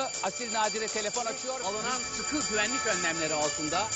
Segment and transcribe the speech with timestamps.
[0.00, 1.60] Asil Nadire telefon açıyor.
[1.60, 3.86] Alınan sıkı güvenlik önlemleri altında.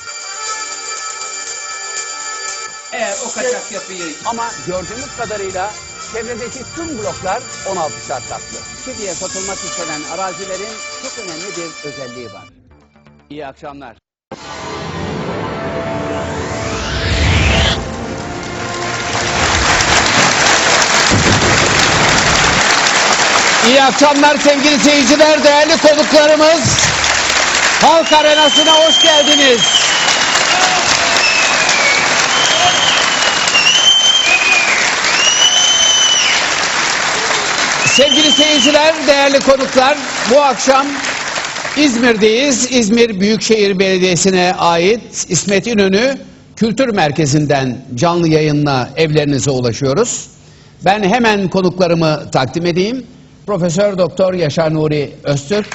[2.93, 5.73] Eğer o kaçak yapıyı ama gördüğümüz kadarıyla
[6.13, 8.59] çevredeki tüm bloklar 16 şart katlı.
[8.85, 12.45] Şimdiye satılmak istenen arazilerin çok önemli bir özelliği var.
[13.31, 14.02] İyi akşamlar.
[23.69, 26.61] İyi akşamlar sevgili seyirciler, değerli konuklarımız.
[27.83, 29.61] Halk Arenası'na hoş geldiniz.
[37.87, 39.99] Sevgili seyirciler, değerli konuklar,
[40.31, 40.87] bu akşam
[41.77, 42.73] İzmir'deyiz.
[42.73, 46.19] İzmir Büyükşehir Belediyesi'ne ait İsmet İnönü
[46.57, 50.27] Kültür Merkezi'nden canlı yayınla evlerinize ulaşıyoruz.
[50.85, 53.07] Ben hemen konuklarımı takdim edeyim.
[53.47, 55.67] Profesör Doktor Yaşar Nuri Öztürk.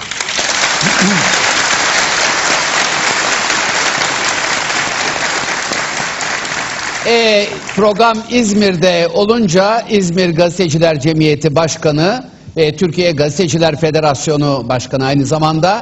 [7.07, 12.23] E, program İzmir'de olunca İzmir Gazeteciler Cemiyeti Başkanı
[12.57, 15.81] ve Türkiye Gazeteciler Federasyonu Başkanı aynı zamanda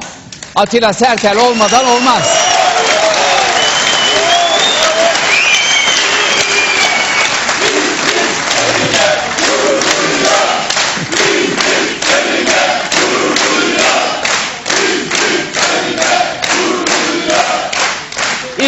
[0.54, 2.45] Atilla Sertel olmadan olmaz.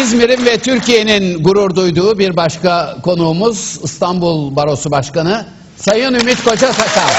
[0.09, 5.45] İzmir'in ve Türkiye'nin gurur duyduğu bir başka konuğumuz İstanbul Barosu Başkanı
[5.77, 7.09] Sayın Ümit Koca Sakal.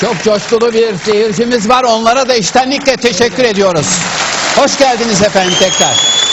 [0.00, 1.84] Çok coşkulu bir seyircimiz var.
[1.84, 3.86] Onlara da içtenlikle teşekkür ediyoruz.
[4.56, 6.27] Hoş geldiniz efendim tekrar.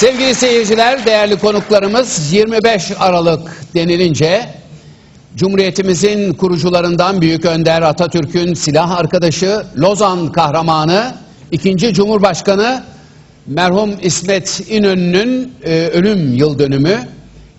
[0.00, 4.48] Sevgili seyirciler, değerli konuklarımız 25 Aralık denilince
[5.36, 11.14] Cumhuriyetimizin kurucularından Büyük Önder Atatürk'ün silah arkadaşı, Lozan kahramanı,
[11.52, 12.84] ikinci Cumhurbaşkanı
[13.46, 16.98] merhum İsmet İnönü'nün e, ölüm yıl dönümü.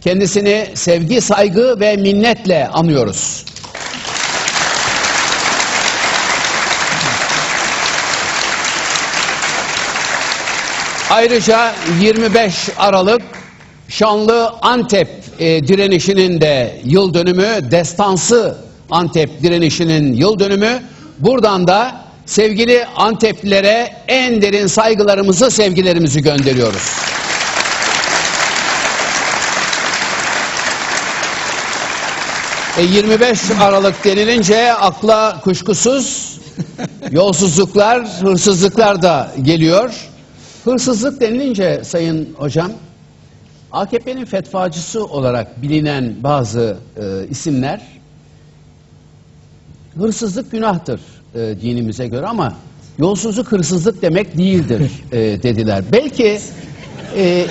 [0.02, 3.46] Kendisini sevgi, saygı ve minnetle anıyoruz.
[11.20, 13.22] Ayrıca 25 Aralık
[13.90, 15.08] şanlı Antep
[15.40, 18.58] e, direnişinin de yıl dönümü, destansı
[18.92, 20.84] Antep direnişinin yıl dönümü.
[21.20, 26.92] Buradan da sevgili Anteplilere en derin saygılarımızı, sevgilerimizi gönderiyoruz.
[32.78, 36.38] E, 25 Aralık denilince akla kuşkusuz
[37.12, 40.10] yolsuzluklar, hırsızlıklar da geliyor.
[40.66, 42.72] Hırsızlık denilince Sayın Hocam,
[43.72, 47.82] AKP'nin fetvacısı olarak bilinen bazı e, isimler,
[49.98, 51.00] hırsızlık günahtır
[51.36, 52.54] e, dinimize göre ama
[52.98, 55.84] yolsuzluk hırsızlık demek değildir e, dediler.
[55.92, 56.40] Belki
[57.18, 57.46] e,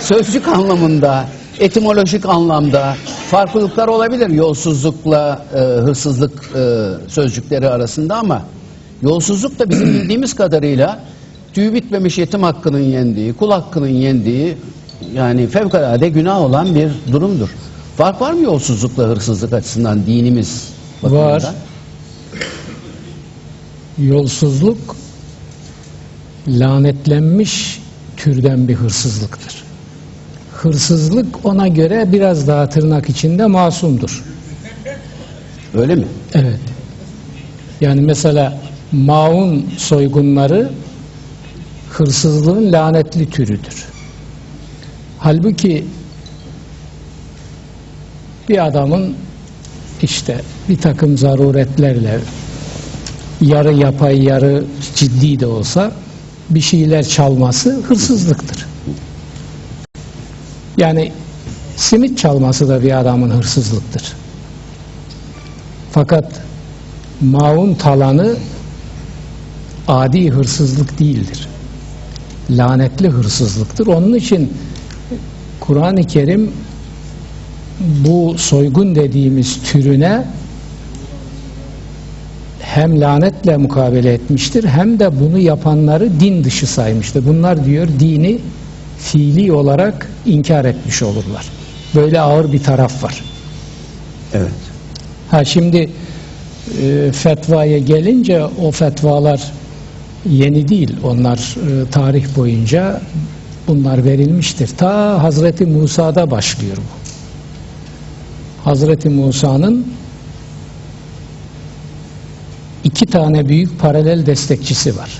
[0.00, 1.28] sözcük anlamında,
[1.60, 2.96] etimolojik anlamda
[3.30, 8.42] farklılıklar olabilir yolsuzlukla e, hırsızlık e, sözcükleri arasında ama
[9.02, 11.04] yolsuzluk da bizim bildiğimiz kadarıyla
[11.58, 14.56] tüy bitmemiş yetim hakkının yendiği, kul hakkının yendiği
[15.14, 17.48] yani fevkalade günah olan bir durumdur.
[17.96, 20.68] Fark var mı yolsuzlukla hırsızlık açısından dinimiz
[21.02, 21.30] bakımından?
[21.30, 21.54] Var.
[23.98, 24.96] Yolsuzluk
[26.48, 27.82] lanetlenmiş
[28.16, 29.64] türden bir hırsızlıktır.
[30.52, 34.24] Hırsızlık ona göre biraz daha tırnak içinde masumdur.
[35.74, 36.06] Öyle mi?
[36.34, 36.60] Evet.
[37.80, 38.60] Yani mesela
[38.92, 40.70] maun soygunları
[41.90, 43.84] hırsızlığın lanetli türüdür.
[45.18, 45.84] Halbuki
[48.48, 49.14] bir adamın
[50.02, 52.20] işte bir takım zaruretlerle
[53.40, 54.64] yarı yapay yarı
[54.94, 55.92] ciddi de olsa
[56.50, 58.66] bir şeyler çalması hırsızlıktır.
[60.76, 61.12] Yani
[61.76, 64.12] simit çalması da bir adamın hırsızlıktır.
[65.92, 66.32] Fakat
[67.20, 68.36] maun talanı
[69.88, 71.48] adi hırsızlık değildir.
[72.50, 73.86] Lanetli hırsızlıktır.
[73.86, 74.52] Onun için
[75.60, 76.50] Kur'an-ı Kerim
[77.80, 80.24] bu soygun dediğimiz türüne
[82.60, 87.26] hem lanetle mukabele etmiştir hem de bunu yapanları din dışı saymıştır.
[87.26, 88.38] Bunlar diyor dini
[88.98, 91.46] fiili olarak inkar etmiş olurlar.
[91.94, 93.24] Böyle ağır bir taraf var.
[94.34, 94.52] Evet.
[95.30, 95.90] Ha şimdi
[96.82, 99.52] e, fetvaya gelince o fetvalar
[100.30, 100.96] yeni değil.
[101.04, 103.00] Onlar e, tarih boyunca
[103.68, 104.68] bunlar verilmiştir.
[104.78, 106.98] Ta Hazreti Musa'da başlıyor bu.
[108.70, 109.86] Hazreti Musa'nın
[112.84, 115.10] iki tane büyük paralel destekçisi var.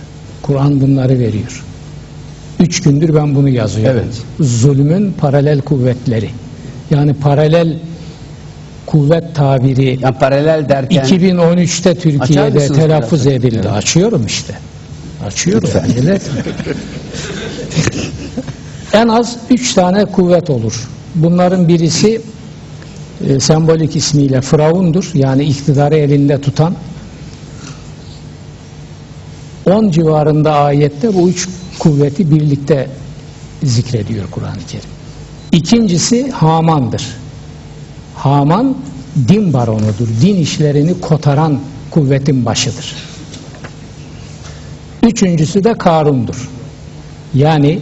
[0.43, 1.65] Kur'an bunları veriyor.
[2.61, 4.01] Üç gündür ben bunu yazıyorum.
[4.05, 4.23] Evet.
[4.41, 6.31] Zulmün paralel kuvvetleri.
[6.91, 7.79] Yani paralel
[8.87, 13.61] kuvvet tabiri Yani paralel derken 2013'te Açar Türkiye'de telaffuz edildi.
[13.63, 13.73] Evet.
[13.73, 14.55] Açıyorum işte.
[15.27, 15.69] Açıyorum.
[15.69, 15.83] Lütfen.
[15.83, 16.19] acele
[18.93, 20.89] en az üç tane kuvvet olur.
[21.15, 22.21] Bunların birisi
[23.29, 25.11] e, sembolik ismiyle Firavundur.
[25.15, 26.75] Yani iktidarı elinde tutan
[29.67, 31.49] 10 civarında ayette bu üç
[31.79, 32.89] kuvveti birlikte
[33.63, 34.91] zikrediyor Kur'an-ı Kerim.
[35.53, 37.03] İkincisi Haman'dır.
[38.15, 38.77] Haman
[39.29, 40.09] din baronudur.
[40.23, 41.61] Din işlerini kotaran
[41.91, 43.08] kuvvetin başıdır.
[45.09, 46.49] Üçüncüsü de Karun'dur.
[47.35, 47.81] Yani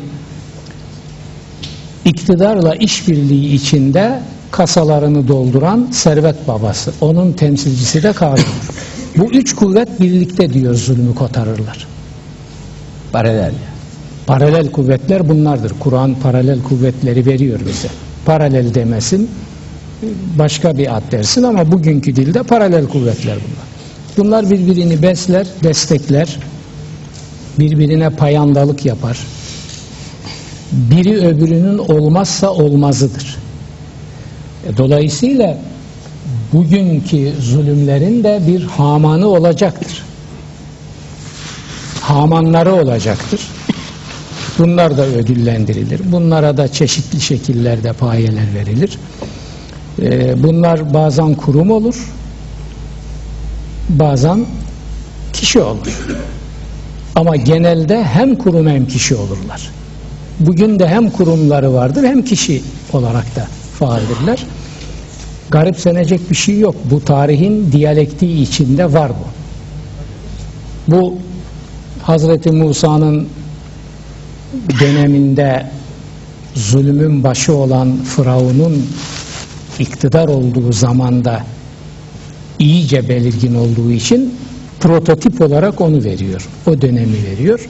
[2.05, 4.20] iktidarla işbirliği içinde
[4.50, 6.93] kasalarını dolduran servet babası.
[7.00, 8.75] Onun temsilcisi de Karun'dur.
[9.17, 11.87] Bu üç kuvvet birlikte diyor zulmü kotarırlar.
[13.12, 13.52] paralel.
[14.26, 15.73] Paralel kuvvetler bunlardır.
[15.81, 17.88] Kur'an paralel kuvvetleri veriyor bize.
[18.26, 19.31] Paralel demesin,
[20.38, 23.67] başka bir ad dersin ama bugünkü dilde paralel kuvvetler bunlar.
[24.17, 26.38] Bunlar birbirini besler, destekler,
[27.58, 29.18] birbirine payandalık yapar.
[30.72, 33.36] Biri öbürünün olmazsa olmazıdır.
[34.66, 35.58] E, Dolayısıyla
[36.52, 40.02] bugünkü zulümlerin de bir hamanı olacaktır.
[42.00, 43.40] Hamanları olacaktır.
[44.58, 46.00] Bunlar da ödüllendirilir.
[46.12, 48.98] Bunlara da çeşitli şekillerde payeler verilir.
[50.02, 52.12] Ee, bunlar bazen kurum olur,
[53.88, 54.46] bazen
[55.32, 56.06] kişi olur.
[57.16, 59.70] Ama genelde hem kurum hem kişi olurlar.
[60.40, 63.46] Bugün de hem kurumları vardır hem kişi olarak da
[63.78, 64.46] faaldirler.
[65.50, 66.74] Garipsenecek bir şey yok.
[66.90, 69.26] Bu tarihin diyalektiği içinde var bu.
[70.96, 71.18] Bu
[72.02, 73.28] Hazreti Musa'nın
[74.80, 75.66] döneminde
[76.54, 78.86] zulmün başı olan Firavun'un
[79.78, 81.44] iktidar olduğu zamanda
[82.58, 84.34] iyice belirgin olduğu için
[84.81, 86.49] prototip olarak onu veriyor.
[86.67, 87.69] O dönemi veriyor.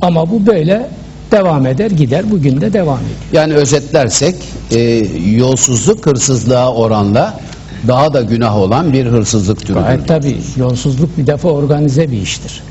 [0.00, 0.90] Ama bu böyle
[1.30, 2.30] devam eder gider.
[2.30, 3.18] Bugün de devam ediyor.
[3.32, 4.34] Yani özetlersek
[4.70, 4.80] e,
[5.36, 7.40] yolsuzluk hırsızlığa oranla
[7.88, 9.80] daha da günah olan bir hırsızlık türüdür.
[9.80, 12.62] Gayet tabii yolsuzluk bir defa organize bir iştir.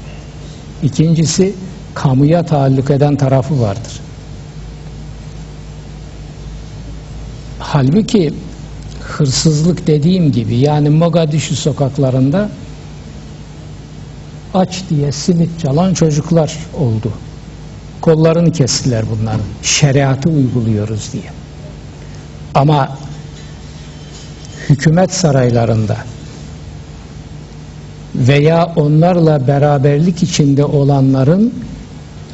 [0.83, 1.54] İkincisi
[1.94, 4.00] kamuya taalluk eden tarafı vardır.
[7.60, 8.33] Halbuki
[9.01, 12.50] hırsızlık dediğim gibi yani Mogadishu sokaklarında
[14.53, 17.11] aç diye simit çalan çocuklar oldu.
[18.01, 19.41] Kollarını kestiler bunların.
[19.63, 21.23] Şeriatı uyguluyoruz diye.
[22.55, 22.97] Ama
[24.69, 25.97] hükümet saraylarında
[28.15, 31.53] veya onlarla beraberlik içinde olanların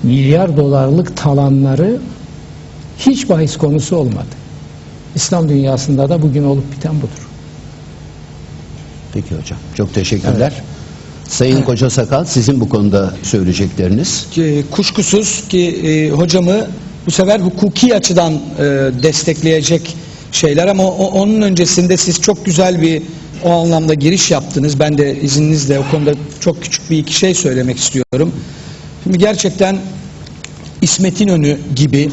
[0.03, 1.99] milyar dolarlık talanları
[2.97, 4.39] hiç bahis konusu olmadı.
[5.15, 7.27] İslam dünyasında da bugün olup biten budur.
[9.13, 9.59] Peki hocam.
[9.75, 10.53] Çok teşekkürler.
[11.29, 14.25] Sayın Koca Sakal sizin bu konuda söyleyecekleriniz.
[14.31, 16.67] Ki, kuşkusuz ki e, hocamı
[17.05, 18.39] bu sefer hukuki açıdan e,
[19.03, 19.95] destekleyecek
[20.31, 23.01] şeyler ama o- onun öncesinde siz çok güzel bir
[23.43, 24.79] o anlamda giriş yaptınız.
[24.79, 28.31] Ben de izninizle o konuda çok küçük bir iki şey söylemek istiyorum.
[29.03, 29.77] Şimdi gerçekten
[30.81, 32.09] İsmet İnönü gibi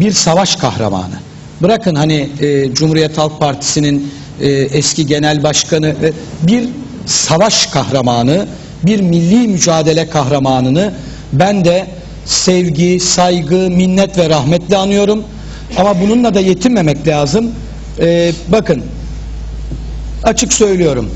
[0.00, 1.14] bir savaş kahramanı.
[1.62, 4.10] Bırakın hani e, Cumhuriyet Halk Partisi'nin
[4.40, 6.12] e, eski genel başkanı ve
[6.42, 6.68] bir
[7.06, 8.46] savaş kahramanı,
[8.82, 10.92] bir milli mücadele kahramanını
[11.32, 11.86] ben de
[12.24, 15.24] sevgi, saygı, minnet ve rahmetle anıyorum.
[15.76, 17.50] Ama bununla da yetinmemek lazım.
[18.00, 18.82] E, bakın
[20.22, 21.10] açık söylüyorum.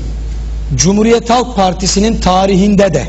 [0.75, 3.05] Cumhuriyet Halk Partisi'nin tarihinde de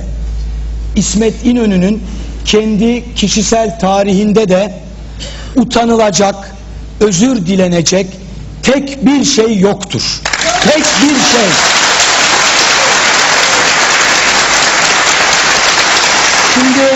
[0.97, 2.03] İsmet İnönü'nün
[2.45, 4.75] kendi kişisel tarihinde de
[5.57, 6.57] utanılacak,
[7.01, 8.07] özür dilenecek
[8.63, 10.21] tek bir şey yoktur.
[10.65, 11.78] Tek bir şey.
[16.59, 16.89] Şimdi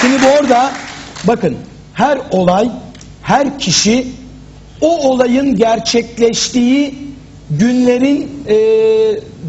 [0.00, 0.72] Şimdi bu orada
[1.24, 1.56] bakın
[1.94, 2.70] her olay,
[3.22, 4.06] her kişi
[4.80, 6.94] o olayın gerçekleştiği
[7.50, 8.56] günlerin e,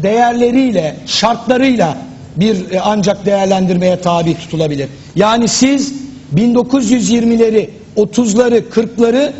[0.02, 1.96] değerleriyle, şartlarıyla
[2.36, 4.88] bir e, ancak değerlendirmeye tabi tutulabilir.
[5.16, 5.92] Yani siz
[6.34, 9.32] 1920'leri, 30'ları, 40'ları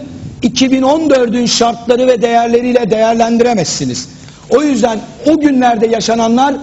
[0.42, 4.08] 2014'ün şartları ve değerleriyle değerlendiremezsiniz.
[4.50, 6.54] O yüzden o günlerde yaşananlar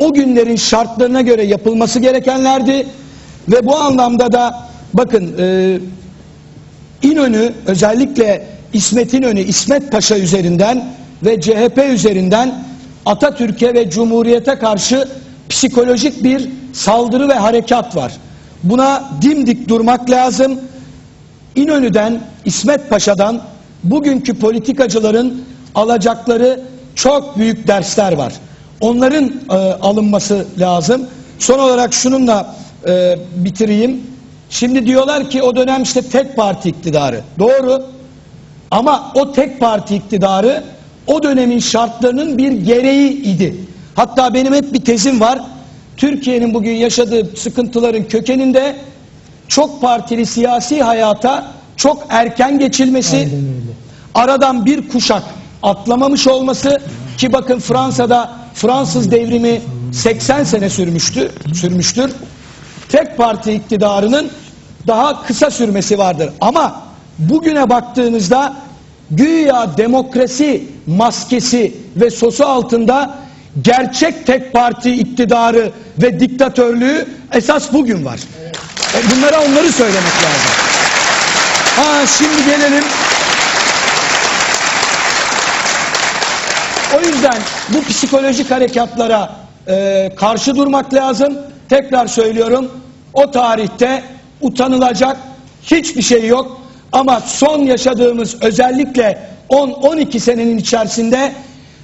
[0.00, 2.86] o günlerin şartlarına göre yapılması gerekenlerdi
[3.48, 5.78] ve bu anlamda da bakın e,
[7.02, 10.84] İnönü özellikle İsmet İnönü, İsmet Paşa üzerinden
[11.24, 12.64] ve CHP üzerinden
[13.06, 15.08] Atatürk'e ve Cumhuriyet'e karşı
[15.48, 18.12] psikolojik bir saldırı ve harekat var.
[18.62, 20.60] Buna dimdik durmak lazım.
[21.56, 23.42] İnönü'den, İsmet Paşa'dan
[23.84, 25.42] bugünkü politikacıların
[25.74, 26.60] alacakları
[26.94, 28.32] çok büyük dersler var.
[28.80, 31.06] Onların e, alınması lazım.
[31.38, 32.54] Son olarak şununla
[32.88, 34.02] e, bitireyim.
[34.50, 37.20] Şimdi diyorlar ki o dönem işte tek parti iktidarı.
[37.38, 37.82] Doğru.
[38.70, 40.64] Ama o tek parti iktidarı
[41.06, 43.56] o dönemin şartlarının bir gereği idi.
[43.94, 45.40] Hatta benim hep bir tezim var.
[45.96, 48.76] Türkiye'nin bugün yaşadığı sıkıntıların kökeninde
[49.48, 51.46] çok partili siyasi hayata
[51.76, 53.28] çok erken geçilmesi,
[54.14, 55.22] aradan bir kuşak
[55.62, 56.82] atlamamış olması
[57.18, 59.60] ki bakın Fransa'da Fransız devrimi
[59.92, 62.10] 80 sene sürmüştü, sürmüştür.
[62.88, 64.30] Tek parti iktidarının
[64.86, 66.30] daha kısa sürmesi vardır.
[66.40, 66.82] Ama
[67.18, 68.56] bugüne baktığınızda
[69.10, 73.18] güya demokrasi maskesi ve sosu altında
[73.62, 78.20] gerçek tek parti iktidarı ve diktatörlüğü esas bugün var.
[78.94, 80.52] E, Bunlara onları söylemek lazım.
[81.76, 82.84] Ha şimdi gelelim.
[86.96, 89.32] O yüzden bu psikolojik harekatlara
[89.68, 91.38] e, karşı durmak lazım.
[91.68, 92.70] Tekrar söylüyorum.
[93.12, 94.02] O tarihte
[94.40, 95.16] utanılacak
[95.62, 96.60] hiçbir şey yok.
[96.92, 99.18] Ama son yaşadığımız özellikle
[99.50, 101.32] 10-12 senenin içerisinde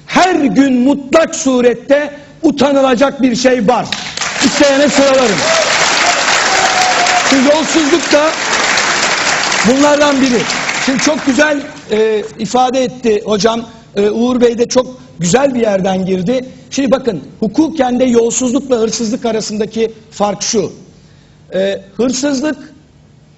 [0.06, 2.10] her gün mutlak surette
[2.42, 3.86] utanılacak bir şey var.
[4.44, 5.38] İsteyene sıralarım.
[7.30, 8.30] Şu yolsuzluk da
[9.68, 10.40] bunlardan biri.
[10.86, 13.60] Şimdi çok güzel e, ifade etti hocam.
[13.96, 16.44] E, Uğur Bey de çok güzel bir yerden girdi.
[16.70, 20.72] Şimdi bakın hukuken de yolsuzlukla hırsızlık arasındaki fark şu.
[21.54, 22.74] E, hırsızlık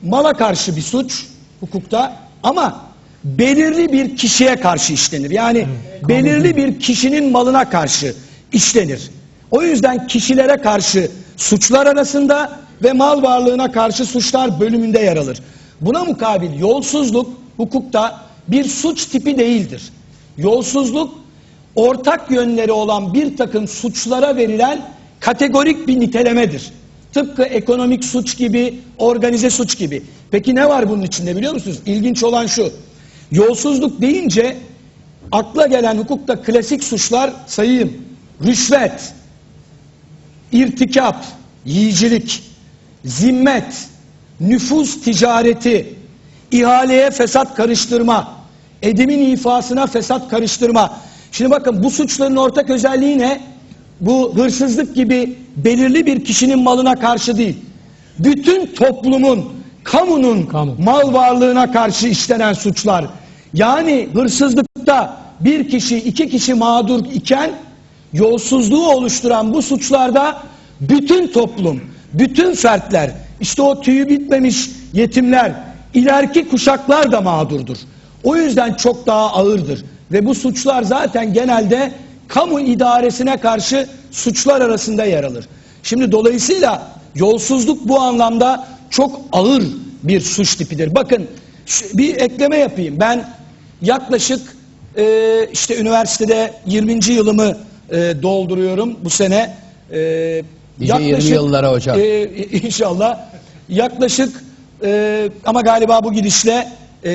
[0.03, 1.27] mala karşı bir suç
[1.61, 2.85] hukukta ama
[3.25, 5.31] belirli bir kişiye karşı işlenir.
[5.31, 5.67] Yani
[6.09, 8.15] belirli bir kişinin malına karşı
[8.53, 9.11] işlenir.
[9.51, 15.39] O yüzden kişilere karşı suçlar arasında ve mal varlığına karşı suçlar bölümünde yer alır.
[15.81, 19.83] Buna mukabil yolsuzluk hukukta bir suç tipi değildir.
[20.39, 21.15] Yolsuzluk
[21.75, 24.89] ortak yönleri olan bir takım suçlara verilen
[25.21, 26.71] kategorik bir nitelemedir.
[27.13, 30.03] Tıpkı ekonomik suç gibi, organize suç gibi.
[30.31, 31.79] Peki ne var bunun içinde biliyor musunuz?
[31.87, 32.73] İlginç olan şu.
[33.31, 34.57] Yolsuzluk deyince
[35.33, 37.93] akla gelen hukukta klasik suçlar sayayım.
[38.47, 39.15] Rüşvet,
[40.53, 41.25] irtikap,
[41.65, 42.43] yiyicilik,
[43.05, 43.89] zimmet,
[44.41, 45.95] nüfuz ticareti,
[46.51, 48.38] ihaleye fesat karıştırma,
[48.83, 50.93] edimin ifasına fesat karıştırma.
[51.33, 53.41] Şimdi bakın bu suçların ortak özelliği ne?
[54.01, 57.57] Bu hırsızlık gibi belirli bir kişinin malına karşı değil.
[58.19, 59.45] Bütün toplumun,
[59.85, 60.75] kamunun Kamu.
[60.79, 63.07] mal varlığına karşı işlenen suçlar.
[63.55, 67.51] Yani hırsızlıkta bir kişi, iki kişi mağdur iken
[68.13, 70.43] yolsuzluğu oluşturan bu suçlarda
[70.81, 71.81] bütün toplum,
[72.13, 75.53] bütün fertler, işte o tüyü bitmemiş yetimler,
[75.95, 77.77] ileriki kuşaklar da mağdurdur.
[78.29, 79.85] O yüzden çok daha ağırdır.
[80.13, 81.93] Ve bu suçlar zaten genelde
[82.29, 85.49] kamu idaresine karşı suçlar arasında yer alır.
[85.83, 89.63] Şimdi dolayısıyla yolsuzluk bu anlamda çok ağır
[90.03, 90.95] bir suç tipidir.
[90.95, 91.27] Bakın
[91.95, 93.01] bir ekleme yapayım.
[93.01, 93.29] Ben
[93.83, 94.41] yaklaşık
[94.97, 95.05] e,
[95.53, 97.05] işte üniversitede 20.
[97.13, 97.57] yılımı
[97.91, 99.57] e, dolduruyorum bu sene.
[99.93, 100.43] E,
[100.81, 101.99] Nice 20 yıllara hocam.
[102.01, 103.19] e, inşallah.
[103.69, 104.45] Yaklaşık
[104.85, 106.69] e, ama galiba bu gidişle
[107.05, 107.11] e,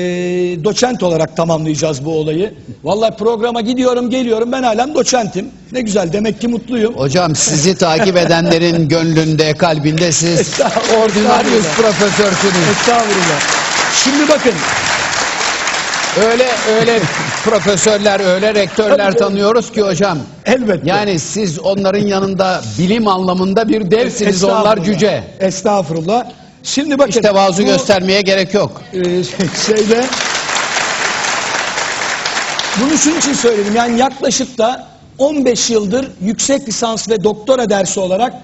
[0.64, 2.54] doçent olarak tamamlayacağız bu olayı.
[2.84, 5.50] Vallahi programa gidiyorum geliyorum ben halen doçentim.
[5.72, 6.94] Ne güzel demek ki mutluyum.
[6.94, 10.60] Hocam sizi takip edenlerin gönlünde, kalbinde siz
[11.02, 12.68] ordinarius profesörsünüz.
[12.70, 13.40] Estağfurullah.
[14.04, 14.52] Şimdi bakın
[16.22, 16.46] Öyle
[16.80, 17.00] öyle
[17.44, 19.16] profesörler, öyle rektörler Tabii.
[19.16, 20.18] tanıyoruz ki hocam.
[20.46, 20.90] elbette.
[20.90, 25.24] Yani siz onların yanında bilim anlamında bir devsiniz, onlar cüce.
[25.40, 26.24] Estağfurullah.
[26.64, 27.10] Şimdi bakın.
[27.12, 28.82] Hiç tevazu bu- göstermeye gerek yok.
[28.92, 29.02] Ee,
[29.66, 30.04] şeyde
[32.80, 34.86] bunu şunun için söyledim yani yaklaşık da
[35.18, 38.34] 15 yıldır yüksek lisans ve doktora dersi olarak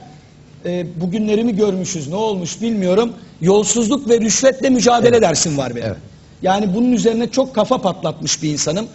[0.66, 5.86] e, bugünlerimi görmüşüz ne olmuş bilmiyorum yolsuzluk ve rüşvetle mücadele dersim var benim.
[5.86, 5.96] Evet.
[6.42, 8.86] Yani bunun üzerine çok kafa patlatmış bir insanım.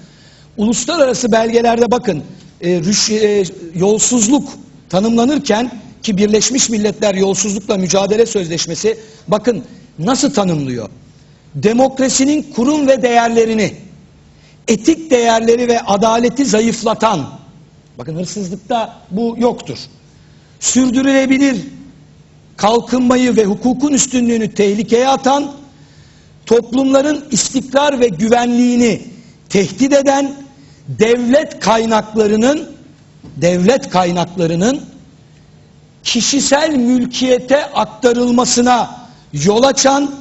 [0.57, 2.23] Uluslararası belgelerde bakın
[2.61, 3.43] e, rüş- e,
[3.79, 4.49] yolsuzluk
[4.89, 5.71] tanımlanırken
[6.05, 8.97] ki Birleşmiş Milletler Yolsuzlukla Mücadele Sözleşmesi
[9.27, 9.63] bakın
[9.99, 10.89] nasıl tanımlıyor?
[11.55, 13.73] demokrasinin kurum ve değerlerini,
[14.67, 17.29] etik değerleri ve adaleti zayıflatan,
[17.97, 19.77] bakın hırsızlıkta bu yoktur.
[20.59, 21.57] Sürdürülebilir
[22.57, 25.51] kalkınmayı ve hukukun üstünlüğünü tehlikeye atan,
[26.45, 29.01] toplumların istikrar ve güvenliğini
[29.49, 30.35] tehdit eden
[30.87, 32.69] devlet kaynaklarının
[33.37, 34.81] devlet kaynaklarının
[36.05, 38.89] kişisel mülkiyete aktarılmasına
[39.33, 40.11] yol açan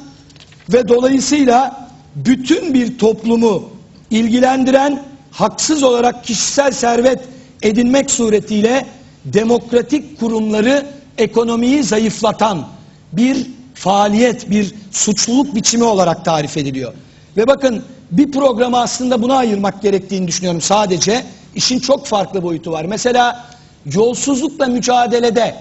[0.73, 3.69] ve dolayısıyla bütün bir toplumu
[4.11, 7.19] ilgilendiren haksız olarak kişisel servet
[7.61, 8.85] edinmek suretiyle
[9.25, 10.85] demokratik kurumları
[11.17, 12.67] ekonomiyi zayıflatan
[13.13, 16.93] bir faaliyet, bir suçluluk biçimi olarak tarif ediliyor.
[17.37, 21.23] Ve bakın bir programı aslında buna ayırmak gerektiğini düşünüyorum sadece.
[21.55, 22.85] İşin çok farklı boyutu var.
[22.85, 23.45] Mesela
[23.85, 25.55] yolsuzlukla mücadelede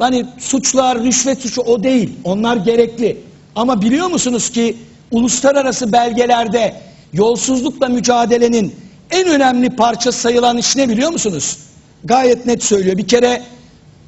[0.00, 2.10] hani suçlar, rüşvet suçu o değil.
[2.24, 3.16] Onlar gerekli.
[3.56, 4.76] Ama biliyor musunuz ki
[5.10, 6.74] uluslararası belgelerde
[7.12, 8.74] yolsuzlukla mücadelenin
[9.10, 11.58] en önemli parçası sayılan iş ne biliyor musunuz?
[12.04, 12.96] Gayet net söylüyor.
[12.96, 13.42] Bir kere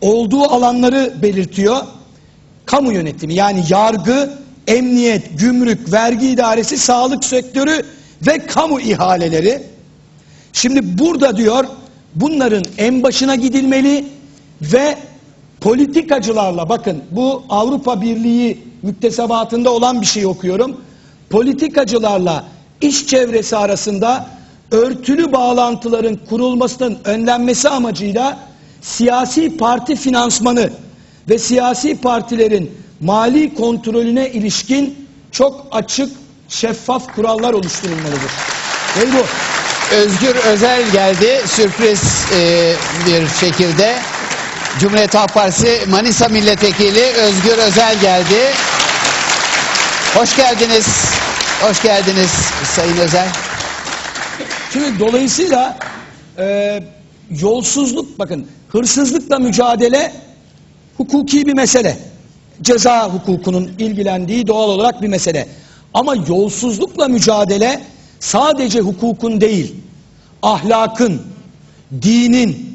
[0.00, 1.76] olduğu alanları belirtiyor.
[2.66, 4.30] Kamu yönetimi yani yargı,
[4.66, 7.82] emniyet, gümrük, vergi idaresi, sağlık sektörü
[8.26, 9.62] ve kamu ihaleleri.
[10.52, 11.64] Şimdi burada diyor
[12.14, 14.04] bunların en başına gidilmeli
[14.62, 14.96] ve
[15.62, 20.81] politikacılarla bakın bu Avrupa Birliği müktesebatında olan bir şey okuyorum.
[21.31, 22.45] Politikacılarla
[22.81, 24.26] iş çevresi arasında
[24.71, 28.38] örtülü bağlantıların kurulmasının önlenmesi amacıyla
[28.81, 30.71] siyasi parti finansmanı
[31.28, 36.11] ve siyasi partilerin mali kontrolüne ilişkin çok açık,
[36.49, 38.31] şeffaf kurallar oluşturulmalıdır.
[38.99, 39.26] Ve bu.
[39.95, 42.73] Özgür Özel geldi sürpriz e,
[43.07, 43.99] bir şekilde.
[44.79, 48.55] Cumhuriyet Halk Partisi Manisa Milletvekili Özgür Özel geldi.
[50.14, 50.87] Hoş geldiniz.
[51.61, 52.31] Hoş geldiniz
[52.64, 53.29] Sayın Özel.
[54.73, 55.79] Şimdi dolayısıyla
[56.38, 56.79] e,
[57.31, 60.13] yolsuzluk bakın hırsızlıkla mücadele
[60.97, 61.99] hukuki bir mesele.
[62.63, 65.49] Ceza hukukunun ilgilendiği doğal olarak bir mesele.
[65.95, 67.80] Ama yolsuzlukla mücadele
[68.21, 69.75] sadece hukukun değil,
[70.43, 71.23] ahlakın,
[72.02, 72.72] dinin,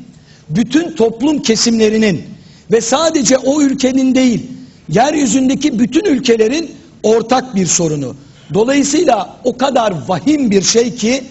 [0.49, 2.23] bütün toplum kesimlerinin
[2.71, 4.47] ve sadece o ülkenin değil,
[4.89, 6.71] yeryüzündeki bütün ülkelerin
[7.03, 8.15] ortak bir sorunu.
[8.53, 11.23] Dolayısıyla o kadar vahim bir şey ki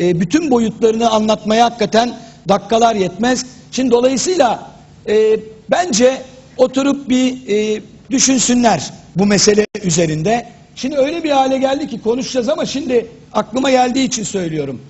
[0.00, 2.16] e, bütün boyutlarını anlatmaya hakikaten
[2.48, 3.46] dakikalar yetmez.
[3.72, 4.70] Şimdi dolayısıyla
[5.08, 6.22] e, bence
[6.56, 10.46] oturup bir e, düşünsünler bu mesele üzerinde.
[10.76, 14.80] Şimdi öyle bir hale geldi ki konuşacağız ama şimdi aklıma geldiği için söylüyorum.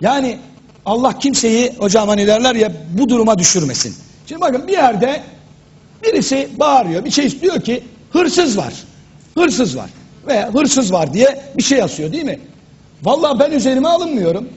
[0.00, 0.38] Yani
[0.86, 3.96] Allah kimseyi hocam hani derler ya bu duruma düşürmesin.
[4.26, 5.22] Şimdi bakın bir yerde
[6.04, 8.72] birisi bağırıyor bir şey istiyor ki hırsız var.
[9.38, 9.90] Hırsız var.
[10.26, 12.40] Veya hırsız var diye bir şey asıyor değil mi?
[13.02, 14.48] Vallahi ben üzerime alınmıyorum.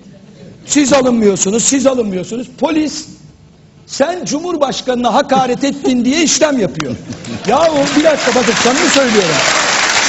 [0.65, 2.48] Siz alınmıyorsunuz, siz alınmıyorsunuz.
[2.60, 3.08] Polis
[3.86, 6.96] sen Cumhurbaşkanına hakaret ettin diye işlem yapıyor.
[7.48, 9.36] ya o bir dakika bakın samimi söylüyorum.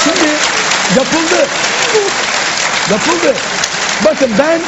[0.03, 0.29] Şimdi
[0.97, 1.47] yapıldı.
[2.91, 3.35] Yapıldı.
[4.05, 4.61] Bakın ben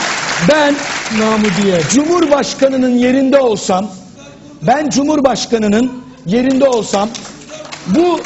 [0.51, 0.75] ben
[1.19, 3.89] namı diye Cumhurbaşkanının yerinde olsam
[4.61, 7.09] ben Cumhurbaşkanının yerinde olsam
[7.87, 8.21] bu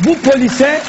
[0.00, 0.80] bu polise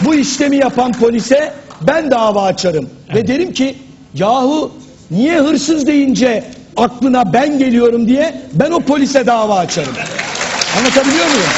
[0.00, 3.78] bu işlemi yapan polise ben dava açarım ve derim ki
[4.14, 4.72] yahu
[5.10, 6.44] niye hırsız deyince
[6.76, 9.94] aklına ben geliyorum diye ben o polise dava açarım.
[10.78, 11.50] Anlatabiliyor muyum?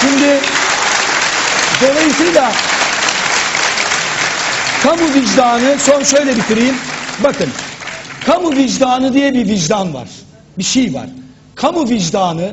[0.00, 0.40] Şimdi
[1.82, 2.52] dolayısıyla
[4.82, 6.74] kamu vicdanı son şöyle bitireyim.
[7.24, 7.48] Bakın
[8.26, 10.08] kamu vicdanı diye bir vicdan var.
[10.58, 11.06] Bir şey var.
[11.54, 12.52] Kamu vicdanı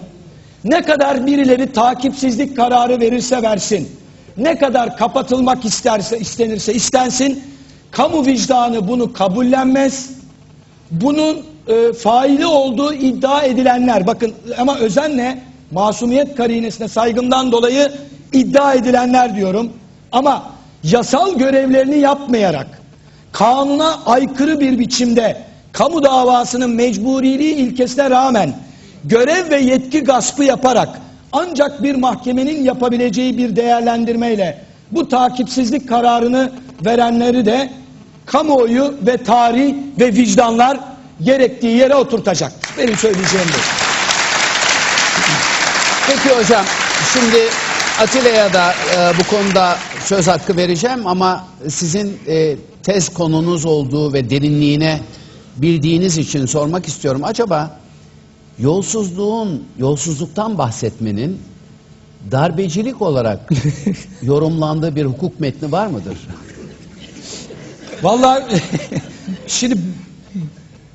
[0.63, 3.91] ne kadar birileri takipsizlik kararı verirse versin,
[4.37, 7.43] ne kadar kapatılmak isterse istenirse istensin,
[7.91, 10.09] kamu vicdanı bunu kabullenmez.
[10.91, 15.39] Bunun e, faili olduğu iddia edilenler, bakın ama özenle
[15.71, 17.91] masumiyet karinesine saygımdan dolayı
[18.33, 19.73] iddia edilenler diyorum.
[20.11, 20.43] Ama
[20.83, 22.81] yasal görevlerini yapmayarak,
[23.35, 25.37] kanuna aykırı bir biçimde
[25.71, 28.53] kamu davasının mecburiliği ilkesine rağmen
[29.03, 30.89] görev ve yetki gaspı yaparak
[31.31, 36.51] ancak bir mahkemenin yapabileceği bir değerlendirmeyle bu takipsizlik kararını
[36.85, 37.69] verenleri de
[38.25, 40.79] kamuoyu ve tarih ve vicdanlar
[41.21, 42.51] gerektiği yere oturtacak.
[42.77, 43.59] Benim söyleyeceğim bu.
[46.07, 46.65] Peki hocam
[47.13, 47.37] şimdi
[47.99, 54.29] Atilla'ya da e, bu konuda söz hakkı vereceğim ama sizin e, tez konunuz olduğu ve
[54.29, 55.01] derinliğine
[55.57, 57.21] bildiğiniz için sormak istiyorum.
[57.23, 57.79] Acaba
[58.59, 61.39] yolsuzluğun, yolsuzluktan bahsetmenin
[62.31, 63.49] darbecilik olarak
[64.21, 66.17] yorumlandığı bir hukuk metni var mıdır?
[68.03, 68.43] Vallahi
[69.47, 69.77] şimdi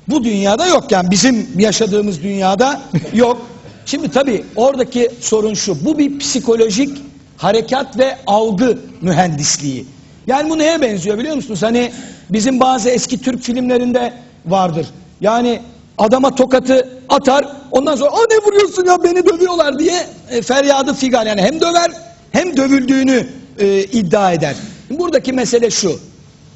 [0.07, 2.81] bu dünyada yok yani bizim yaşadığımız dünyada
[3.13, 3.41] yok.
[3.85, 5.85] Şimdi tabii oradaki sorun şu.
[5.85, 6.97] Bu bir psikolojik
[7.37, 9.85] harekat ve algı mühendisliği.
[10.27, 11.63] Yani bu neye benziyor biliyor musunuz?
[11.63, 11.91] Hani
[12.29, 14.13] bizim bazı eski Türk filmlerinde
[14.45, 14.87] vardır.
[15.21, 15.59] Yani
[15.97, 21.25] adama tokatı atar ondan sonra "Aa ne vuruyorsun ya beni dövüyorlar" diye e, feryadı figan
[21.25, 21.91] yani hem döver
[22.31, 23.27] hem dövüldüğünü
[23.59, 24.55] e, iddia eder.
[24.89, 25.99] Buradaki mesele şu.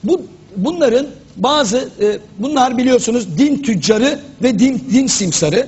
[0.03, 0.21] Bu
[0.55, 5.67] bunların bazı e, bunlar biliyorsunuz din tüccarı ve din din simsarı.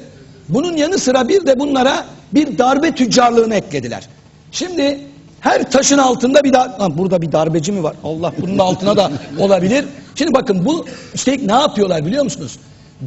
[0.50, 4.08] Bunun yanı sıra bir de bunlara bir darbe tüccarlığını eklediler.
[4.52, 5.00] Şimdi
[5.40, 7.96] her taşın altında bir dar Lan burada bir darbeci mi var?
[8.04, 9.86] Allah bunun altına da olabilir.
[10.16, 12.60] Şimdi bakın bu üstelik ne yapıyorlar biliyor musunuz?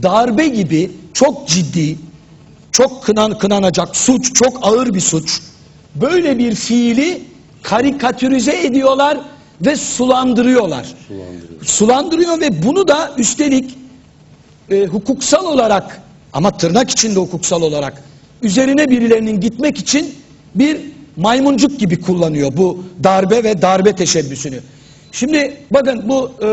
[0.02, 1.98] Darbe gibi çok ciddi,
[2.72, 5.40] çok kınan kınanacak suç, çok ağır bir suç.
[5.94, 7.22] Böyle bir fiili
[7.62, 9.18] karikatürize ediyorlar
[9.60, 10.86] ve sulandırıyorlar.
[11.62, 13.78] Sulandırıyor ve bunu da üstelik
[14.70, 18.02] e, hukuksal olarak ama tırnak içinde hukuksal olarak
[18.42, 20.14] üzerine birilerinin gitmek için
[20.54, 20.80] bir
[21.20, 24.60] maymuncuk gibi kullanıyor bu darbe ve darbe teşebbüsünü.
[25.12, 26.48] Şimdi bakın bu e,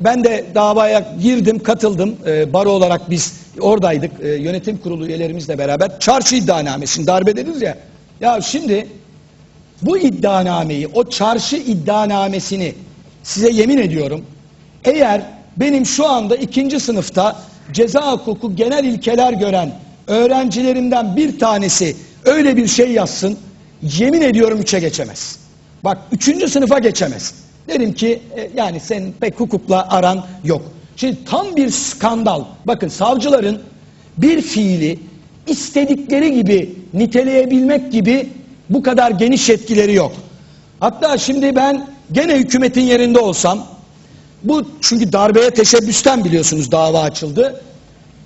[0.00, 2.16] ben de davaya girdim, katıldım.
[2.26, 4.10] E, baro olarak biz oradaydık.
[4.22, 5.98] E, yönetim kurulu üyelerimizle beraber.
[6.00, 7.78] Çarşı iddianamesi, darbe dediniz ya.
[8.20, 8.86] Ya şimdi
[9.82, 12.74] bu iddianameyi, o çarşı iddianamesini
[13.22, 14.24] size yemin ediyorum.
[14.84, 15.22] Eğer
[15.56, 17.36] benim şu anda ikinci sınıfta
[17.72, 19.72] ceza hukuku genel ilkeler gören
[20.06, 23.38] öğrencilerimden bir tanesi öyle bir şey yazsın,
[23.98, 25.38] yemin ediyorum üçe geçemez.
[25.84, 27.34] Bak üçüncü sınıfa geçemez.
[27.68, 30.62] Derim ki e, yani senin pek hukukla aran yok.
[30.96, 32.44] Şimdi tam bir skandal.
[32.66, 33.62] Bakın savcıların
[34.18, 34.98] bir fiili
[35.46, 38.28] istedikleri gibi niteleyebilmek gibi
[38.70, 40.12] bu kadar geniş yetkileri yok.
[40.80, 43.66] Hatta şimdi ben gene hükümetin yerinde olsam
[44.44, 47.62] bu çünkü darbeye teşebbüsten biliyorsunuz dava açıldı.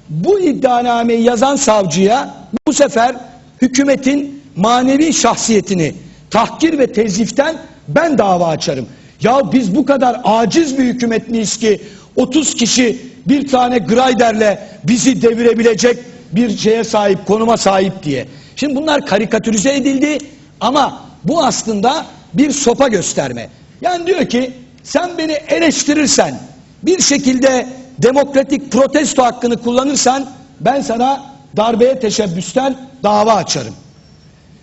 [0.08, 2.34] Bu iddianameyi yazan savcıya
[2.66, 3.16] bu sefer
[3.62, 5.94] hükümetin manevi şahsiyetini
[6.30, 7.56] tahkir ve teziften
[7.88, 8.86] ben dava açarım.
[9.22, 11.80] Ya biz bu kadar aciz bir hükümet miyiz ki
[12.16, 15.98] 30 kişi bir tane grayderle bizi devirebilecek
[16.32, 18.28] bir şeye sahip, konuma sahip diye.
[18.56, 20.18] Şimdi bunlar karikatürize edildi
[20.60, 23.48] ama bu aslında bir sopa gösterme.
[23.80, 26.34] Yani diyor ki sen beni eleştirirsen
[26.82, 27.66] bir şekilde
[27.98, 30.26] demokratik protesto hakkını kullanırsan
[30.60, 31.22] ben sana
[31.56, 33.74] darbeye teşebbüsten dava açarım.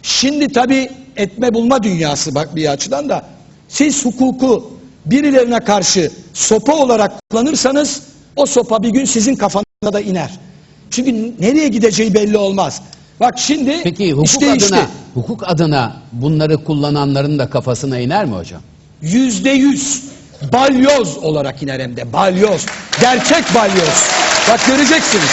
[0.06, 3.26] Şimdi tabi etme bulma dünyası bak bir açıdan da
[3.68, 4.72] siz hukuku
[5.06, 8.02] birilerine karşı sopa olarak kullanırsanız
[8.36, 10.32] o sopa bir gün sizin kafanıza da iner.
[10.91, 12.82] Çünkü nereye gideceği belli olmaz.
[13.20, 18.36] Bak şimdi Peki hukuk işte adına, işte hukuk adına bunları kullananların da kafasına iner mi
[18.36, 18.62] hocam?
[19.02, 20.04] yüzde yüz
[20.54, 22.65] balyoz olarak iner hem de balyoz.
[23.02, 24.04] Gerçek balyoz.
[24.50, 25.32] Bak göreceksiniz.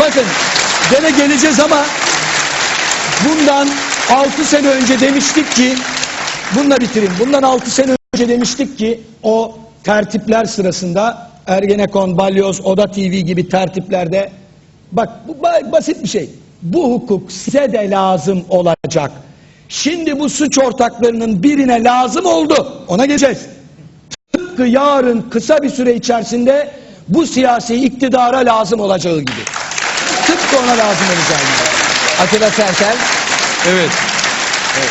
[0.00, 0.24] Bakın
[0.90, 1.84] gene geleceğiz ama
[3.24, 3.68] bundan
[4.10, 5.74] altı sene önce demiştik ki
[6.56, 7.12] bununla bitireyim.
[7.20, 14.30] Bundan altı sene önce demiştik ki o tertipler sırasında Ergenekon, Balyoz, Oda TV gibi tertiplerde
[14.92, 16.30] bak bu ba- basit bir şey.
[16.62, 19.10] Bu hukuk size de lazım olacak.
[19.68, 22.84] Şimdi bu suç ortaklarının birine lazım oldu.
[22.88, 23.46] Ona geleceğiz.
[24.32, 26.70] Tıpkı yarın kısa bir süre içerisinde
[27.08, 29.44] bu siyasi iktidara lazım olacağı gibi.
[30.26, 31.79] Tıpkı ona lazım olacağı gibi.
[32.20, 32.96] Atilla Sertel,
[33.68, 33.90] Evet.
[34.78, 34.90] Evet.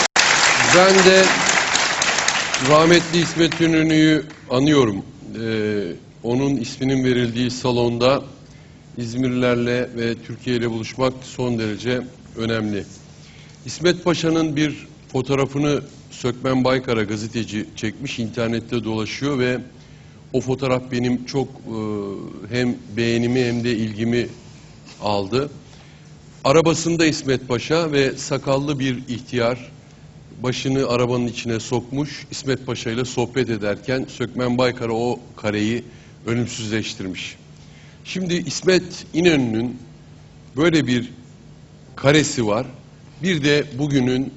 [0.75, 1.25] Ben de
[2.69, 4.95] rahmetli İsmet İnönü'yü anıyorum.
[4.95, 8.23] Ee, onun isminin verildiği salonda
[8.97, 12.01] İzmirlilerle ve Türkiye ile buluşmak son derece
[12.37, 12.83] önemli.
[13.65, 19.57] İsmet Paşa'nın bir fotoğrafını Sökmen Baykar'a gazeteci çekmiş, internette dolaşıyor ve
[20.33, 21.77] o fotoğraf benim çok e,
[22.55, 24.27] hem beğenimi hem de ilgimi
[25.01, 25.49] aldı.
[26.43, 29.71] Arabasında İsmet Paşa ve sakallı bir ihtiyar
[30.43, 35.83] başını arabanın içine sokmuş İsmet Paşa ile sohbet ederken Sökmen Baykar'a o kareyi
[36.25, 37.37] ölümsüzleştirmiş.
[38.03, 39.77] Şimdi İsmet İnönü'nün
[40.57, 41.09] böyle bir
[41.95, 42.65] karesi var.
[43.23, 44.33] Bir de bugünün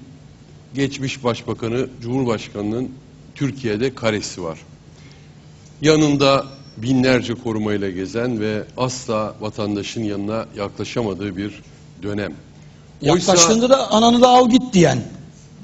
[0.74, 2.90] geçmiş başbakanı Cumhurbaşkanı'nın
[3.34, 4.58] Türkiye'de karesi var.
[5.82, 11.52] Yanında binlerce korumayla gezen ve asla vatandaşın yanına yaklaşamadığı bir
[12.02, 12.32] dönem.
[13.02, 15.02] Oysa- Yaklaştığında da ananı da al git diyen.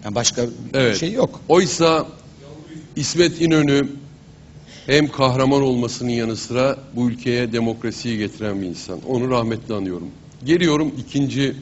[0.05, 0.97] Yani başka bir Evet.
[1.01, 1.41] şey yok.
[1.49, 2.07] Oysa
[2.97, 3.89] İsmet İnönü
[4.87, 9.01] hem kahraman olmasının yanı sıra bu ülkeye demokrasiyi getiren bir insan.
[9.09, 10.09] Onu rahmetle anıyorum.
[10.45, 11.57] Geliyorum ikinci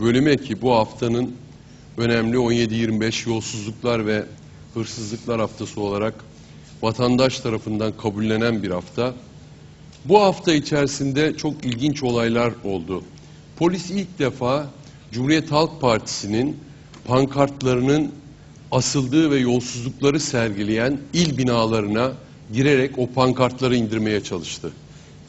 [0.00, 1.30] bölüme ki bu haftanın
[1.96, 4.24] önemli 17-25 yolsuzluklar ve
[4.74, 6.14] hırsızlıklar haftası olarak
[6.82, 9.14] vatandaş tarafından kabullenen bir hafta.
[10.04, 13.02] Bu hafta içerisinde çok ilginç olaylar oldu.
[13.58, 14.66] Polis ilk defa
[15.12, 16.56] Cumhuriyet Halk Partisi'nin
[17.04, 18.12] pankartlarının
[18.70, 22.12] asıldığı ve yolsuzlukları sergileyen il binalarına
[22.52, 24.72] girerek o pankartları indirmeye çalıştı.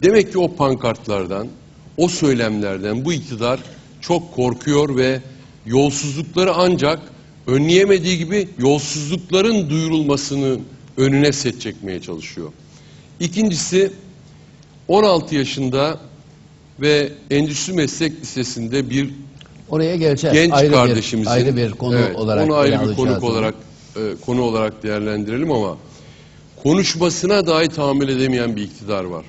[0.03, 1.47] Demek ki o pankartlardan,
[1.97, 3.59] o söylemlerden bu iktidar
[4.01, 5.21] çok korkuyor ve
[5.65, 6.99] yolsuzlukları ancak
[7.47, 10.59] önleyemediği gibi yolsuzlukların duyurulmasını
[10.97, 12.51] önüne set çekmeye çalışıyor.
[13.19, 13.91] İkincisi
[14.87, 16.08] 16 yaşında
[16.81, 19.09] ve Endüstri Meslek Lisesi'nde bir
[19.69, 20.33] Oraya geleceğiz.
[20.33, 23.31] genç ayrı kardeşimizin bir, ayrı bir konu Evet, olarak onu ayrı bir konuk onu.
[23.31, 23.55] olarak
[23.95, 25.77] e, konu olarak değerlendirelim ama
[26.63, 29.25] konuşmasına dahi tahammül edemeyen bir iktidar var.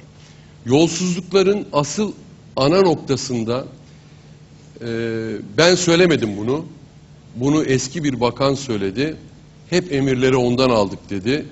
[0.66, 2.12] Yolsuzlukların asıl
[2.56, 3.64] ana noktasında
[4.80, 4.86] e,
[5.58, 6.64] ben söylemedim bunu.
[7.36, 9.16] Bunu eski bir bakan söyledi.
[9.70, 11.44] Hep emirleri ondan aldık dedi.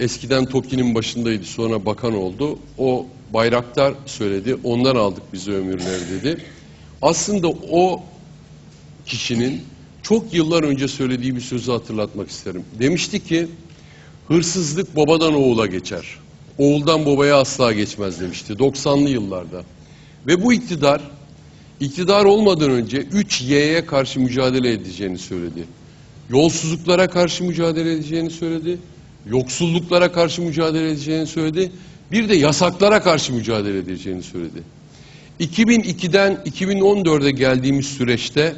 [0.00, 2.58] Eskiden TOKİ'nin başındaydı sonra bakan oldu.
[2.78, 4.56] O Bayraktar söyledi.
[4.64, 6.44] Ondan aldık biz o emirleri dedi.
[7.02, 8.02] Aslında o
[9.06, 9.62] kişinin
[10.02, 12.64] çok yıllar önce söylediği bir sözü hatırlatmak isterim.
[12.78, 13.48] Demişti ki
[14.28, 16.04] hırsızlık babadan oğula geçer.
[16.58, 19.62] Oğuldan babaya asla geçmez demişti 90'lı yıllarda.
[20.26, 21.00] Ve bu iktidar
[21.80, 25.64] iktidar olmadan önce 3 Y'ye karşı mücadele edeceğini söyledi.
[26.30, 28.78] Yolsuzluklara karşı mücadele edeceğini söyledi.
[29.26, 31.72] Yoksulluklara karşı mücadele edeceğini söyledi.
[32.12, 34.62] Bir de yasaklara karşı mücadele edeceğini söyledi.
[35.40, 38.54] 2002'den 2014'e geldiğimiz süreçte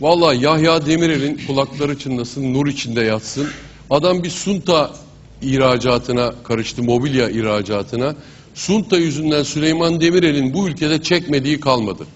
[0.00, 3.48] vallahi Yahya Demirel'in kulakları çınlasın, nur içinde yatsın.
[3.90, 4.94] Adam bir sunta
[5.42, 8.14] ihracatına karıştı, mobilya ihracatına.
[8.54, 12.06] Sunta yüzünden Süleyman Demirel'in bu ülkede çekmediği kalmadı.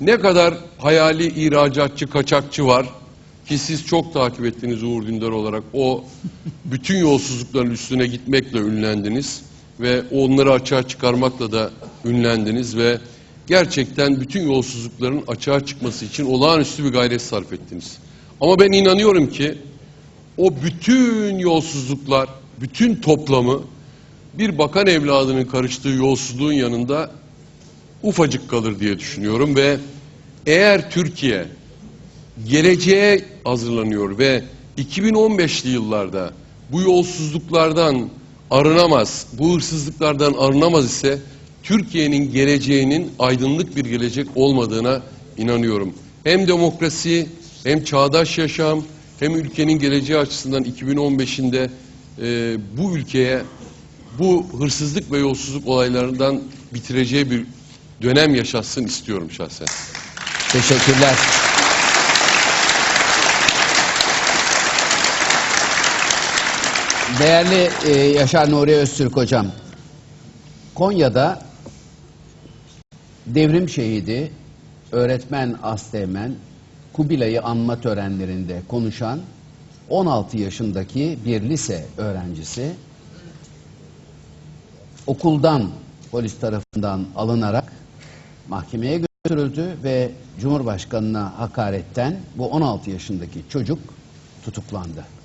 [0.00, 2.86] Ne kadar hayali ihracatçı, kaçakçı var
[3.48, 5.62] ki siz çok takip ettiniz Uğur Dündar olarak.
[5.72, 6.04] O
[6.64, 9.42] bütün yolsuzlukların üstüne gitmekle ünlendiniz
[9.80, 11.70] ve onları açığa çıkarmakla da
[12.04, 12.98] ünlendiniz ve
[13.46, 17.98] gerçekten bütün yolsuzlukların açığa çıkması için olağanüstü bir gayret sarf ettiniz.
[18.40, 19.58] Ama ben inanıyorum ki
[20.36, 22.28] o bütün yolsuzluklar,
[22.60, 23.62] bütün toplamı
[24.34, 27.10] bir bakan evladının karıştığı yolsuzluğun yanında
[28.02, 29.76] ufacık kalır diye düşünüyorum ve
[30.46, 31.57] eğer Türkiye
[32.46, 34.44] geleceğe hazırlanıyor ve
[34.78, 36.32] 2015'li yıllarda
[36.72, 38.08] bu yolsuzluklardan
[38.50, 41.18] arınamaz, bu hırsızlıklardan arınamaz ise
[41.62, 45.02] Türkiye'nin geleceğinin aydınlık bir gelecek olmadığına
[45.36, 45.94] inanıyorum.
[46.24, 47.26] Hem demokrasi,
[47.64, 48.82] hem çağdaş yaşam,
[49.20, 51.70] hem ülkenin geleceği açısından 2015'inde
[52.22, 53.42] e, bu ülkeye
[54.18, 56.40] bu hırsızlık ve yolsuzluk olaylarından
[56.74, 57.44] bitireceği bir
[58.02, 59.68] dönem yaşatsın istiyorum şahsen.
[60.52, 61.16] Teşekkürler.
[67.08, 69.46] Değerli e, Yaşar Nuri Öztürk hocam,
[70.74, 71.42] Konya'da
[73.26, 74.32] devrim şehidi,
[74.92, 76.34] öğretmen Asteğmen,
[76.92, 79.20] Kubilay'ı anma törenlerinde konuşan
[79.88, 82.72] 16 yaşındaki bir lise öğrencisi
[85.06, 85.70] okuldan
[86.10, 87.72] polis tarafından alınarak
[88.48, 93.78] mahkemeye götürüldü ve Cumhurbaşkanına hakaretten bu 16 yaşındaki çocuk
[94.44, 95.17] tutuklandı.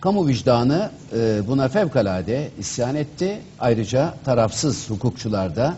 [0.00, 3.40] Kamu vicdanı e, buna fevkalade isyan etti.
[3.58, 5.74] Ayrıca tarafsız hukukçular da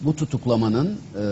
[0.00, 1.22] bu tutuklamanın e,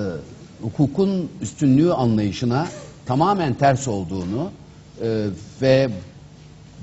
[0.62, 2.66] hukukun üstünlüğü anlayışına
[3.07, 4.51] tamamen ters olduğunu
[5.03, 5.27] e,
[5.62, 5.90] ve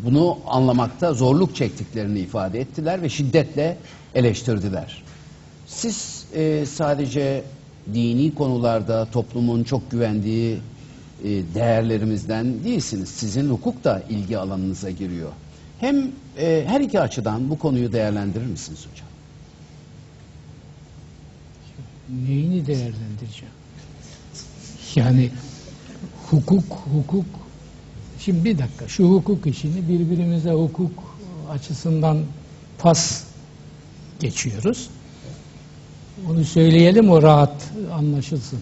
[0.06, 3.78] bunu anlamakta zorluk çektiklerini ifade ettiler ve şiddetle
[4.16, 5.04] eleştirdiler.
[5.68, 7.44] Siz e, sadece
[7.94, 10.60] dini konularda toplumun çok güvendiği
[11.24, 13.10] değerlerimizden değilsiniz.
[13.10, 15.32] Sizin hukuk da ilgi alanınıza giriyor.
[15.80, 19.08] Hem e, her iki açıdan bu konuyu değerlendirir misiniz hocam?
[22.28, 23.54] Neyini değerlendireceğim?
[24.96, 25.32] Yani
[26.30, 27.26] hukuk, hukuk.
[28.20, 31.18] Şimdi bir dakika şu hukuk işini birbirimize hukuk
[31.50, 32.18] açısından
[32.80, 33.24] pas
[34.20, 34.90] geçiyoruz.
[36.30, 38.60] Onu söyleyelim o rahat anlaşılsın.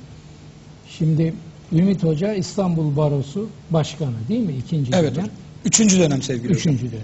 [0.89, 1.33] Şimdi
[1.73, 4.53] Ümit Hoca İstanbul Barosu Başkanı değil mi?
[4.53, 5.23] İkinci Evet dönem.
[5.25, 5.29] hocam.
[5.65, 6.57] Üçüncü dönem sevgili hocam.
[6.57, 7.03] Üçüncü dönem.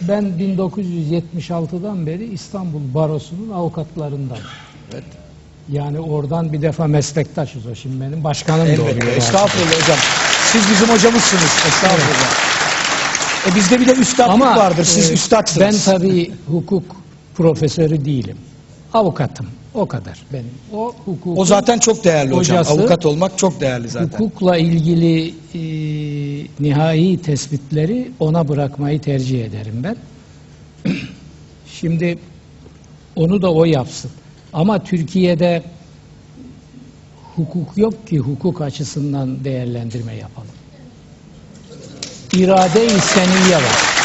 [0.00, 4.38] Ben 1976'dan beri İstanbul Barosu'nun avukatlarından.
[4.92, 5.04] Evet.
[5.72, 8.82] Yani oradan bir defa meslektaşız o şimdi benim başkanım da Elbette.
[8.82, 9.16] oluyor.
[9.16, 9.98] Estağfurullah hocam.
[10.52, 11.42] Siz bizim hocamızsınız.
[11.68, 12.32] Estağfurullah.
[13.52, 14.84] E bizde bir de üstadlık vardır.
[14.84, 15.86] Siz e, üstadsınız.
[15.88, 16.96] Ben tabii hukuk
[17.36, 18.36] profesörü değilim.
[18.94, 19.46] Avukatım.
[19.76, 20.50] O kadar benim.
[20.72, 22.58] O hukukun O zaten çok değerli hocam.
[22.58, 24.06] Hocası- Avukat olmak çok değerli zaten.
[24.18, 25.60] hukukla ilgili e,
[26.60, 29.96] nihai tespitleri ona bırakmayı tercih ederim ben.
[31.80, 32.18] Şimdi
[33.16, 34.10] onu da o yapsın.
[34.52, 35.62] Ama Türkiye'de
[37.36, 40.48] hukuk yok ki hukuk açısından değerlendirme yapalım.
[42.32, 42.94] İrade-i
[43.54, 43.96] var.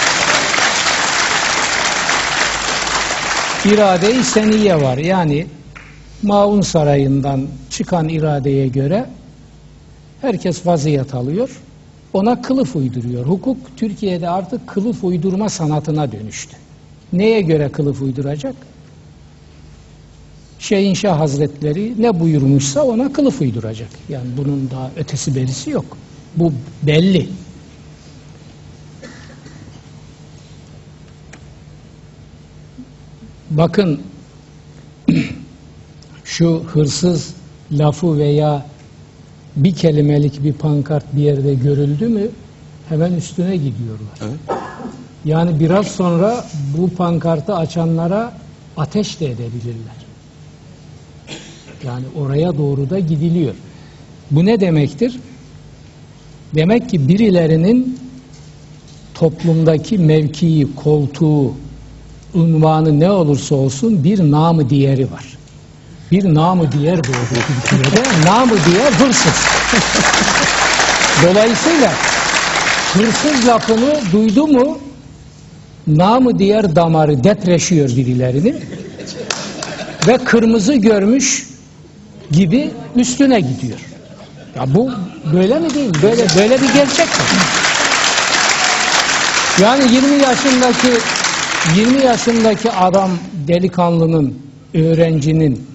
[3.65, 4.97] İrade-i var.
[4.97, 5.47] Yani
[6.23, 9.05] Maun Sarayı'ndan çıkan iradeye göre
[10.21, 11.61] herkes vaziyet alıyor.
[12.13, 13.25] Ona kılıf uyduruyor.
[13.25, 16.57] Hukuk Türkiye'de artık kılıf uydurma sanatına dönüştü.
[17.13, 18.55] Neye göre kılıf uyduracak?
[20.59, 23.89] Şeyinşah Hazretleri ne buyurmuşsa ona kılıf uyduracak.
[24.09, 25.97] Yani bunun daha ötesi berisi yok.
[26.35, 26.53] Bu
[26.83, 27.29] belli.
[33.49, 34.01] Bakın
[36.31, 37.33] şu hırsız
[37.71, 38.65] lafı veya
[39.55, 42.27] bir kelimelik bir pankart bir yerde görüldü mü
[42.89, 44.39] hemen üstüne gidiyorlar.
[45.25, 46.45] Yani biraz sonra
[46.77, 48.33] bu pankartı açanlara
[48.77, 49.95] ateş de edebilirler.
[51.85, 53.55] Yani oraya doğru da gidiliyor.
[54.31, 55.19] Bu ne demektir?
[56.55, 57.99] Demek ki birilerinin
[59.13, 61.53] toplumdaki mevkii, koltuğu,
[62.33, 65.40] unvanı ne olursa olsun bir namı diğeri var.
[66.11, 68.25] Bir namı diğer doğdu Türkiye'de.
[68.25, 69.33] namı diğer hırsız.
[71.23, 71.91] Dolayısıyla
[72.93, 74.77] hırsız lafını duydu mu
[75.87, 78.55] namı diğer damarı depreşiyor birilerinin
[80.07, 81.47] ve kırmızı görmüş
[82.31, 83.79] gibi üstüne gidiyor.
[84.55, 84.91] Ya bu
[85.33, 85.93] böyle mi değil?
[86.03, 87.23] Böyle böyle bir gerçek mi?
[89.61, 90.91] Yani 20 yaşındaki
[91.75, 93.11] 20 yaşındaki adam
[93.47, 94.37] delikanlının,
[94.73, 95.70] öğrencinin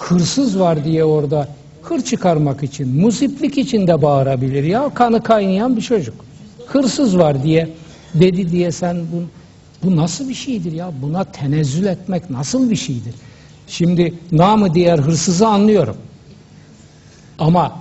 [0.00, 1.48] hırsız var diye orada
[1.82, 4.90] hır çıkarmak için, musiplik için de bağırabilir ya.
[4.94, 6.14] Kanı kaynayan bir çocuk.
[6.66, 7.68] Hırsız var diye
[8.14, 9.22] dedi diye sen bu,
[9.82, 10.92] bu nasıl bir şeydir ya?
[11.02, 13.14] Buna tenezzül etmek nasıl bir şeydir?
[13.66, 15.96] Şimdi namı diğer hırsızı anlıyorum.
[17.38, 17.80] Ama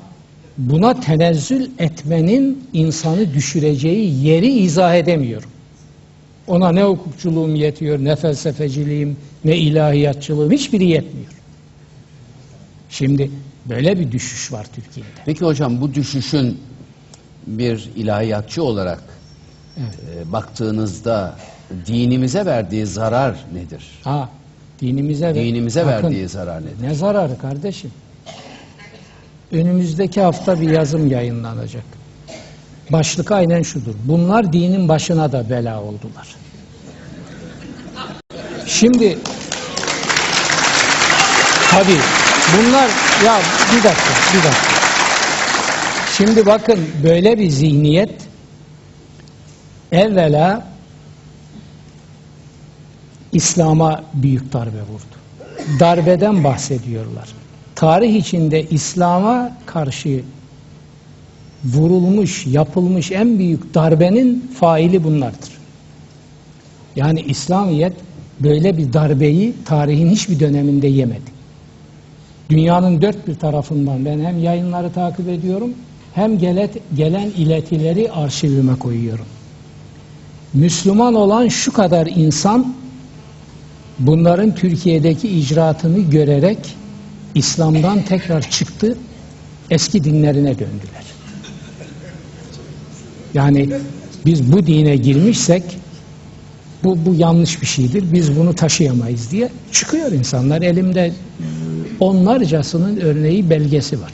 [0.58, 5.50] buna tenezzül etmenin insanı düşüreceği yeri izah edemiyorum.
[6.48, 11.39] Ona ne hukukçuluğum yetiyor, ne felsefeciliğim, ne ilahiyatçılığım hiçbiri yetmiyor.
[12.90, 13.32] Şimdi
[13.66, 15.10] böyle bir düşüş var Türkiye'de.
[15.26, 16.62] Peki hocam bu düşüşün
[17.48, 19.04] bir ilahiyatçı olarak
[19.78, 19.82] e,
[20.32, 21.36] baktığınızda
[21.86, 23.84] dinimize verdiği zarar nedir?
[24.04, 24.30] Ha,
[24.82, 26.76] dinimize Dinimize Bakın, verdiği zarar nedir?
[26.82, 27.92] Ne zararı kardeşim?
[29.52, 31.84] Önümüzdeki hafta bir yazım yayınlanacak.
[32.92, 33.94] Başlık aynen şudur.
[34.06, 36.36] Bunlar dinin başına da bela oldular.
[38.68, 39.18] Şimdi
[41.72, 41.94] tabi
[42.58, 42.90] bunlar
[43.26, 43.40] ya
[43.72, 44.80] bir dakika bir dakika.
[46.18, 48.12] Şimdi bakın böyle bir zihniyet
[49.92, 50.68] evvela
[53.32, 55.16] İslam'a büyük darbe vurdu.
[55.80, 57.30] Darbeden bahsediyorlar.
[57.76, 60.24] Tarih içinde İslam'a karşı
[61.66, 65.60] vurulmuş, yapılmış en büyük darbenin faili bunlardır.
[66.96, 67.94] Yani İslamiyet
[68.40, 71.39] böyle bir darbeyi tarihin hiçbir döneminde yemedi.
[72.50, 75.74] Dünyanın dört bir tarafından ben hem yayınları takip ediyorum
[76.14, 79.26] hem gelet, gelen iletileri arşivime koyuyorum.
[80.54, 82.76] Müslüman olan şu kadar insan
[84.00, 86.58] bunların Türkiye'deki icraatını görerek
[87.36, 88.98] İslam'dan tekrar çıktı,
[89.70, 91.06] eski dinlerine döndüler.
[93.34, 93.70] Yani
[94.26, 95.64] biz bu dine girmişsek
[96.84, 100.62] bu, bu yanlış bir şeydir, biz bunu taşıyamayız diye çıkıyor insanlar.
[100.62, 101.12] Elimde
[102.00, 104.14] onlarcasının örneği belgesi var.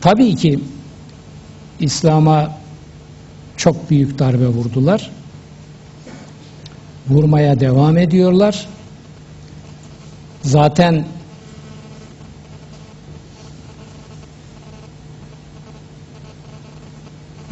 [0.00, 0.58] Tabii ki
[1.80, 2.58] İslam'a
[3.56, 5.10] çok büyük darbe vurdular.
[7.08, 8.66] Vurmaya devam ediyorlar.
[10.42, 11.04] Zaten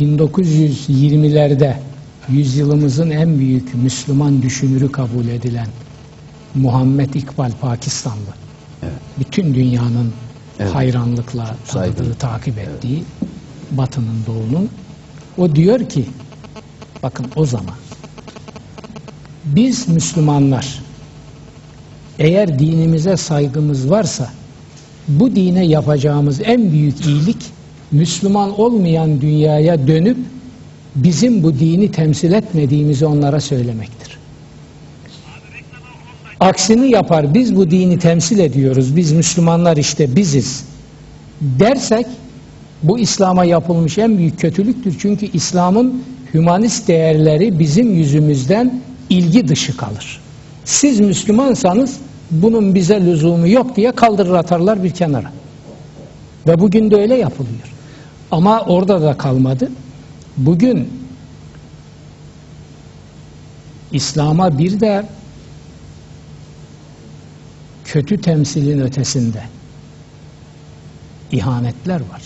[0.01, 1.75] ...1920'lerde...
[2.29, 5.67] ...yüzyılımızın en büyük Müslüman düşünürü kabul edilen...
[6.55, 8.40] ...Muhammed İkbal Pakistanlı...
[9.19, 10.13] ...bütün dünyanın
[10.59, 10.75] Evet.
[10.75, 13.05] hayranlıkla tanıdığı, takip ettiği...
[13.71, 14.69] ...batının doğunun...
[15.39, 16.05] ...o diyor ki...
[17.03, 17.75] ...bakın o zaman...
[19.45, 20.83] ...biz Müslümanlar...
[22.19, 24.31] ...eğer dinimize saygımız varsa...
[25.09, 27.43] ...bu dine yapacağımız en büyük iyilik...
[27.93, 30.17] Müslüman olmayan dünyaya dönüp
[30.95, 34.10] bizim bu dini temsil etmediğimizi onlara söylemektir.
[36.41, 40.65] Aksini yapar biz bu dini temsil ediyoruz biz Müslümanlar işte biziz
[41.41, 42.07] dersek
[42.83, 44.97] bu İslam'a yapılmış en büyük kötülüktür.
[44.99, 46.03] Çünkü İslam'ın
[46.35, 48.81] hümanist değerleri bizim yüzümüzden
[49.11, 50.21] ilgi dışı kalır.
[50.65, 51.97] Siz Müslümansanız
[52.31, 55.33] bunun bize lüzumu yok diye kaldırır atarlar bir kenara.
[56.47, 57.73] Ve bugün de öyle yapılıyor.
[58.31, 59.71] Ama orada da kalmadı.
[60.37, 60.89] Bugün
[63.93, 65.05] İslam'a bir de
[67.91, 69.43] kötü temsilin ötesinde
[71.33, 72.23] ihanetler var.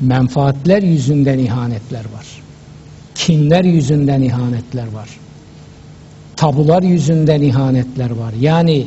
[0.00, 2.26] Menfaatler yüzünden ihanetler var.
[3.14, 5.08] Kinler yüzünden ihanetler var.
[6.36, 8.32] Tabular yüzünden ihanetler var.
[8.40, 8.86] Yani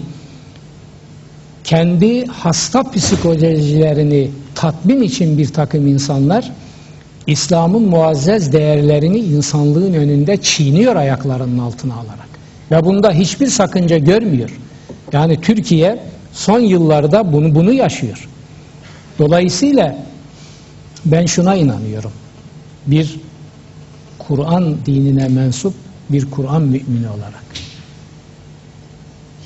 [1.64, 6.52] kendi hasta psikolojilerini tatmin için bir takım insanlar
[7.28, 12.23] İslam'ın muazzez değerlerini insanlığın önünde çiğniyor ayaklarının altına alarak.
[12.74, 14.50] Ve bunda hiçbir sakınca görmüyor.
[15.12, 18.28] Yani Türkiye son yıllarda bunu, bunu yaşıyor.
[19.20, 19.96] Dolayısıyla
[21.06, 22.12] ben şuna inanıyorum.
[22.88, 23.20] Bir
[24.20, 25.74] Kur'an dinine mensup
[26.10, 27.44] bir Kur'an mümini olarak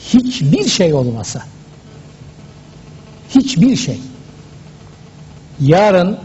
[0.06, 1.42] hiçbir şey olmasa
[3.30, 4.00] hiçbir şey
[5.60, 6.18] yarın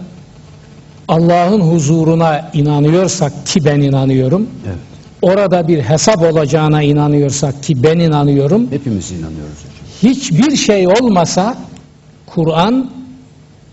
[1.08, 4.91] Allah'ın huzuruna inanıyorsak ki ben inanıyorum Evet.
[5.22, 10.12] Orada bir hesap olacağına inanıyorsak ki ben inanıyorum Hepimiz inanıyoruz hocam.
[10.12, 11.56] hiçbir şey olmasa
[12.26, 12.90] Kur'an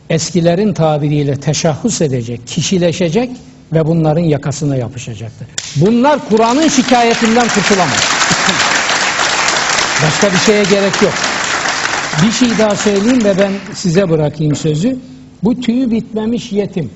[0.09, 3.29] eskilerin tabiriyle teşahhus edecek, kişileşecek
[3.73, 5.47] ve bunların yakasına yapışacaktır.
[5.75, 7.99] Bunlar Kur'an'ın şikayetinden kurtulamaz.
[10.03, 11.13] Başka bir şeye gerek yok.
[12.23, 14.97] Bir şey daha söyleyeyim ve ben size bırakayım sözü.
[15.43, 16.89] Bu tüyü bitmemiş yetim.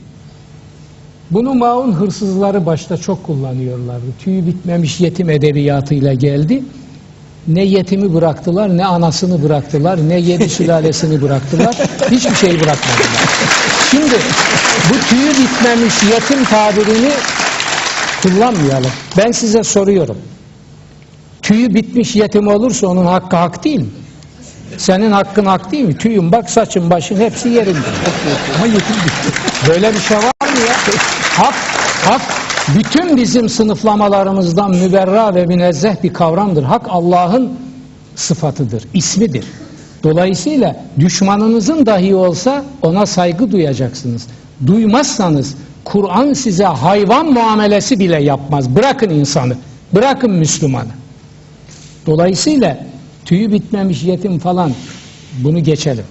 [1.33, 4.05] Bunu Maun hırsızları başta çok kullanıyorlardı.
[4.19, 6.63] Tüyü bitmemiş yetim edebiyatıyla geldi.
[7.47, 11.75] Ne yetimi bıraktılar, ne anasını bıraktılar, ne yedi sülalesini bıraktılar.
[12.11, 13.23] Hiçbir şey bırakmadılar.
[13.91, 14.15] Şimdi
[14.89, 17.11] bu tüyü bitmemiş yetim tabirini
[18.23, 18.91] kullanmayalım.
[19.17, 20.17] Ben size soruyorum.
[21.41, 23.89] Tüyü bitmiş yetim olursa onun hakkı hak değil mi?
[24.77, 25.97] Senin hakkın hak değil mi?
[25.97, 27.87] Tüyün bak saçın başın hepsi yerinde.
[28.57, 29.39] Ama yetim bitti.
[29.67, 30.75] Böyle bir şey var mı ya?
[31.35, 31.53] Hak,
[32.05, 32.21] hak
[32.77, 36.63] bütün bizim sınıflamalarımızdan müberra ve münezzeh bir kavramdır.
[36.63, 37.53] Hak Allah'ın
[38.15, 39.45] sıfatıdır, ismidir.
[40.03, 44.27] Dolayısıyla düşmanınızın dahi olsa ona saygı duyacaksınız.
[44.67, 48.75] Duymazsanız Kur'an size hayvan muamelesi bile yapmaz.
[48.75, 49.55] Bırakın insanı,
[49.95, 50.91] bırakın Müslümanı.
[52.07, 52.77] Dolayısıyla
[53.25, 54.71] tüyü bitmemiş yetim falan
[55.43, 56.05] bunu geçelim.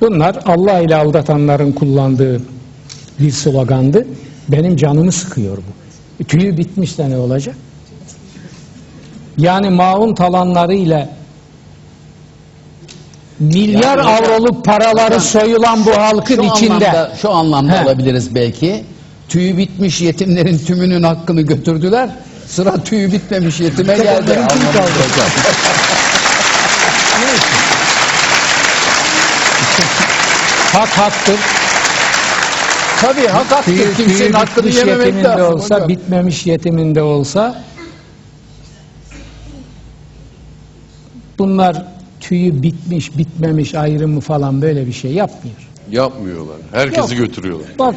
[0.00, 2.42] Bunlar Allah ile aldatanların kullandığı
[3.20, 4.06] bir slogandı.
[4.48, 6.24] Benim canımı sıkıyor bu.
[6.24, 7.56] Tüyü bitmişse ne olacak?
[9.38, 11.08] Yani maun talanlarıyla
[13.40, 17.84] milyar Yani avroluk paraları hocam, soyulan bu halkın Şu içinde anlamda, şu anlamda He.
[17.84, 18.84] olabiliriz belki.
[19.28, 22.10] Tüyü bitmiş yetimlerin tümünün hakkını götürdüler.
[22.46, 24.40] Sıra tüyü bitmemiş yetime geldi.
[30.72, 31.36] hak haktır.
[33.00, 33.72] Tabii hak haktır.
[33.72, 35.88] Tüyü, Kimsenin tüyü hakkını bitmiş yememek yetiminde lazım olsa, hocam.
[35.88, 37.62] bitmemiş yetiminde olsa
[41.38, 41.84] bunlar
[42.20, 45.56] tüyü bitmiş, bitmemiş ayrımı falan böyle bir şey yapmıyor.
[45.90, 46.56] Yapmıyorlar.
[46.72, 47.26] Herkesi Yok.
[47.26, 47.68] götürüyorlar.
[47.78, 47.94] Bak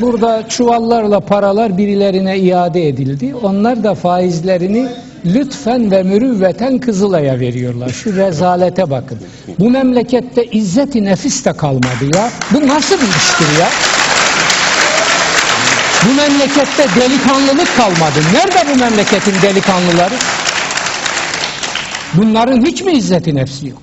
[0.00, 3.34] burada çuvallarla paralar birilerine iade edildi.
[3.42, 4.88] Onlar da faizlerini
[5.24, 7.88] lütfen ve mürüvveten Kızılay'a veriyorlar.
[7.88, 9.18] Şu rezalete bakın.
[9.58, 12.30] Bu memlekette izzeti nefis de kalmadı ya.
[12.54, 13.68] Bu nasıl bir iştir ya?
[16.06, 18.18] Bu memlekette delikanlılık kalmadı.
[18.32, 20.14] Nerede bu memleketin delikanlıları?
[22.14, 23.82] Bunların hiç mi izzeti nefsi yok?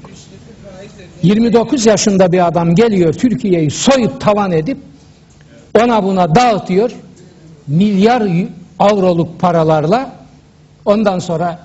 [1.24, 4.78] 29 yaşında bir adam geliyor Türkiye'yi soyup tavan edip
[5.80, 6.92] ona buna dağıtıyor
[7.68, 8.24] milyar
[8.80, 10.12] avroluk paralarla
[10.86, 11.60] ondan sonra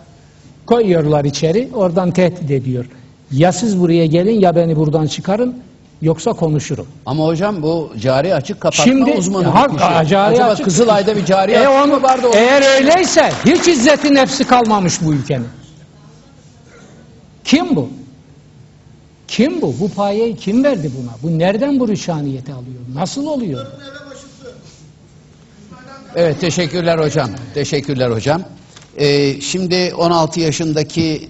[0.66, 2.86] koyuyorlar içeri oradan tehdit ediyor.
[3.32, 5.56] Ya siz buraya gelin ya beni buradan çıkarın
[6.02, 6.86] yoksa konuşurum.
[7.06, 10.08] Ama hocam bu cari açık kapatma Şimdi uzmanı hak kişi.
[10.10, 12.26] cari Acaba açık- Kızılay'da bir cari E açık onu, vardı?
[12.26, 15.48] Onu- eğer öyleyse hiç izzeti nefsi kalmamış bu ülkenin.
[17.44, 17.88] Kim bu?
[19.28, 19.74] Kim bu?
[19.80, 21.10] Bu payeyi kim verdi buna?
[21.22, 22.80] Bu nereden bu rüşaniyeti alıyor?
[22.94, 23.66] Nasıl oluyor?
[26.16, 27.30] Evet teşekkürler hocam.
[27.54, 28.42] Teşekkürler hocam.
[28.96, 31.28] Ee, şimdi 16 yaşındaki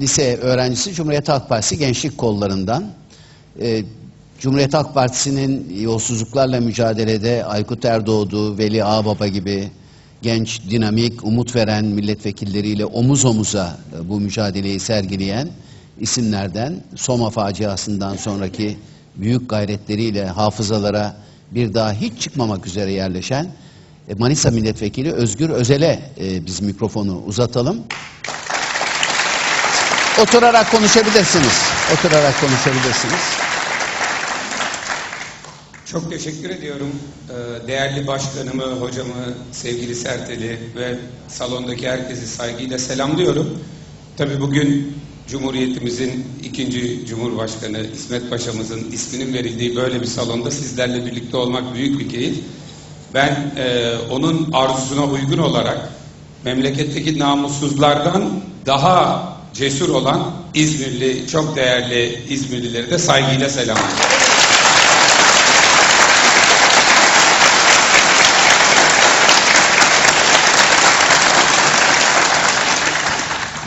[0.00, 2.84] lise öğrencisi Cumhuriyet Halk Partisi gençlik kollarından.
[3.60, 3.82] Ee,
[4.40, 9.70] Cumhuriyet Halk Partisi'nin yolsuzluklarla mücadelede Aykut Erdoğdu, Veli Ağbaba gibi
[10.22, 15.48] genç, dinamik, umut veren milletvekilleriyle omuz omuza e, bu mücadeleyi sergileyen
[16.00, 18.78] isimlerden Soma faciasından sonraki
[19.16, 21.16] büyük gayretleriyle hafızalara
[21.50, 23.46] bir daha hiç çıkmamak üzere yerleşen
[24.08, 27.78] e, Manisa Milletvekili Özgür Özel'e e, biz mikrofonu uzatalım.
[30.22, 31.62] Oturarak konuşabilirsiniz.
[31.94, 33.46] Oturarak konuşabilirsiniz.
[35.96, 36.90] Çok teşekkür ediyorum.
[37.30, 43.58] Ee, Değerli başkanımı, hocamı, sevgili Sertel'i ve salondaki herkesi saygıyla selamlıyorum.
[44.16, 44.96] Tabii bugün
[45.28, 52.08] Cumhuriyetimizin ikinci Cumhurbaşkanı İsmet Paşa'mızın isminin verildiği böyle bir salonda sizlerle birlikte olmak büyük bir
[52.08, 52.38] keyif.
[53.14, 55.88] Ben e, onun arzusuna uygun olarak
[56.44, 64.35] memleketteki namussuzlardan daha cesur olan İzmirli, çok değerli İzmirlileri de saygıyla selamlıyorum.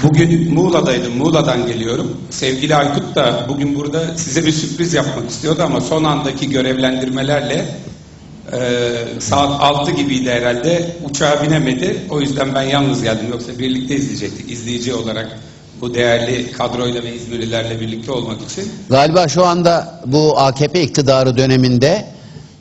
[0.10, 2.18] Bugün Muğla'daydım, Muğla'dan geliyorum.
[2.30, 7.66] Sevgili Aykut da bugün burada size bir sürpriz yapmak istiyordu ama son andaki görevlendirmelerle
[8.54, 8.60] e,
[9.20, 11.98] saat 6 gibiydi herhalde uçağa binemedi.
[12.10, 14.52] O yüzden ben yalnız geldim yoksa birlikte izleyecektik.
[14.52, 15.40] İzleyici olarak
[15.82, 18.72] bu değerli kadroyla ve İzmirlilerle birlikte olmak için.
[18.90, 22.06] Galiba şu anda bu AKP iktidarı döneminde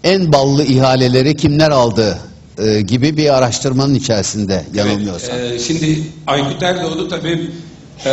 [0.05, 2.19] en ballı ihaleleri kimler aldı
[2.59, 5.37] e, gibi bir araştırmanın içerisinde yanılmıyorsam.
[5.39, 7.51] Evet, e, şimdi Aykut Erdoğdu tabii
[8.07, 8.11] e,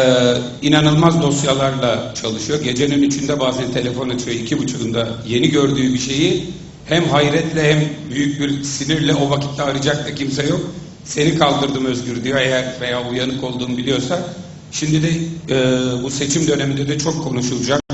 [0.62, 2.62] inanılmaz dosyalarla çalışıyor.
[2.64, 4.36] Gecenin üçünde bazen telefon açıyor.
[4.36, 6.44] iki buçuğunda yeni gördüğü bir şeyi
[6.86, 10.62] hem hayretle hem büyük bir sinirle o vakitte arayacak da kimse yok.
[11.04, 14.20] Seni kaldırdım Özgür diyor eğer veya uyanık olduğunu biliyorsa.
[14.72, 15.10] Şimdi de
[15.50, 17.85] e, bu seçim döneminde de çok konuşulacak.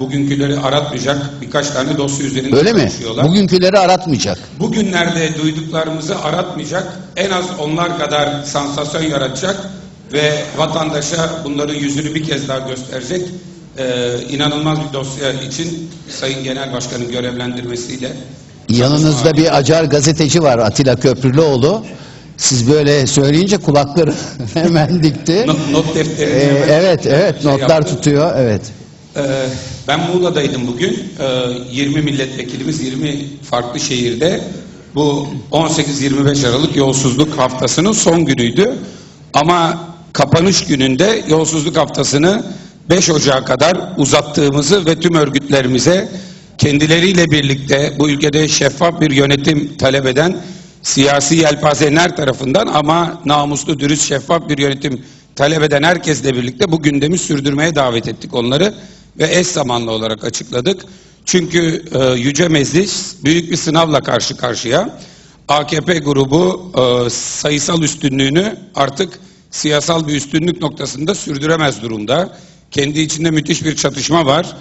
[0.00, 1.16] Bugünküleri aratmayacak.
[1.40, 2.90] Birkaç tane dosya üzerinde Öyle mi?
[3.22, 4.38] Bugünküleri aratmayacak.
[4.60, 9.56] Bugünlerde duyduklarımızı aratmayacak, en az onlar kadar sansasyon yaratacak
[10.12, 13.22] ve vatandaşa bunların yüzünü bir kez daha gösterecek
[13.78, 15.90] e, inanılmaz bir dosya için
[16.20, 18.12] Sayın Genel Başkan'ın görevlendirmesiyle
[18.68, 21.84] Yanınızda bir acar gazeteci var Atilla Köprülüoğlu.
[22.36, 24.14] Siz böyle söyleyince kulakları
[24.54, 25.46] hemen dikti.
[25.46, 27.94] not, not defterini Ee, hemen evet, evet şey notlar yaptı.
[27.96, 28.32] tutuyor.
[28.36, 28.62] Evet.
[29.16, 29.22] Ee,
[29.88, 31.04] ben Muğla'daydım bugün.
[31.20, 31.24] Ee,
[31.72, 34.40] 20 milletvekilimiz 20 farklı şehirde.
[34.94, 38.72] Bu 18-25 Aralık yolsuzluk haftasının son günüydü.
[39.34, 39.78] Ama
[40.12, 42.44] kapanış gününde yolsuzluk haftasını
[42.90, 46.08] 5 Ocağı kadar uzattığımızı ve tüm örgütlerimize
[46.58, 50.36] kendileriyle birlikte bu ülkede şeffaf bir yönetim talep eden
[50.82, 55.02] siyasi yelpazenin her tarafından ama namuslu, dürüst, şeffaf bir yönetim
[55.36, 58.74] talep eden herkesle birlikte bu gündemi sürdürmeye davet ettik onları
[59.18, 60.82] ve eş zamanlı olarak açıkladık.
[61.24, 64.98] Çünkü e, Yüce Meclis büyük bir sınavla karşı karşıya.
[65.48, 72.38] AKP grubu e, sayısal üstünlüğünü artık siyasal bir üstünlük noktasında sürdüremez durumda.
[72.70, 74.56] Kendi içinde müthiş bir çatışma var.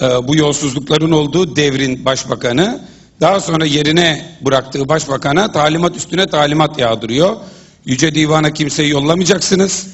[0.00, 2.80] E, bu yolsuzlukların olduğu devrin başbakanı
[3.20, 7.36] daha sonra yerine bıraktığı başbakana talimat üstüne talimat yağdırıyor.
[7.84, 9.86] Yüce Divan'a kimseyi yollamayacaksınız.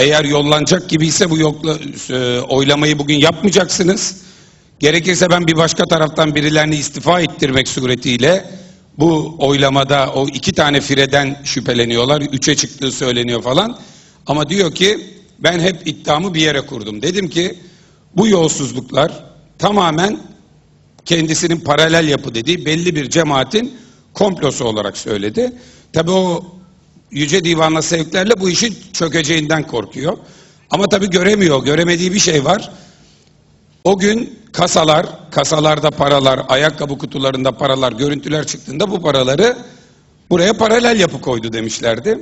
[0.00, 1.78] Eğer yollanacak gibiyse bu yokla,
[2.10, 4.16] e, oylamayı bugün yapmayacaksınız.
[4.78, 8.50] Gerekirse ben bir başka taraftan birilerini istifa ettirmek suretiyle
[8.98, 12.20] bu oylamada o iki tane fireden şüpheleniyorlar.
[12.20, 13.78] Üçe çıktığı söyleniyor falan.
[14.26, 14.98] Ama diyor ki
[15.38, 17.02] ben hep iddiamı bir yere kurdum.
[17.02, 17.54] Dedim ki
[18.16, 19.24] bu yolsuzluklar
[19.58, 20.18] tamamen
[21.04, 23.74] kendisinin paralel yapı dediği belli bir cemaatin
[24.14, 25.52] komplosu olarak söyledi.
[25.92, 26.59] Tabii o
[27.10, 30.18] Yüce Divan'la sevklerle bu işin çökeceğinden korkuyor.
[30.70, 31.64] Ama tabii göremiyor.
[31.64, 32.72] Göremediği bir şey var.
[33.84, 39.56] O gün kasalar, kasalarda paralar, ayakkabı kutularında paralar, görüntüler çıktığında bu paraları
[40.30, 42.18] buraya paralel yapı koydu demişlerdi.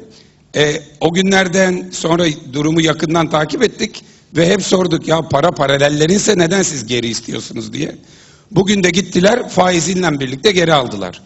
[0.56, 4.04] E, o günlerden sonra durumu yakından takip ettik
[4.36, 7.96] ve hep sorduk ya para paralellerinse neden siz geri istiyorsunuz diye.
[8.50, 11.22] Bugün de gittiler faizinle birlikte geri aldılar.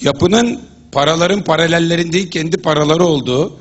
[0.00, 0.60] Yapının
[0.94, 3.56] paraların paralellerin değil kendi paraları olduğu,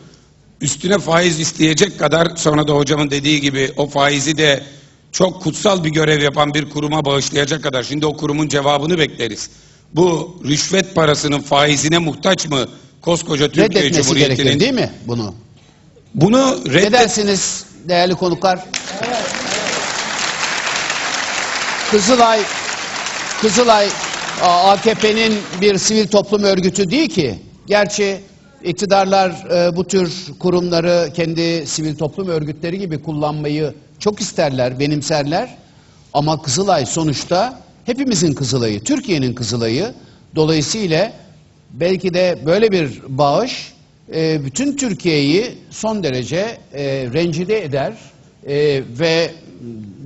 [0.61, 4.63] üstüne faiz isteyecek kadar sonra da hocamın dediği gibi o faizi de
[5.11, 7.84] çok kutsal bir görev yapan bir kuruma bağışlayacak kadar.
[7.84, 9.49] Şimdi o kurumun cevabını bekleriz.
[9.93, 12.65] Bu rüşvet parasının faizine muhtaç mı
[13.01, 14.59] koskoca Türkiye Reddetmesi gerekir Cumhuriyeti'nin?
[14.59, 15.36] değil mi bunu?
[16.15, 18.59] Bunu Ne reddet dersiniz değerli konuklar?
[21.91, 22.41] Kızılay
[23.41, 23.89] Kızılay
[24.41, 27.39] AKP'nin bir sivil toplum örgütü değil ki.
[27.67, 28.19] Gerçi
[28.63, 35.55] iktidarlar e, bu tür kurumları kendi sivil toplum örgütleri gibi kullanmayı çok isterler, benimserler.
[36.13, 39.93] Ama Kızılay sonuçta hepimizin Kızılay'ı, Türkiye'nin Kızılay'ı.
[40.36, 41.13] Dolayısıyla
[41.73, 43.73] belki de böyle bir bağış
[44.15, 47.93] e, bütün Türkiye'yi son derece e, rencide eder
[48.47, 49.31] e, ve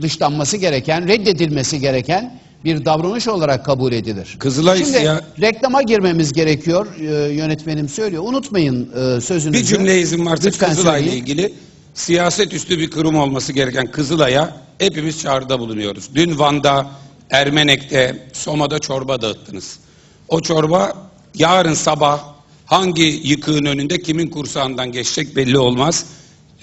[0.02, 4.36] dışlanması gereken, reddedilmesi gereken bir davranış olarak kabul edilir.
[4.40, 6.88] Kızılay Şimdi siya- reklama girmemiz gerekiyor.
[7.00, 8.24] E, yönetmenim söylüyor.
[8.26, 9.60] Unutmayın e, sözünüzü.
[9.64, 11.22] Bir cümle izin varsa Lütfen Kızılay'la söyleyin.
[11.22, 11.54] ilgili
[11.94, 16.10] siyaset üstü bir kurum olması gereken Kızılay'a hepimiz çağrıda bulunuyoruz.
[16.16, 16.88] Dün Van'da,
[17.30, 19.80] Ermenek'te, Soma'da çorba dağıttınız.
[20.28, 20.94] O çorba
[21.36, 22.24] yarın sabah
[22.66, 26.06] hangi yıkığın önünde kimin kursağından geçecek belli olmaz.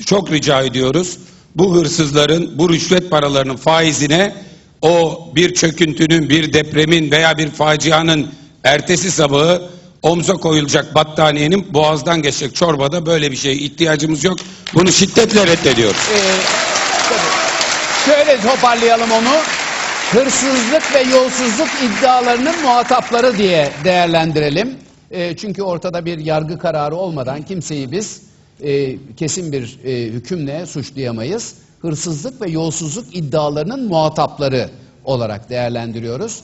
[0.07, 1.18] Çok rica ediyoruz.
[1.57, 4.34] Bu hırsızların, bu rüşvet paralarının faizine
[4.85, 8.30] o bir çöküntünün, bir depremin veya bir facianın
[8.64, 9.62] ertesi sabahı
[10.03, 14.39] omza koyulacak battaniyenin boğazdan geçecek çorbada böyle bir şeye ihtiyacımız yok.
[14.74, 16.01] Bunu şiddetle reddediyoruz.
[16.14, 16.20] Ee,
[18.07, 19.35] şöyle toparlayalım onu.
[20.11, 24.76] Hırsızlık ve yolsuzluk iddialarının muhatapları diye değerlendirelim.
[25.11, 28.20] Ee, çünkü ortada bir yargı kararı olmadan kimseyi biz
[28.62, 31.55] e, kesin bir e, hükümle suçlayamayız.
[31.85, 34.70] Hırsızlık ve yolsuzluk iddialarının muhatapları
[35.05, 36.43] olarak değerlendiriyoruz.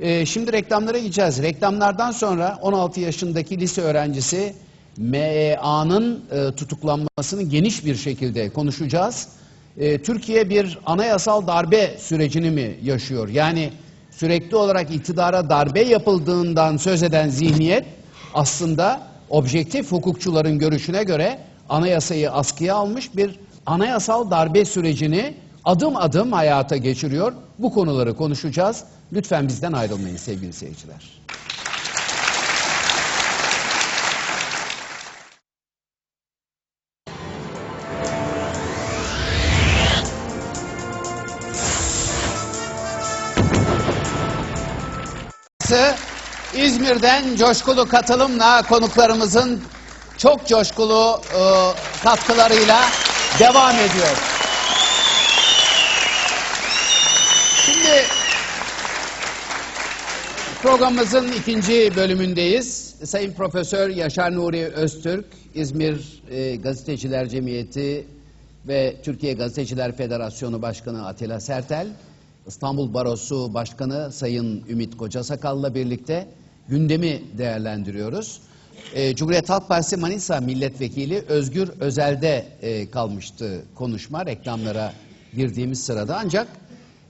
[0.00, 1.42] Ee, şimdi reklamlara gideceğiz.
[1.42, 4.54] Reklamlardan sonra 16 yaşındaki lise öğrencisi
[4.96, 9.28] MEA'nın e, tutuklanmasını geniş bir şekilde konuşacağız.
[9.78, 13.28] E, Türkiye bir anayasal darbe sürecini mi yaşıyor?
[13.28, 13.70] Yani
[14.10, 17.84] sürekli olarak iktidara darbe yapıldığından söz eden zihniyet
[18.34, 26.76] aslında objektif hukukçuların görüşüne göre anayasayı askıya almış bir anayasal darbe sürecini adım adım hayata
[26.76, 27.32] geçiriyor.
[27.58, 28.84] Bu konuları konuşacağız.
[29.12, 31.26] Lütfen bizden ayrılmayın sevgili seyirciler.
[46.56, 49.60] İzmir'den coşkulu katılımla konuklarımızın
[50.18, 51.40] çok coşkulu e,
[52.04, 52.84] katkılarıyla
[53.40, 54.16] devam ediyor.
[57.66, 58.04] Şimdi
[60.62, 62.94] programımızın ikinci bölümündeyiz.
[63.04, 65.24] Sayın Profesör Yaşar Nuri Öztürk,
[65.54, 68.06] İzmir e, Gazeteciler Cemiyeti
[68.68, 71.86] ve Türkiye Gazeteciler Federasyonu Başkanı Atilla Sertel,
[72.46, 76.28] İstanbul Barosu Başkanı Sayın Ümit Kocasakal'la birlikte
[76.68, 78.40] gündemi değerlendiriyoruz.
[78.94, 84.92] E, Cumhuriyet Halk Partisi Manisa Milletvekili Özgür Özel'de e, kalmıştı konuşma reklamlara
[85.36, 86.48] girdiğimiz sırada ancak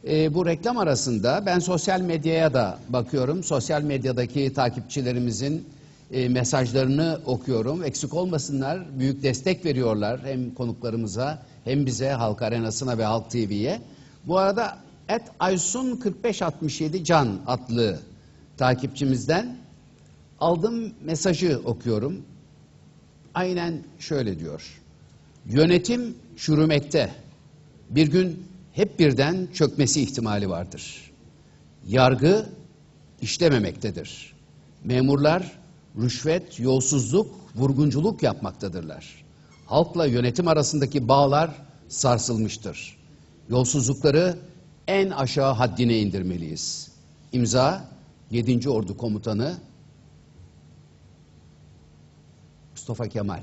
[0.08, 3.44] e, bu reklam arasında ben sosyal medyaya da bakıyorum.
[3.44, 5.68] Sosyal medyadaki takipçilerimizin
[6.12, 7.84] e, mesajlarını okuyorum.
[7.84, 13.80] Eksik olmasınlar, büyük destek veriyorlar hem konuklarımıza hem bize, Halk Arenası'na ve Halk TV'ye.
[14.26, 14.76] Bu arada
[15.08, 17.98] et Aysun 4567 Can adlı
[18.56, 19.65] takipçimizden
[20.40, 22.22] aldığım mesajı okuyorum.
[23.34, 24.80] Aynen şöyle diyor.
[25.46, 27.14] Yönetim çürümekte.
[27.90, 31.10] Bir gün hep birden çökmesi ihtimali vardır.
[31.88, 32.46] Yargı
[33.22, 34.34] işlememektedir.
[34.84, 35.52] Memurlar
[36.00, 39.24] rüşvet, yolsuzluk, vurgunculuk yapmaktadırlar.
[39.66, 41.50] Halkla yönetim arasındaki bağlar
[41.88, 42.96] sarsılmıştır.
[43.48, 44.38] Yolsuzlukları
[44.88, 46.88] en aşağı haddine indirmeliyiz.
[47.32, 47.88] İmza
[48.30, 48.70] 7.
[48.70, 49.56] Ordu Komutanı
[52.88, 53.42] Mustafa Kemal.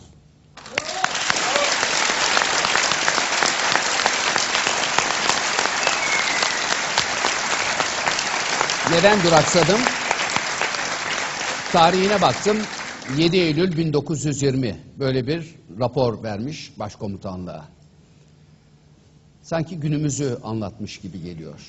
[8.91, 9.79] Neden duraksadım?
[11.71, 12.57] Tarihine baktım.
[13.17, 17.67] 7 Eylül 1920 böyle bir rapor vermiş başkomutanlığa.
[19.41, 21.59] Sanki günümüzü anlatmış gibi geliyor.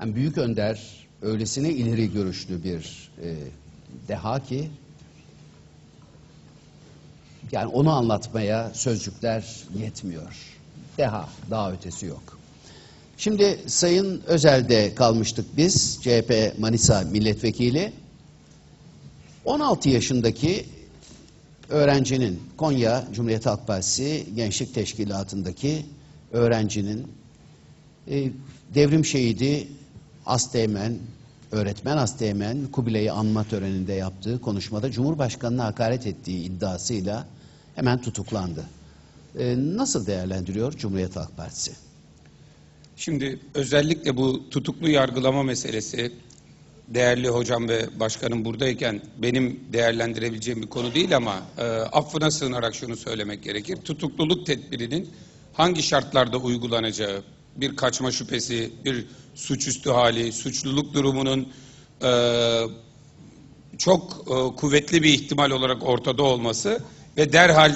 [0.00, 3.36] Yani büyük önder öylesine ileri görüşlü bir e,
[4.08, 4.70] deha ki
[7.52, 9.44] yani onu anlatmaya sözcükler
[9.78, 10.36] yetmiyor.
[10.98, 12.38] Deha, daha ötesi yok.
[13.16, 17.92] Şimdi Sayın Özel'de kalmıştık biz, CHP Manisa Milletvekili.
[19.44, 20.66] 16 yaşındaki
[21.68, 25.86] öğrencinin, Konya Cumhuriyet Halk Partisi Gençlik Teşkilatı'ndaki
[26.32, 27.06] öğrencinin
[28.10, 28.30] e,
[28.74, 29.68] devrim şehidi
[30.26, 30.98] Asteğmen,
[31.52, 37.26] öğretmen Asteğmen Kubilay'ı anma töreninde yaptığı konuşmada Cumhurbaşkanı'na hakaret ettiği iddiasıyla
[37.74, 38.64] hemen tutuklandı.
[39.38, 41.72] E, nasıl değerlendiriyor Cumhuriyet Halk Partisi?
[42.96, 46.12] Şimdi özellikle bu tutuklu yargılama meselesi
[46.88, 52.96] değerli hocam ve başkanım buradayken benim değerlendirebileceğim bir konu değil ama e, affına sığınarak şunu
[52.96, 53.76] söylemek gerekir.
[53.84, 55.10] Tutukluluk tedbirinin
[55.52, 57.22] hangi şartlarda uygulanacağı,
[57.56, 61.48] bir kaçma şüphesi, bir suçüstü hali, suçluluk durumunun
[62.02, 62.10] e,
[63.78, 66.82] çok e, kuvvetli bir ihtimal olarak ortada olması
[67.16, 67.74] ve derhal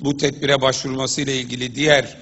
[0.00, 2.18] bu tedbire başvurulması ile ilgili diğer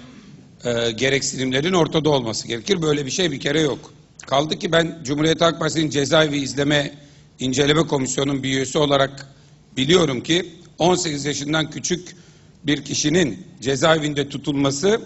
[0.65, 2.83] e, gereksinimlerin ortada olması gerekir.
[2.83, 3.93] Böyle bir şey bir kere yok.
[4.27, 6.95] Kaldı ki ben Cumhuriyet Halk Partisi'nin cezaevi izleme
[7.39, 9.29] inceleme komisyonunun bir üyesi olarak
[9.77, 10.47] biliyorum ki
[10.79, 12.17] 18 yaşından küçük
[12.65, 15.01] bir kişinin cezaevinde tutulması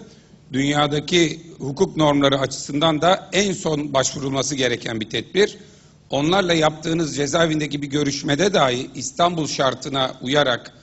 [0.53, 5.57] dünyadaki hukuk normları açısından da en son başvurulması gereken bir tedbir.
[6.09, 10.73] Onlarla yaptığınız cezaevindeki bir görüşmede dahi İstanbul şartına uyarak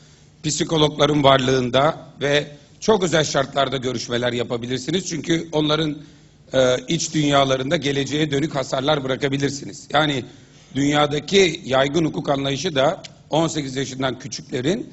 [0.42, 2.46] psikologların varlığında ve
[2.80, 5.06] çok özel şartlarda görüşmeler yapabilirsiniz.
[5.08, 5.96] Çünkü onların
[6.52, 9.88] e, iç dünyalarında geleceğe dönük hasarlar bırakabilirsiniz.
[9.92, 10.24] Yani
[10.74, 14.90] dünyadaki yaygın hukuk anlayışı da 18 yaşından küçüklerin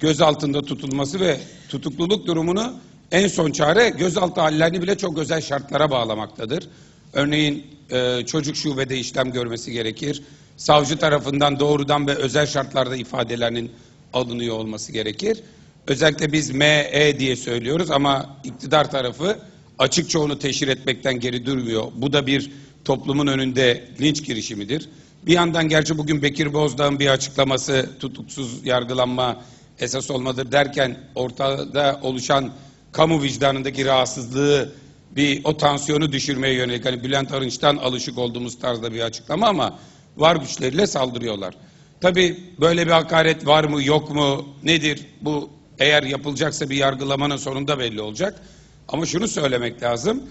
[0.00, 2.74] gözaltında tutulması ve tutukluluk durumunu
[3.12, 6.68] en son çare gözaltı hallerini bile çok özel şartlara bağlamaktadır.
[7.12, 10.22] Örneğin e, çocuk şubede işlem görmesi gerekir.
[10.56, 13.72] Savcı tarafından doğrudan ve özel şartlarda ifadelerinin
[14.16, 15.42] alınıyor olması gerekir.
[15.86, 19.38] Özellikle biz ME diye söylüyoruz ama iktidar tarafı
[19.78, 21.84] açıkça onu teşhir etmekten geri durmuyor.
[21.94, 22.50] Bu da bir
[22.84, 24.88] toplumun önünde linç girişimidir.
[25.26, 29.42] Bir yandan gerçi bugün Bekir Bozdağ'ın bir açıklaması tutuksuz yargılanma
[29.78, 32.52] esas olmadır derken ortada oluşan
[32.92, 34.72] kamu vicdanındaki rahatsızlığı
[35.16, 39.78] bir o tansiyonu düşürmeye yönelik hani Bülent Arınç'tan alışık olduğumuz tarzda bir açıklama ama
[40.16, 41.54] var güçleriyle saldırıyorlar.
[42.00, 47.78] Tabi böyle bir hakaret var mı yok mu nedir bu eğer yapılacaksa bir yargılamanın sonunda
[47.78, 48.40] belli olacak.
[48.88, 50.22] Ama şunu söylemek lazım.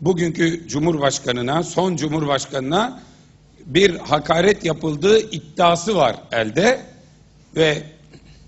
[0.00, 3.02] Bugünkü Cumhurbaşkanına, son Cumhurbaşkanına
[3.66, 6.80] bir hakaret yapıldığı iddiası var elde
[7.56, 7.82] ve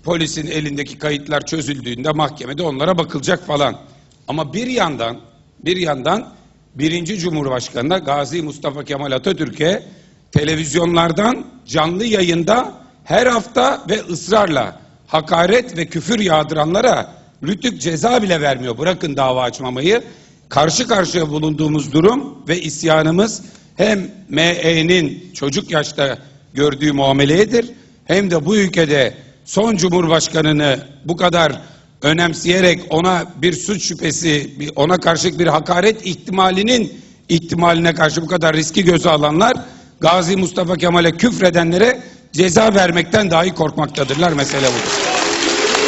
[0.03, 3.79] polisin elindeki kayıtlar çözüldüğünde mahkemede onlara bakılacak falan.
[4.27, 5.19] Ama bir yandan
[5.59, 6.33] bir yandan
[6.75, 9.83] birinci Cumhurbaşkanı'na Gazi Mustafa Kemal Atatürk'e
[10.31, 12.73] televizyonlardan canlı yayında
[13.03, 17.11] her hafta ve ısrarla hakaret ve küfür yağdıranlara
[17.43, 18.77] rütük ceza bile vermiyor.
[18.77, 20.03] Bırakın dava açmamayı.
[20.49, 23.41] Karşı karşıya bulunduğumuz durum ve isyanımız
[23.75, 26.17] hem ME'nin çocuk yaşta
[26.53, 27.71] gördüğü muameleyedir
[28.05, 29.13] hem de bu ülkede
[29.45, 31.61] son cumhurbaşkanını bu kadar
[32.01, 36.93] önemseyerek ona bir suç şüphesi, ona karşı bir hakaret ihtimalinin
[37.29, 39.53] ihtimaline karşı bu kadar riski göze alanlar
[39.99, 41.99] Gazi Mustafa Kemal'e küfredenlere
[42.31, 44.31] ceza vermekten dahi korkmaktadırlar.
[44.31, 45.01] Mesele budur.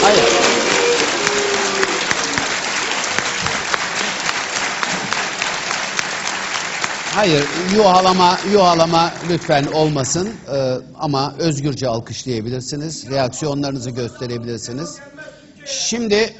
[0.01, 0.23] Hayır.
[7.17, 7.43] Hayır,
[7.75, 14.97] yuhalama, yuhalama lütfen olmasın Ee, ama özgürce alkışlayabilirsiniz, reaksiyonlarınızı gösterebilirsiniz.
[15.65, 16.33] Şimdi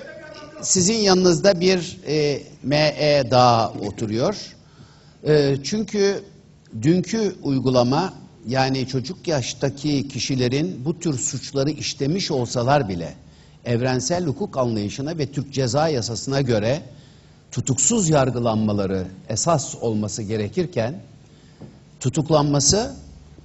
[0.61, 4.35] sizin yanınızda bir e, ME daha oturuyor.
[5.27, 6.23] E, çünkü
[6.81, 8.13] dünkü uygulama
[8.47, 13.13] yani çocuk yaştaki kişilerin bu tür suçları işlemiş olsalar bile
[13.65, 16.81] evrensel hukuk anlayışına ve Türk Ceza Yasası'na göre
[17.51, 20.95] tutuksuz yargılanmaları esas olması gerekirken
[21.99, 22.95] tutuklanması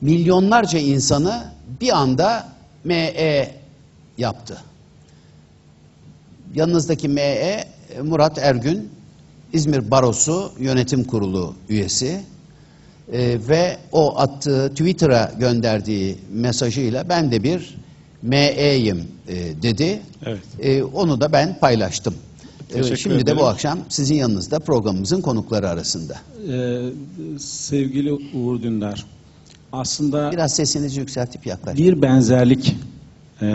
[0.00, 2.48] milyonlarca insanı bir anda
[2.84, 3.54] ME
[4.18, 4.62] yaptı.
[6.54, 7.64] Yanınızdaki ME
[8.02, 8.90] Murat Ergün
[9.52, 12.24] İzmir Barosu Yönetim Kurulu üyesi
[13.12, 17.74] Ee, ve o attığı Twitter'a gönderdiği mesajıyla ben de bir
[18.22, 20.00] ME'yim e, dedi.
[20.26, 20.40] Evet.
[20.60, 22.14] Ee, onu da ben paylaştım.
[22.70, 23.38] Ee, Teşekkür Şimdi de ederim.
[23.38, 26.14] bu akşam sizin yanınızda programımızın konukları arasında.
[26.52, 26.80] Ee,
[27.38, 29.04] sevgili Uğur Dündar,
[29.72, 31.84] aslında Biraz sesinizi yükseltip yaklaşın.
[31.84, 32.76] bir benzerlik
[33.42, 33.46] e,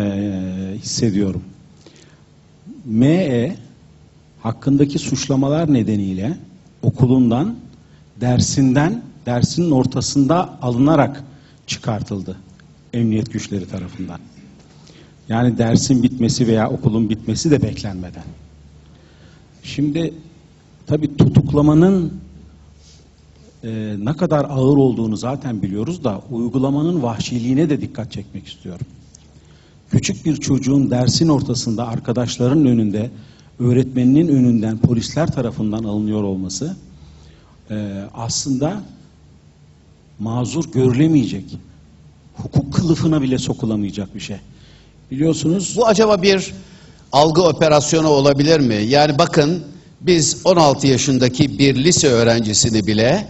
[0.84, 1.44] hissediyorum.
[2.86, 3.56] ME
[4.42, 6.38] hakkındaki suçlamalar nedeniyle
[6.82, 7.56] okulundan,
[8.22, 11.24] dersinden, dersinin ortasında alınarak
[11.68, 12.38] çıkartıldı
[12.94, 14.20] emniyet güçleri tarafından.
[15.30, 18.24] Yani dersin bitmesi veya okulun bitmesi de beklenmeden.
[19.64, 20.14] Şimdi
[20.88, 22.14] tabii tutuklamanın
[23.64, 28.86] e, ne kadar ağır olduğunu zaten biliyoruz da uygulamanın vahşiliğine de dikkat çekmek istiyorum.
[29.90, 33.12] Küçük bir çocuğun dersin ortasında arkadaşların önünde,
[33.60, 36.76] öğretmeninin önünden polisler tarafından alınıyor olması
[37.70, 38.84] e, aslında
[40.20, 41.44] mazur görülemeyecek,
[42.36, 44.38] hukuk kılıfına bile sokulamayacak bir şey.
[45.12, 46.54] Biliyorsunuz Bu acaba bir
[47.12, 48.76] algı operasyonu olabilir mi?
[48.88, 49.64] Yani bakın
[50.02, 53.28] biz 16 yaşındaki bir lise öğrencisini bile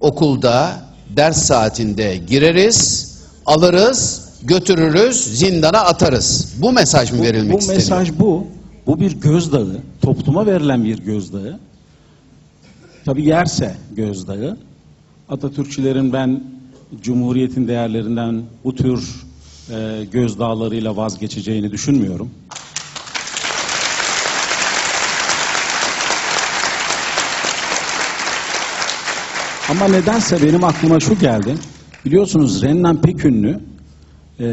[0.00, 0.82] okulda
[1.16, 3.12] ders saatinde gireriz,
[3.46, 6.54] alırız, götürürüz, zindana atarız.
[6.58, 7.82] Bu mesaj mı Bu- verilmek bu, isteniyor?
[7.82, 8.46] mesaj bu.
[8.86, 9.76] Bu bir gözdağı.
[10.02, 11.58] Topluma verilen bir gözdağı.
[13.04, 14.56] Tabi yerse gözdağı.
[15.32, 16.44] Atatürkçülerin ben
[17.02, 19.24] Cumhuriyet'in değerlerinden bu tür
[19.70, 22.30] e, gözdağlarıyla vazgeçeceğini düşünmüyorum.
[29.70, 31.54] Ama nedense benim aklıma şu geldi.
[32.04, 33.60] Biliyorsunuz Rennan Pekünlü
[34.40, 34.46] e,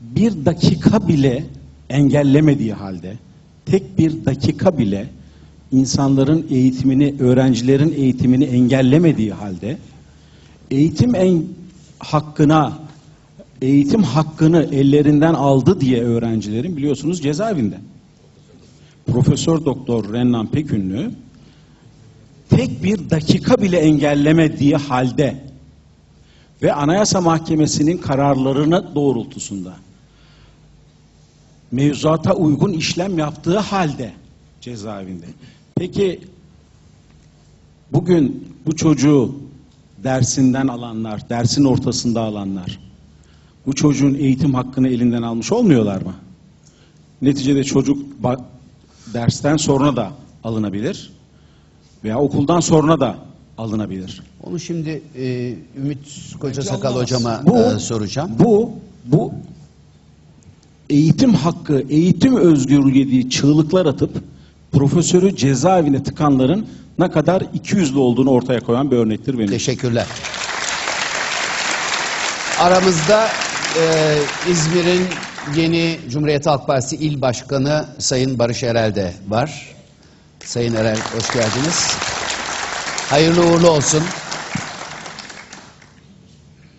[0.00, 1.44] bir dakika bile
[1.90, 3.16] engellemediği halde,
[3.66, 5.08] tek bir dakika bile
[5.74, 9.78] insanların eğitimini, öğrencilerin eğitimini engellemediği halde,
[10.70, 11.44] eğitim en
[11.98, 12.78] hakkına,
[13.62, 17.78] eğitim hakkını ellerinden aldı diye öğrencilerin biliyorsunuz cezaevinde.
[19.06, 21.10] Profesör Doktor Rennan Pekünlü
[22.50, 25.36] tek bir dakika bile engellemediği halde
[26.62, 29.72] ve Anayasa Mahkemesi'nin kararlarına doğrultusunda
[31.72, 34.12] mevzuata uygun işlem yaptığı halde
[34.60, 35.26] cezaevinde.
[35.76, 36.20] Peki
[37.92, 39.34] bugün bu çocuğu
[40.04, 42.80] dersinden alanlar, dersin ortasında alanlar
[43.66, 46.14] bu çocuğun eğitim hakkını elinden almış olmuyorlar mı?
[47.22, 48.06] Neticede çocuk
[49.14, 50.12] dersten sonra da
[50.44, 51.12] alınabilir
[52.04, 53.16] veya okuldan sonra da
[53.58, 54.22] alınabilir.
[54.42, 55.98] Onu şimdi e, Ümit
[56.40, 58.30] Koca Sakal hocama Bu- e, soracağım.
[58.38, 58.70] Bu
[59.06, 59.32] bu
[60.90, 64.22] eğitim hakkı, eğitim özgürlüğü diye çığlıklar atıp
[64.74, 66.66] profesörü cezaevine tıkanların
[66.98, 69.50] ne kadar ikiyüzlü olduğunu ortaya koyan bir örnektir benim.
[69.50, 70.06] Teşekkürler.
[72.58, 73.28] Aramızda
[73.80, 74.16] e,
[74.50, 75.06] İzmir'in
[75.56, 79.74] yeni Cumhuriyet Halk Partisi İl Başkanı Sayın Barış Erel de var.
[80.44, 81.88] Sayın Erel hoş geldiniz.
[83.10, 84.02] Hayırlı uğurlu olsun.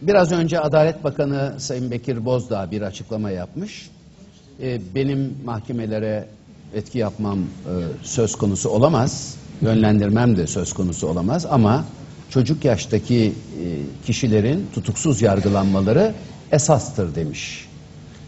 [0.01, 3.89] Biraz önce Adalet Bakanı Sayın Bekir Bozdağ bir açıklama yapmış.
[4.61, 6.27] E, benim mahkemelere
[6.76, 7.43] etki yapmam e,
[8.03, 9.36] söz konusu olamaz.
[9.61, 11.86] Yönlendirmem de söz konusu olamaz ama
[12.30, 13.65] çocuk yaştaki e,
[14.05, 16.13] kişilerin tutuksuz yargılanmaları
[16.51, 17.67] esastır demiş.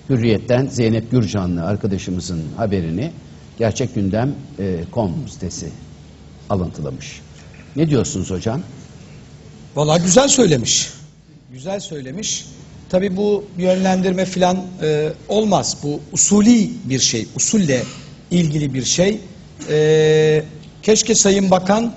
[0.10, 3.12] Hürriyet'ten Zeynep Gürcanlı arkadaşımızın haberini
[3.60, 4.84] Gerçek Gündem e,
[5.28, 5.70] sitesi
[6.50, 7.22] alıntılamış.
[7.76, 8.62] Ne diyorsunuz hocam?
[9.76, 10.90] Valla güzel söylemiş.
[11.52, 12.46] Güzel söylemiş.
[12.90, 15.78] Tabii bu yönlendirme filan e, olmaz.
[15.84, 17.28] Bu usulü bir şey.
[17.36, 17.84] Usulle
[18.32, 19.20] ilgili bir şey.
[19.70, 20.44] E,
[20.84, 21.94] keşke Sayın Bakan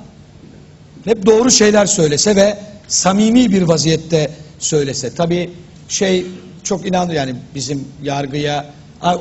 [1.05, 2.59] hep doğru şeyler söylese ve
[2.89, 5.15] samimi bir vaziyette söylese.
[5.15, 5.51] Tabii
[5.89, 6.27] şey
[6.63, 8.67] çok inandı yani bizim yargıya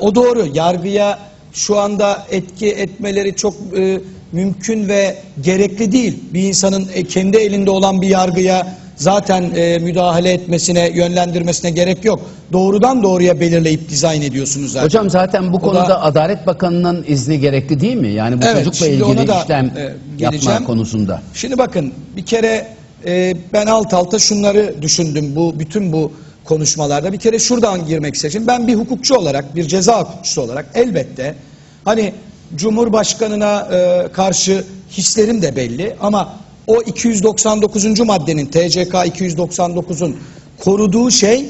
[0.01, 1.19] o doğru yargıya
[1.53, 4.01] şu anda etki etmeleri çok e,
[4.31, 6.19] mümkün ve gerekli değil.
[6.33, 12.19] Bir insanın e, kendi elinde olan bir yargıya zaten e, müdahale etmesine, yönlendirmesine gerek yok.
[12.53, 14.85] Doğrudan doğruya belirleyip dizayn ediyorsunuz zaten.
[14.85, 18.07] Hocam zaten bu O konuda da- Adalet Bakanı'nın izni gerekli değil mi?
[18.11, 21.21] Yani bu Evet, çocukla ilgili da, işlem e, yapma konusunda.
[21.33, 22.67] Şimdi bakın bir kere
[23.05, 26.11] e, ben alt alta şunları düşündüm bu bütün bu
[26.45, 27.13] konuşmalarda.
[27.13, 28.43] Bir kere şuradan girmek istedim.
[28.47, 31.35] Ben bir hukukçu olarak, bir ceza hukukçusu olarak elbette
[31.85, 32.13] hani
[32.55, 36.33] Cumhurbaşkanına e, karşı hislerim de belli ama
[36.69, 37.99] o 299.
[37.99, 40.17] maddenin TCK 299'un
[40.59, 41.45] koruduğu şey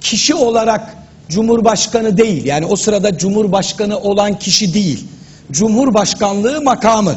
[0.00, 0.96] kişi olarak
[1.28, 2.44] Cumhurbaşkanı değil.
[2.44, 5.04] Yani o sırada Cumhurbaşkanı olan kişi değil.
[5.50, 7.16] Cumhurbaşkanlığı makamı.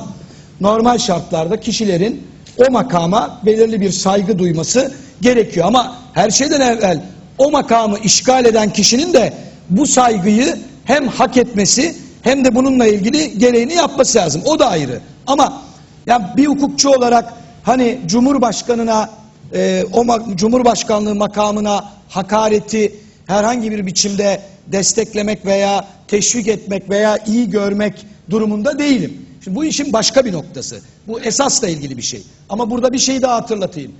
[0.62, 2.28] Normal şartlarda kişilerin
[2.68, 5.66] o makama belirli bir saygı duyması gerekiyor.
[5.68, 7.04] Ama her şeyden evvel
[7.38, 9.34] o makamı işgal eden kişinin de
[9.70, 14.42] bu saygıyı hem hak etmesi hem de bununla ilgili gereğini yapması lazım.
[14.46, 15.00] O da ayrı.
[15.28, 15.62] Ama
[16.08, 17.34] yani bir hukukçu olarak
[17.64, 19.10] hani Cumhurbaşkanına
[19.54, 22.96] e, o ma- Cumhurbaşkanlığı makamına hakareti
[23.28, 29.26] herhangi bir biçimde desteklemek veya teşvik etmek veya iyi görmek durumunda değilim.
[29.44, 30.82] Şimdi bu işin başka bir noktası.
[31.08, 32.24] Bu esasla ilgili bir şey.
[32.50, 33.92] Ama burada bir şey daha hatırlatayım.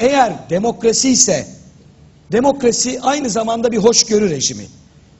[0.00, 1.46] Eğer demokrasi ise
[2.32, 4.64] demokrasi aynı zamanda bir hoşgörü rejimi.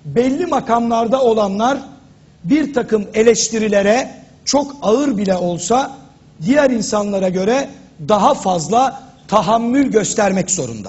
[0.04, 1.78] Belli makamlarda olanlar
[2.44, 4.10] bir takım eleştirilere
[4.44, 5.98] çok ağır bile olsa
[6.46, 7.68] diğer insanlara göre
[8.08, 10.88] daha fazla tahammül göstermek zorunda.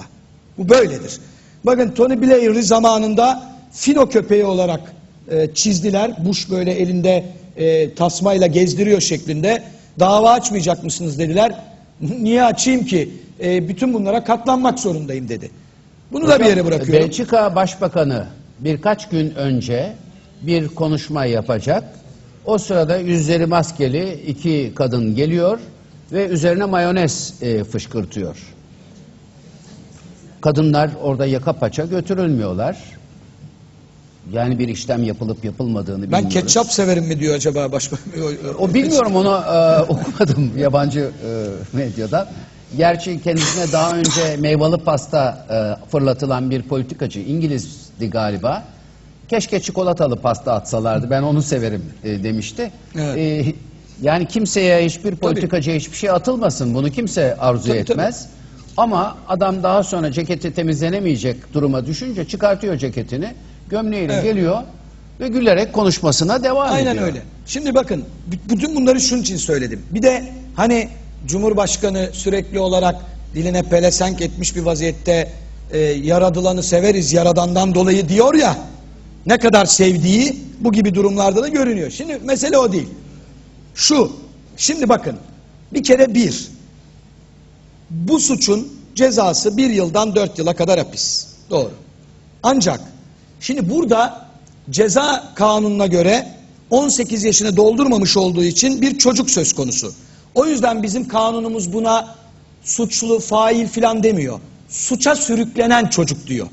[0.58, 1.18] Bu böyledir.
[1.64, 3.42] Bakın Tony Blair'i zamanında
[3.72, 4.80] fino köpeği olarak
[5.30, 6.26] e, çizdiler.
[6.26, 7.24] Bush böyle elinde
[7.56, 9.62] e, tasmayla gezdiriyor şeklinde.
[9.98, 11.54] Dava açmayacak mısınız dediler.
[12.00, 13.10] Niye açayım ki?
[13.40, 15.50] E, bütün bunlara katlanmak zorundayım dedi.
[16.12, 17.04] Bunu da bir yere bırakıyorum.
[17.04, 18.26] Belçika Başbakanı
[18.60, 19.92] birkaç gün önce
[20.42, 21.84] bir konuşma yapacak.
[22.44, 25.58] O sırada yüzleri maskeli iki kadın geliyor
[26.12, 28.36] ve üzerine mayonez e, fışkırtıyor.
[30.40, 32.76] Kadınlar orada yaka paça götürülmüyorlar.
[34.32, 36.34] Yani bir işlem yapılıp yapılmadığını Ben bilmiyoruz.
[36.34, 38.12] ketçap severim mi diyor acaba başbakan?
[38.58, 42.26] O bilmiyorum onu e, okumadım yabancı e, medyadan.
[42.76, 48.64] Gerçi kendisine daha önce meyveli pasta e, fırlatılan bir politikacı İngilizdi galiba.
[49.30, 51.10] Keşke çikolatalı pasta atsalardı.
[51.10, 52.70] Ben onu severim e, demişti.
[52.98, 53.18] Evet.
[53.18, 53.54] E,
[54.02, 56.74] yani kimseye hiçbir politikacıya hiçbir şey atılmasın.
[56.74, 57.92] Bunu kimse arzu Tabii, tabii.
[57.92, 58.28] etmez.
[58.76, 63.34] Ama adam daha sonra ceketi temizlenemeyecek duruma düşünce çıkartıyor ceketini.
[63.68, 64.24] Gömleğiyle Evet.
[64.24, 64.58] geliyor
[65.20, 67.06] ve gülerek konuşmasına devam Aynen ediyor.
[67.06, 67.22] öyle.
[67.46, 68.04] Şimdi bakın
[68.50, 69.82] bütün bunları şunun için söyledim.
[69.90, 70.24] Bir de
[70.56, 70.88] hani
[71.26, 72.96] Cumhurbaşkanı sürekli olarak
[73.34, 75.32] diline pelesenk etmiş bir vaziyette
[75.72, 78.56] e, yaradılanı severiz yaradandan dolayı diyor ya
[79.26, 81.90] ne kadar sevdiği bu gibi durumlarda da görünüyor.
[81.90, 82.88] Şimdi mesele o değil.
[83.74, 84.12] Şu
[84.56, 85.16] şimdi bakın
[85.72, 86.48] bir kere bir
[87.90, 91.26] bu suçun cezası bir yıldan dört yıla kadar hapis.
[91.50, 91.72] Doğru.
[92.42, 92.80] Ancak
[93.40, 94.26] şimdi burada
[94.70, 96.28] ceza kanununa göre
[96.70, 99.92] 18 yaşını doldurmamış olduğu için bir çocuk söz konusu.
[100.34, 102.14] O yüzden bizim kanunumuz buna
[102.64, 104.40] suçlu, fail filan demiyor.
[104.68, 106.46] Suça sürüklenen çocuk diyor.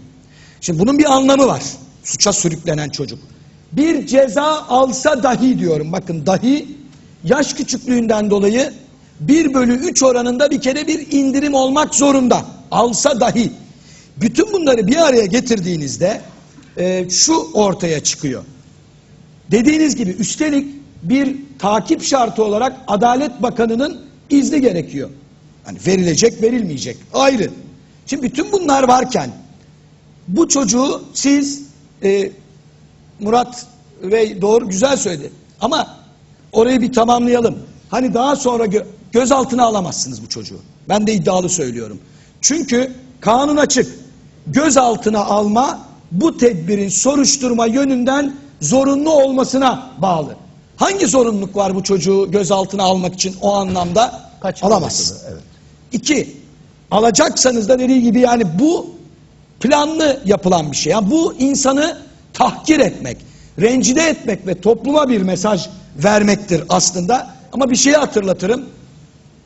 [0.62, 1.64] Şimdi bunun bir anlamı var.
[2.08, 3.20] Suça sürüklenen çocuk.
[3.72, 5.92] Bir ceza alsa dahi diyorum.
[5.92, 6.68] Bakın dahi
[7.24, 8.74] yaş küçüklüğünden dolayı
[9.20, 12.46] 1 bölü 3 oranında bir kere bir indirim olmak zorunda.
[12.72, 13.52] Alsa dahi.
[14.18, 16.22] Bütün bunları bir araya getirdiğinizde
[16.78, 18.44] e, şu ortaya çıkıyor.
[19.52, 25.10] Dediğiniz gibi üstelik bir takip şartı olarak Adalet Bakanı'nın izni gerekiyor.
[25.64, 27.50] Hani verilecek verilmeyecek ayrı.
[28.06, 29.30] Şimdi bütün bunlar varken
[30.28, 31.67] bu çocuğu siz
[32.04, 32.32] e,
[33.20, 33.66] Murat
[34.04, 35.32] Bey doğru güzel söyledi.
[35.62, 35.98] Ama
[36.52, 37.60] orayı bir tamamlayalım.
[37.90, 40.60] Hani daha sonra gö- gözaltına alamazsınız bu çocuğu.
[40.90, 42.00] Ben de iddialı söylüyorum.
[42.42, 44.00] Çünkü kanun açık.
[44.48, 45.80] Gözaltına alma
[46.12, 50.36] bu tedbirin soruşturma yönünden zorunlu olmasına bağlı.
[50.76, 54.32] Hangi zorunluluk var bu çocuğu gözaltına almak için o anlamda?
[54.64, 55.16] Alamazsın.
[55.16, 55.44] olasılığı, evet.
[55.92, 56.38] İki,
[56.92, 58.97] alacaksanız da dediği gibi yani bu
[59.60, 60.92] planlı yapılan bir şey.
[60.92, 61.98] Yani bu insanı
[62.34, 63.18] tahkir etmek,
[63.62, 65.68] rencide etmek ve topluma bir mesaj
[66.04, 67.28] vermektir aslında.
[67.54, 68.66] Ama bir şeyi hatırlatırım.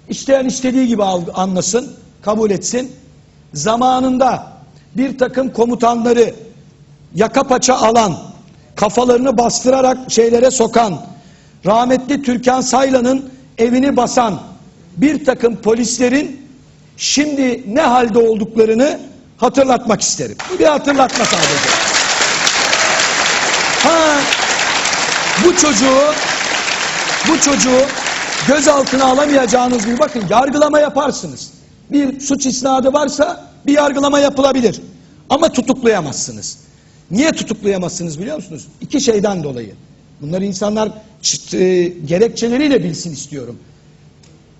[0.10, 1.04] İsteyen istediği gibi
[1.34, 2.92] anlasın, kabul etsin.
[3.54, 4.52] Zamanında
[4.98, 6.34] bir takım komutanları
[7.16, 8.18] yaka paça alan,
[8.76, 11.06] kafalarını bastırarak şeylere sokan,
[11.66, 14.40] rahmetli Türkan Saylan'ın evini basan
[14.98, 16.42] bir takım polislerin
[16.98, 19.00] şimdi ne halde olduklarını
[19.42, 20.38] hatırlatmak isterim.
[20.60, 21.70] Bir hatırlatma sadece.
[23.84, 24.20] Ha,
[25.46, 26.14] bu çocuğu
[27.28, 27.82] bu çocuğu
[28.48, 31.52] gözaltına alamayacağınız gibi bakın yargılama yaparsınız.
[31.92, 34.82] Bir suç isnadı varsa bir yargılama yapılabilir.
[35.30, 36.58] Ama tutuklayamazsınız.
[37.12, 38.68] Niye tutuklayamazsınız biliyor musunuz?
[38.82, 39.76] İki şeyden dolayı.
[40.22, 40.90] Bunları insanlar
[41.54, 43.60] e, gerekçeleriyle bilsin istiyorum.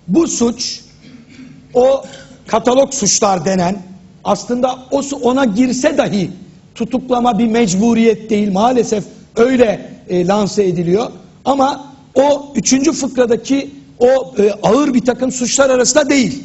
[0.08, 0.80] Bu suç
[1.74, 2.04] o
[2.46, 3.91] katalog suçlar denen
[4.24, 6.30] aslında o ona girse dahi
[6.74, 9.04] tutuklama bir mecburiyet değil maalesef
[9.36, 11.10] öyle e, lanse ediliyor
[11.44, 16.42] ama o üçüncü fıkradaki o e, ağır bir takım suçlar arasında değil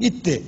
[0.00, 0.42] gitti.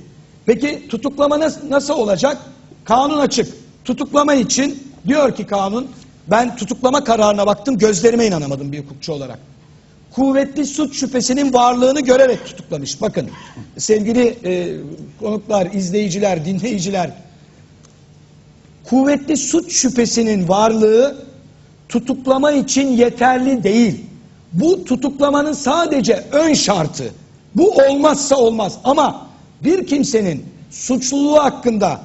[0.45, 2.37] Peki tutuklama nas- nasıl olacak?
[2.85, 3.53] Kanun açık.
[3.85, 5.87] Tutuklama için diyor ki kanun
[6.27, 9.39] ben tutuklama kararına baktım gözlerime inanamadım bir hukukçu olarak
[10.15, 13.01] kuvvetli suç şüphesinin varlığını görerek tutuklamış.
[13.01, 13.29] Bakın
[13.77, 14.77] sevgili e,
[15.19, 17.11] konuklar, izleyiciler, dinleyiciler.
[18.83, 21.25] Kuvvetli suç şüphesinin varlığı
[21.89, 24.05] tutuklama için yeterli değil.
[24.53, 27.13] Bu tutuklamanın sadece ön şartı.
[27.55, 29.27] Bu olmazsa olmaz ama
[29.63, 32.01] bir kimsenin suçluluğu hakkında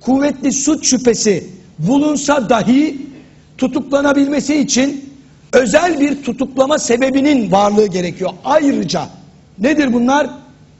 [0.00, 3.06] kuvvetli suç şüphesi bulunsa dahi
[3.58, 5.11] tutuklanabilmesi için
[5.52, 8.30] özel bir tutuklama sebebinin varlığı gerekiyor.
[8.44, 9.08] Ayrıca
[9.58, 10.30] nedir bunlar?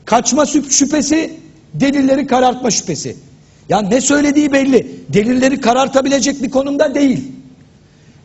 [0.04, 1.30] Kaçma şüp- şüphesi,
[1.74, 3.16] delilleri karartma şüphesi.
[3.68, 5.00] Ya ne söylediği belli.
[5.08, 7.24] Delilleri karartabilecek bir konumda değil.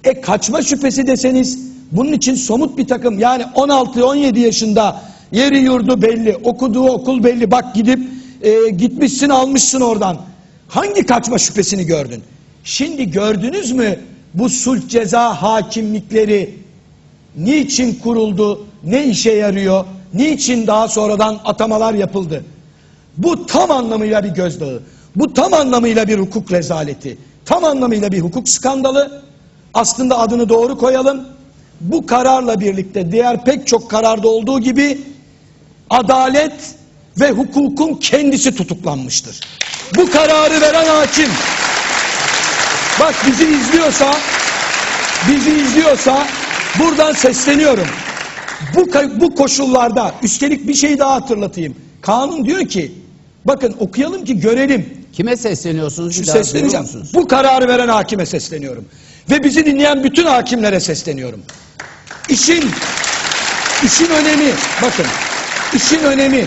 [0.04, 1.60] E kaçma şüphesi deseniz
[1.92, 7.52] bunun için somut bir takım yani 16-17 yaşında yeri yurdu belli, okuduğu okul belli.
[7.52, 8.00] Bak gidip
[8.42, 10.18] e, gitmişsin almışsın oradan.
[10.68, 12.24] Hangi kaçma şüphesini gördün?
[12.64, 14.00] Şimdi gördünüz mü
[14.38, 16.56] bu sulh ceza hakimlikleri
[17.36, 22.44] niçin kuruldu, ne işe yarıyor, niçin daha sonradan atamalar yapıldı?
[23.18, 24.82] Bu tam anlamıyla bir gözdağı.
[25.16, 27.18] Bu tam anlamıyla bir hukuk rezaleti.
[27.46, 29.24] Tam anlamıyla bir hukuk skandalı.
[29.74, 31.28] Aslında adını doğru koyalım.
[31.82, 35.02] Bu kararla birlikte diğer pek çok kararda olduğu gibi
[35.90, 36.76] adalet
[37.20, 39.40] ve hukukun kendisi tutuklanmıştır.
[39.98, 41.30] Bu kararı veren hakim.
[43.08, 44.14] Bak bizi izliyorsa,
[45.30, 46.28] bizi izliyorsa
[46.80, 47.88] buradan sesleniyorum.
[48.76, 48.88] Bu,
[49.22, 51.76] bu koşullarda üstelik bir şey daha hatırlatayım.
[52.02, 52.92] Kanun diyor ki
[53.46, 54.90] bakın okuyalım ki görelim.
[55.14, 56.16] Kime sesleniyorsunuz?
[56.16, 56.86] Şu sesleneceğim.
[57.14, 58.86] Bu kararı veren hakime sesleniyorum.
[59.32, 61.42] Ve bizi dinleyen bütün hakimlere sesleniyorum.
[62.30, 62.72] İşin
[63.84, 64.52] işin önemi
[64.82, 65.06] bakın
[65.76, 66.46] işin önemi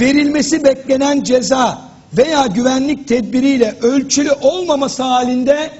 [0.00, 1.82] verilmesi beklenen ceza
[2.16, 5.70] veya güvenlik tedbiriyle ölçülü olmaması halinde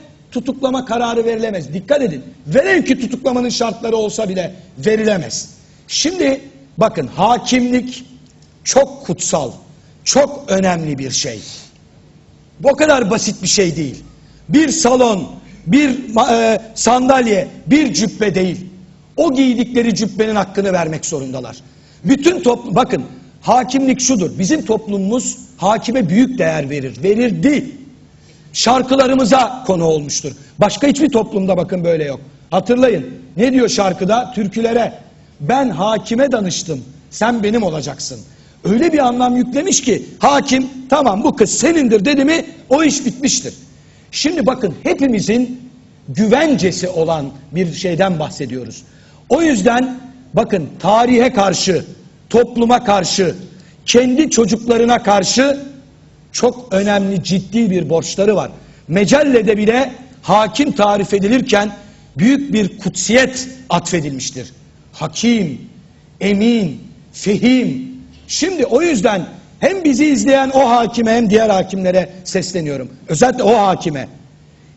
[0.41, 1.75] tutuklama kararı verilemez.
[1.75, 2.23] Dikkat edin.
[2.47, 5.51] Velev ki tutuklamanın şartları olsa bile verilemez.
[5.89, 6.41] Şimdi
[6.79, 8.05] bakın hakimlik
[8.65, 9.53] çok kutsal,
[10.05, 11.41] çok önemli bir şey.
[12.61, 14.05] Bu kadar basit bir şey değil.
[14.49, 15.29] Bir salon,
[15.67, 15.91] bir
[16.31, 18.67] e, sandalye, bir cübbe değil.
[19.17, 21.57] O giydikleri cübbenin hakkını vermek zorundalar.
[22.05, 23.03] Bütün toplum, bakın
[23.41, 24.39] hakimlik şudur.
[24.39, 27.03] Bizim toplumumuz hakime büyük değer verir.
[27.03, 27.76] Verirdi.
[28.57, 30.33] Şarkılarımıza konu olmuştur.
[30.59, 32.21] Başka hiçbir toplumda bakın böyle yok.
[32.51, 33.07] Hatırlayın.
[33.37, 34.33] Ne diyor şarkıda?
[34.35, 34.93] Türkülere.
[35.41, 36.85] Ben hakime danıştım.
[37.11, 38.21] Sen benim olacaksın.
[38.65, 43.55] Öyle bir anlam yüklemiş ki hakim tamam bu kız senindir dedi mi o iş bitmiştir.
[44.11, 45.61] Şimdi bakın hepimizin
[46.09, 48.83] güvencesi olan bir şeyden bahsediyoruz.
[49.29, 49.99] O yüzden
[50.35, 51.85] bakın tarihe karşı,
[52.31, 53.35] topluma karşı,
[53.87, 55.59] kendi çocuklarına karşı
[56.37, 58.51] çok önemli ciddi bir borçları var.
[58.89, 61.73] Mecellede bile hakim tarif edilirken
[62.19, 64.53] büyük bir kutsiyet atfedilmiştir.
[64.93, 65.61] Hakim,
[66.21, 66.81] emin,
[67.13, 67.89] fehim.
[68.29, 69.27] Şimdi o yüzden
[69.61, 72.89] hem bizi izleyen o hakime hem diğer hakimlere sesleniyorum.
[73.09, 74.09] Özellikle o hakime.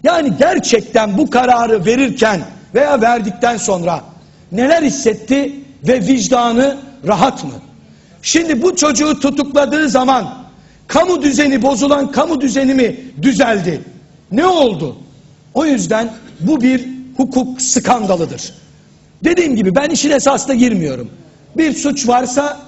[0.04, 2.42] Yani gerçekten bu kararı verirken
[2.76, 4.04] veya verdikten sonra
[4.52, 5.54] neler hissetti
[5.88, 7.54] ve vicdanı rahat mı?
[8.22, 10.49] Şimdi bu çocuğu tutukladığı zaman
[10.90, 13.82] kamu düzeni bozulan kamu düzeni mi düzeldi?
[14.32, 14.96] Ne oldu?
[15.54, 16.88] O yüzden bu bir
[17.18, 18.54] hukuk skandalıdır.
[19.24, 21.10] Dediğim gibi ben işin esasına girmiyorum.
[21.58, 22.60] Bir suç varsa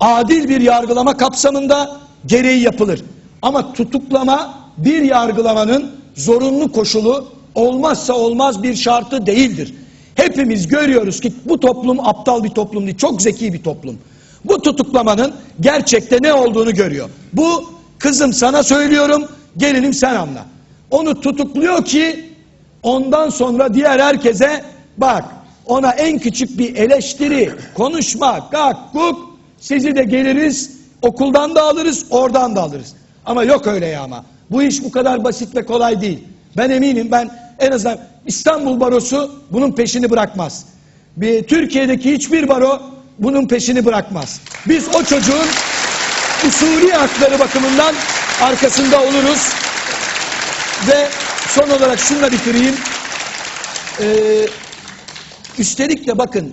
[0.00, 3.02] adil bir yargılama kapsamında gereği yapılır.
[3.42, 9.74] Ama tutuklama bir yargılamanın zorunlu koşulu olmazsa olmaz bir şartı değildir.
[10.14, 13.98] Hepimiz görüyoruz ki bu toplum aptal bir toplum değil, çok zeki bir toplum.
[14.44, 17.10] Bu tutuklamanın gerçekte ne olduğunu görüyor.
[17.32, 17.64] Bu
[17.98, 20.46] kızım sana söylüyorum, gelinim sen anla.
[20.90, 22.24] Onu tutukluyor ki
[22.82, 24.64] ondan sonra diğer herkese
[24.98, 25.24] bak
[25.66, 32.56] ona en küçük bir eleştiri, konuşma, gak, guk sizi de geliriz okuldan da alırız, oradan
[32.56, 32.94] da alırız.
[33.26, 34.24] Ama yok öyle ya ama.
[34.50, 36.24] Bu iş bu kadar basit ve kolay değil.
[36.56, 40.66] Ben eminim ben en azından İstanbul Barosu bunun peşini bırakmaz.
[41.16, 42.80] Bir, Türkiye'deki hiçbir baro
[43.20, 44.40] bunun peşini bırakmaz.
[44.68, 45.46] Biz o çocuğun
[46.48, 47.94] usulü hakları bakımından
[48.42, 49.52] arkasında oluruz.
[50.88, 51.08] Ve
[51.48, 52.74] son olarak şunla bitireyim.
[54.00, 54.46] Ee,
[55.58, 56.52] üstelik de bakın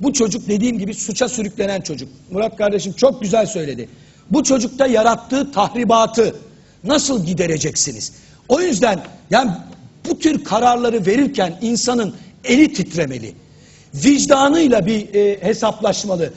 [0.00, 2.08] bu çocuk dediğim gibi suça sürüklenen çocuk.
[2.30, 3.88] Murat kardeşim çok güzel söyledi.
[4.30, 6.36] Bu çocukta yarattığı tahribatı
[6.84, 8.12] nasıl gidereceksiniz?
[8.48, 9.00] O yüzden
[9.30, 9.50] yani
[10.08, 13.34] bu tür kararları verirken insanın eli titremeli.
[13.94, 16.32] Vicdanıyla bir e, hesaplaşmalı.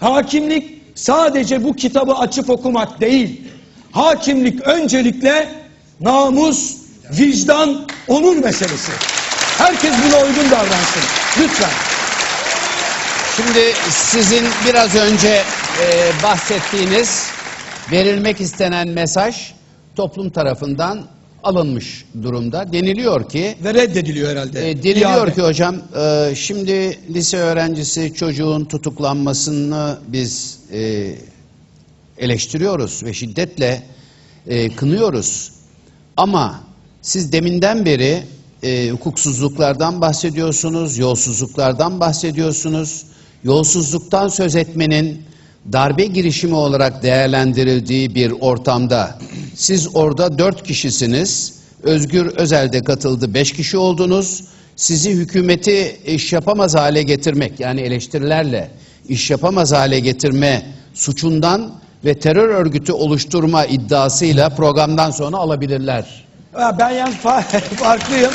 [0.00, 3.40] Hakimlik sadece bu kitabı açıp okumak değil.
[3.92, 5.48] Hakimlik öncelikle
[6.00, 6.76] namus,
[7.10, 8.92] vicdan, onur meselesi.
[9.58, 11.02] Herkes buna uygun davransın.
[11.40, 11.70] Lütfen.
[13.36, 15.42] Şimdi sizin biraz önce
[15.82, 17.30] e, bahsettiğiniz
[17.92, 19.52] verilmek istenen mesaj
[19.96, 22.72] toplum tarafından alınmış durumda.
[22.72, 24.70] Deniliyor ki Ve reddediliyor herhalde.
[24.70, 31.14] E, deniliyor ki hocam e, şimdi lise öğrencisi çocuğun tutuklanmasını biz e,
[32.18, 33.82] eleştiriyoruz ve şiddetle
[34.46, 35.52] e, kınıyoruz.
[36.16, 36.60] Ama
[37.02, 38.22] siz deminden beri
[38.62, 43.04] e, hukuksuzluklardan bahsediyorsunuz, yolsuzluklardan bahsediyorsunuz.
[43.44, 45.22] Yolsuzluktan söz etmenin
[45.72, 49.18] darbe girişimi olarak değerlendirildiği bir ortamda
[49.54, 51.58] siz orada dört kişisiniz.
[51.82, 53.34] Özgür Özel de katıldı.
[53.34, 54.44] Beş kişi oldunuz.
[54.76, 58.70] Sizi hükümeti iş yapamaz hale getirmek yani eleştirilerle
[59.08, 61.72] iş yapamaz hale getirme suçundan
[62.04, 66.24] ve terör örgütü oluşturma iddiasıyla programdan sonra alabilirler.
[66.54, 68.32] Ben fa- farklıyım.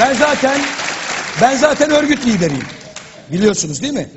[0.00, 0.60] Ben zaten
[1.40, 2.66] ben zaten örgüt lideriyim.
[3.32, 4.08] Biliyorsunuz değil mi?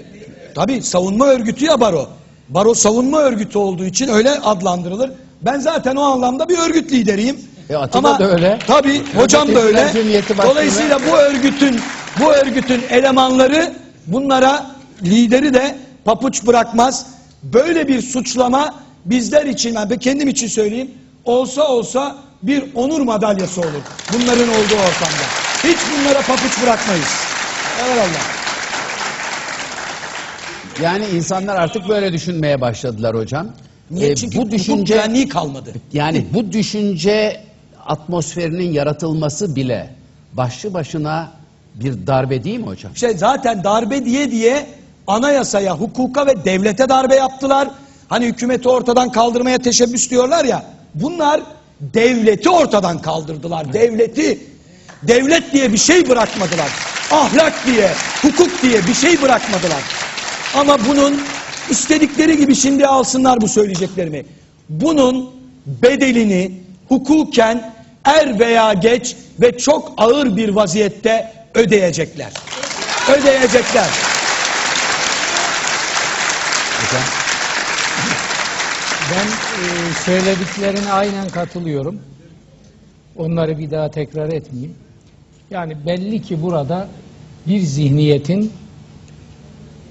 [0.56, 2.19] Tabii savunma örgütü ya baro.
[2.50, 5.12] Baro savunma örgütü olduğu için öyle adlandırılır.
[5.42, 7.38] Ben zaten o anlamda bir örgüt lideriyim.
[7.70, 8.60] E, Atilla da öyle.
[8.68, 9.94] Tabii hocam da öyle.
[10.50, 11.80] Dolayısıyla bu örgütün
[12.20, 13.74] bu örgütün elemanları
[14.08, 14.66] bunlara
[15.04, 17.06] lideri de papuç bırakmaz.
[17.44, 20.92] Böyle bir suçlama bizler için ben kendim için söyleyeyim
[21.26, 23.82] olsa olsa bir onur madalyası olur.
[24.14, 25.26] Bunların olduğu ortamda.
[25.64, 27.08] Hiç bunlara papuç bırakmayız.
[27.86, 28.39] Eyvallah.
[30.84, 33.48] Yani insanlar artık böyle düşünmeye başladılar hocam.
[33.92, 34.10] Niye?
[34.10, 35.74] Ee, Çünkü bu düşünce güvenliği kalmadı.
[35.94, 37.42] yani bu düşünce
[37.86, 39.90] atmosferinin yaratılması bile
[40.34, 41.32] başlı başına
[41.76, 42.96] bir darbe değil mi hocam?
[42.96, 44.66] Şey zaten darbe diye diye
[45.08, 47.68] anayasaya, hukuka ve devlete darbe yaptılar.
[48.10, 50.66] Hani hükümeti ortadan kaldırmaya teşebbüs diyorlar ya.
[50.96, 51.42] Bunlar
[51.82, 53.74] devleti ortadan kaldırdılar.
[53.74, 54.38] Devleti.
[55.04, 56.70] Devlet diye bir şey bırakmadılar.
[57.12, 57.90] Ahlak diye,
[58.22, 59.84] hukuk diye bir şey bırakmadılar.
[60.56, 61.22] Ama bunun
[61.70, 64.26] istedikleri gibi şimdi alsınlar bu söyleyeceklerimi.
[64.70, 65.32] Bunun
[65.66, 66.52] bedelini
[66.88, 67.74] hukuken
[68.06, 72.32] er veya geç ve çok ağır bir vaziyette ödeyecekler.
[73.10, 73.88] Ödeyecekler.
[76.78, 77.04] Hocam.
[79.12, 82.00] Ben e, söylediklerine aynen katılıyorum.
[83.18, 84.76] Onları bir daha tekrar etmeyeyim.
[85.52, 86.88] Yani belli ki burada
[87.48, 88.54] bir zihniyetin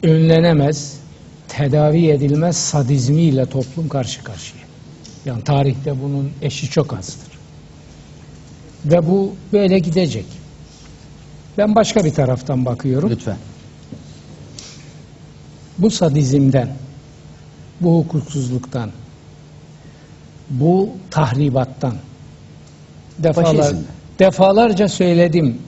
[0.02, 0.98] önlenemez,
[1.48, 4.62] tedavi edilmez sadizmiyle toplum karşı karşıya.
[5.24, 7.28] Yani tarihte bunun eşi çok azdır.
[8.84, 10.26] Ve bu böyle gidecek.
[11.58, 13.10] Ben başka bir taraftan bakıyorum.
[13.10, 13.36] Lütfen.
[15.78, 16.68] bu sadizmden,
[17.80, 18.90] bu hukuksuzluktan,
[20.50, 21.94] bu tahribattan
[23.18, 23.74] defalar,
[24.18, 25.58] defalarca söyledim.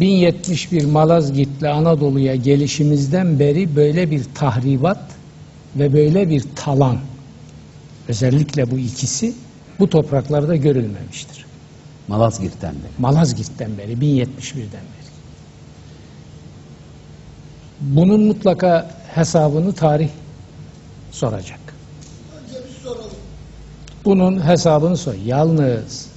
[0.00, 4.98] 1071 Malazgirt'le Anadolu'ya gelişimizden beri böyle bir tahribat
[5.76, 6.98] ve böyle bir talan
[8.08, 9.34] özellikle bu ikisi
[9.78, 11.46] bu topraklarda görülmemiştir.
[12.08, 12.92] Malazgirt'ten beri.
[12.98, 15.12] Malazgirt'ten beri, 1071'den beri.
[17.80, 20.08] Bunun mutlaka hesabını tarih
[21.10, 21.60] soracak.
[24.04, 25.14] Bunun hesabını sor.
[25.26, 26.11] Yalnız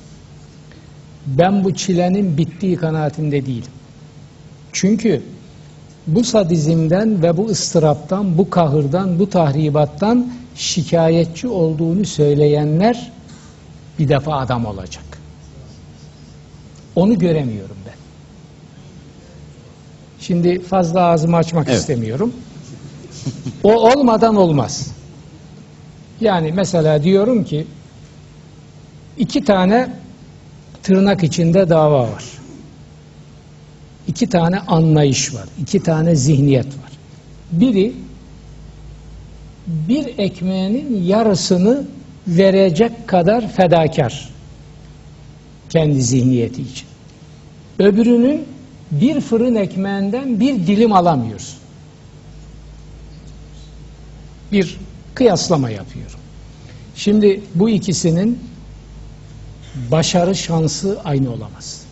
[1.27, 3.72] ben bu çilenin bittiği kanaatinde değilim.
[4.72, 5.22] Çünkü
[6.07, 13.11] bu sadizmden ve bu ıstıraptan, bu kahırdan, bu tahribattan şikayetçi olduğunu söyleyenler
[13.99, 15.03] bir defa adam olacak.
[16.95, 17.93] Onu göremiyorum ben.
[20.19, 21.80] Şimdi fazla ağzımı açmak Evet.
[21.80, 22.34] istemiyorum.
[23.64, 24.91] O olmadan olmaz.
[26.22, 27.68] Yani mesela diyorum ki
[29.18, 30.05] iki tane
[30.86, 32.24] tırnak içinde dava var.
[34.07, 35.45] İki tane anlayış var.
[35.62, 36.91] iki tane zihniyet var.
[37.52, 37.94] Biri
[39.68, 41.84] bir ekmeğinin yarısını
[42.28, 44.30] verecek kadar fedakar
[45.70, 46.88] kendi zihniyeti için.
[47.80, 48.45] Öbürünün
[48.91, 51.60] bir fırın ekmeğinden bir dilim alamıyorsun.
[54.52, 54.78] Bir
[55.16, 56.20] kıyaslama yapıyorum.
[56.95, 58.40] Şimdi bu ikisinin
[59.91, 61.85] başarı şansı aynı olamaz.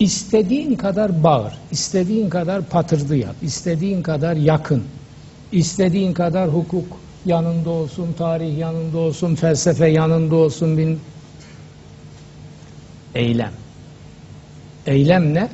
[0.00, 4.84] İstediğin kadar bağır, istediğin kadar patırdı yap, istediğin kadar yakın,
[5.52, 6.86] istediğin kadar hukuk
[7.26, 11.00] yanında olsun, tarih yanında olsun, felsefe yanında olsun, bin
[13.14, 13.52] eylem.
[14.86, 15.48] Eylem ne?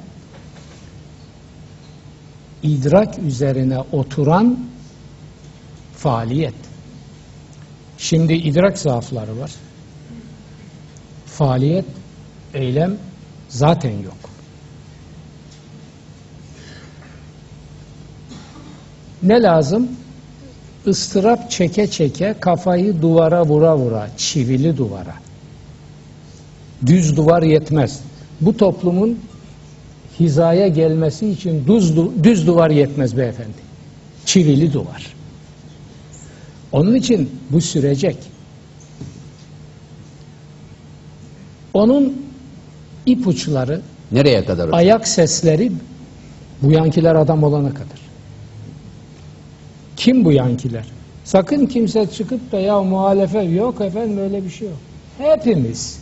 [2.63, 4.59] İdrak üzerine oturan
[5.97, 6.55] faaliyet.
[7.99, 9.51] Şimdi idrak zaafları var.
[11.39, 11.85] Faaliyet,
[12.55, 12.97] eylem
[13.49, 14.17] zaten yok.
[19.23, 19.89] Ne lazım?
[20.87, 25.15] Istırap çeke çeke kafayı duvara vura vura, çivili duvara.
[26.87, 28.01] Düz duvar yetmez.
[28.41, 29.19] Bu toplumun
[30.21, 33.65] hizaya gelmesi için düz, düz duvar yetmez beyefendi.
[34.27, 35.15] Çivili duvar.
[36.73, 38.34] Onun için bu sürecek.
[41.75, 42.27] Onun
[43.07, 43.81] ipuçları,
[44.13, 44.75] Nereye kadar hocam?
[44.79, 45.73] ayak sesleri
[46.63, 48.01] bu yankiler adam olana kadar.
[49.97, 50.85] Kim bu yankiler?
[51.25, 54.77] Sakın kimse çıkıp da ya muhalefet yok efendim öyle bir şey yok.
[55.19, 55.99] Hepimiz,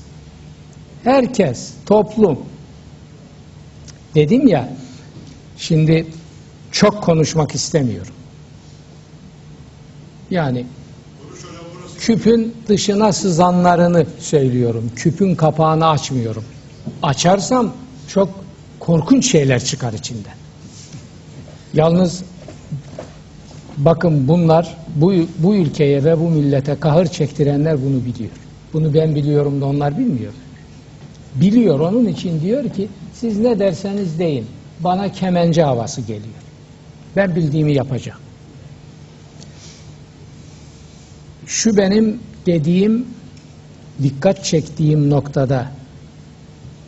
[1.04, 2.38] herkes, toplum.
[4.14, 4.68] Dedim ya,
[5.56, 6.06] şimdi
[6.72, 8.14] çok konuşmak istemiyorum.
[10.30, 10.66] Yani
[12.02, 14.90] küpün dışına sızanlarını söylüyorum.
[14.96, 16.44] Küpün kapağını açmıyorum.
[17.02, 17.72] Açarsam
[18.08, 18.28] çok
[18.80, 20.34] korkunç şeyler çıkar içinden.
[21.74, 22.22] Yalnız
[23.76, 28.30] bakın bunlar bu, bu ülkeye ve bu millete kahır çektirenler bunu biliyor.
[28.72, 30.32] Bunu ben biliyorum da onlar bilmiyor.
[31.34, 34.46] Biliyor onun için diyor ki siz ne derseniz deyin.
[34.80, 36.42] Bana kemence havası geliyor.
[37.16, 38.21] Ben bildiğimi yapacağım.
[41.52, 43.06] Şu benim dediğim
[44.02, 45.72] dikkat çektiğim noktada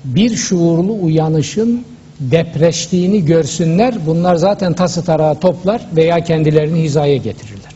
[0.04, 1.84] bir şuurlu uyanışın
[2.20, 4.06] depreştiğini görsünler.
[4.06, 7.72] Bunlar zaten tası tarağı toplar veya kendilerini hizaya getirirler.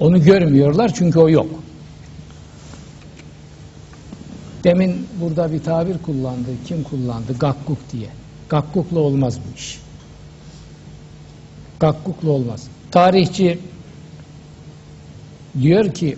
[0.00, 1.48] Onu görmüyorlar çünkü o yok.
[4.64, 6.48] Demin burada bir tabir kullandı.
[6.66, 7.38] Kim kullandı?
[7.38, 8.08] Gakkuk diye.
[8.48, 9.80] Gakkukla olmaz bu iş.
[11.80, 12.66] Gakkukla olmaz.
[12.90, 13.58] Tarihçi
[15.62, 16.16] diyor ki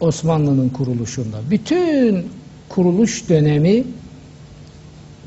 [0.00, 2.26] Osmanlı'nın kuruluşunda bütün
[2.68, 3.84] kuruluş dönemi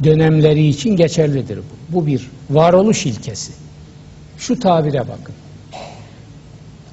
[0.03, 1.95] dönemleri için geçerlidir bu.
[1.95, 3.53] Bu bir varoluş ilkesi.
[4.37, 5.35] Şu tabire bakın.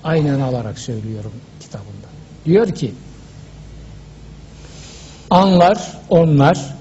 [0.05, 2.09] Aynen alarak söylüyorum kitabında.
[2.45, 2.93] Diyor ki
[5.31, 6.77] anlar, onlar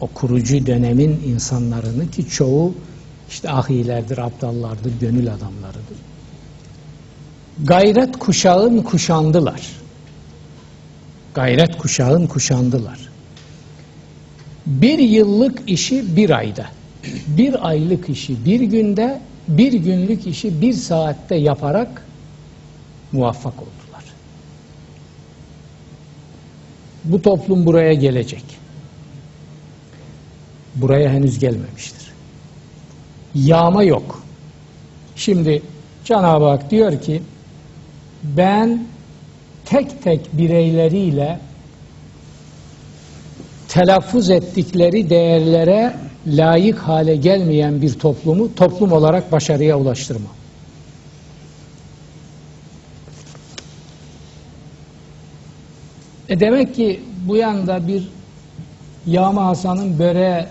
[0.00, 2.74] o kurucu dönemin insanlarını ki çoğu
[3.28, 5.98] işte ahilerdir, aptallardır, gönül adamlarıdır.
[7.62, 9.60] Gayret kuşağın kuşandılar.
[11.34, 12.98] Gayret kuşağın kuşandılar.
[14.66, 16.66] Bir yıllık işi bir ayda,
[17.26, 22.06] bir aylık işi bir günde, bir günlük işi bir saatte yaparak
[23.12, 24.04] muvaffak oldular.
[27.04, 28.44] Bu toplum buraya gelecek.
[30.74, 32.12] Buraya henüz gelmemiştir.
[33.34, 34.22] Yağma yok.
[35.16, 35.62] Şimdi
[36.04, 37.22] Cenab-ı Hak diyor ki
[38.24, 38.86] ben
[39.64, 41.40] tek tek bireyleriyle
[43.68, 45.96] telaffuz ettikleri değerlere
[46.26, 50.28] layık hale gelmeyen bir toplumu toplum olarak başarıya ulaştırma.
[56.28, 58.08] E demek ki bu yanda bir
[59.06, 60.48] Yağma Hasan'ın böreğe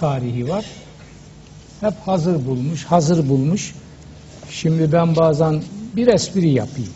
[0.00, 0.64] tarihi var.
[1.80, 3.74] Hep hazır bulmuş, hazır bulmuş.
[4.50, 5.62] Şimdi ben bazen
[5.96, 6.92] bir espri yapayım.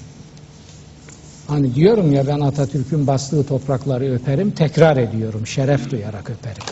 [1.49, 6.63] Hani diyorum ya ben Atatürk'ün bastığı toprakları öperim, tekrar ediyorum, şeref duyarak öperim.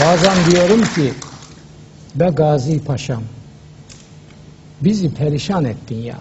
[0.00, 1.12] Bazen diyorum ki,
[2.14, 3.22] be Gazi Paşam,
[4.80, 6.16] bizi perişan ettin ya.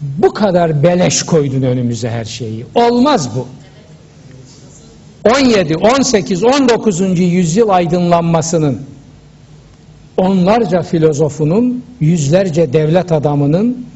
[0.00, 2.66] Bu kadar beleş koydun önümüze her şeyi.
[2.74, 3.48] Olmaz bu.
[5.28, 7.00] 17, 18, 19.
[7.18, 8.82] yüzyıl aydınlanmasının
[10.16, 13.86] onlarca filozofunun, yüzlerce devlet adamının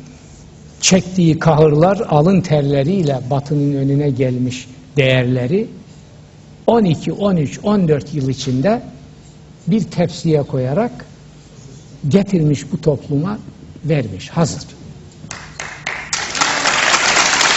[0.80, 5.66] çektiği kahırlar, alın terleriyle batının önüne gelmiş değerleri
[6.66, 8.82] 12, 13, 14 yıl içinde
[9.66, 11.06] bir tepsiye koyarak
[12.08, 13.38] getirmiş bu topluma
[13.84, 14.30] vermiş.
[14.30, 14.62] Hazır.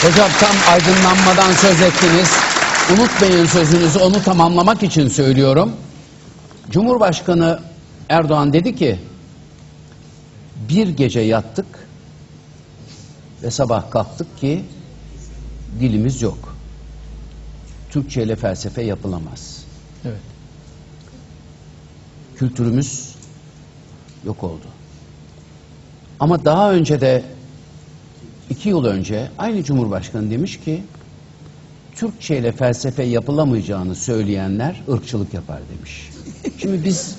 [0.02, 2.45] Hocam tam aydınlanmadan söz ettiniz.
[2.94, 5.72] Unutmayın sözünüzü onu tamamlamak için söylüyorum.
[6.70, 7.60] Cumhurbaşkanı
[8.10, 9.00] Erdoğan dedi ki
[10.70, 11.66] bir gece yattık
[13.44, 14.66] ve sabah kalktık ki
[15.80, 16.56] dilimiz yok.
[17.90, 19.64] Türkçe ile felsefe yapılamaz.
[20.06, 20.22] Evet.
[22.36, 23.16] Kültürümüz
[24.26, 24.66] yok oldu.
[26.20, 27.24] Ama daha önce de
[28.50, 30.84] iki yıl önce aynı Cumhurbaşkanı demiş ki
[31.96, 36.10] Türkçe ile felsefe yapılamayacağını söyleyenler ırkçılık yapar demiş.
[36.58, 37.16] Şimdi biz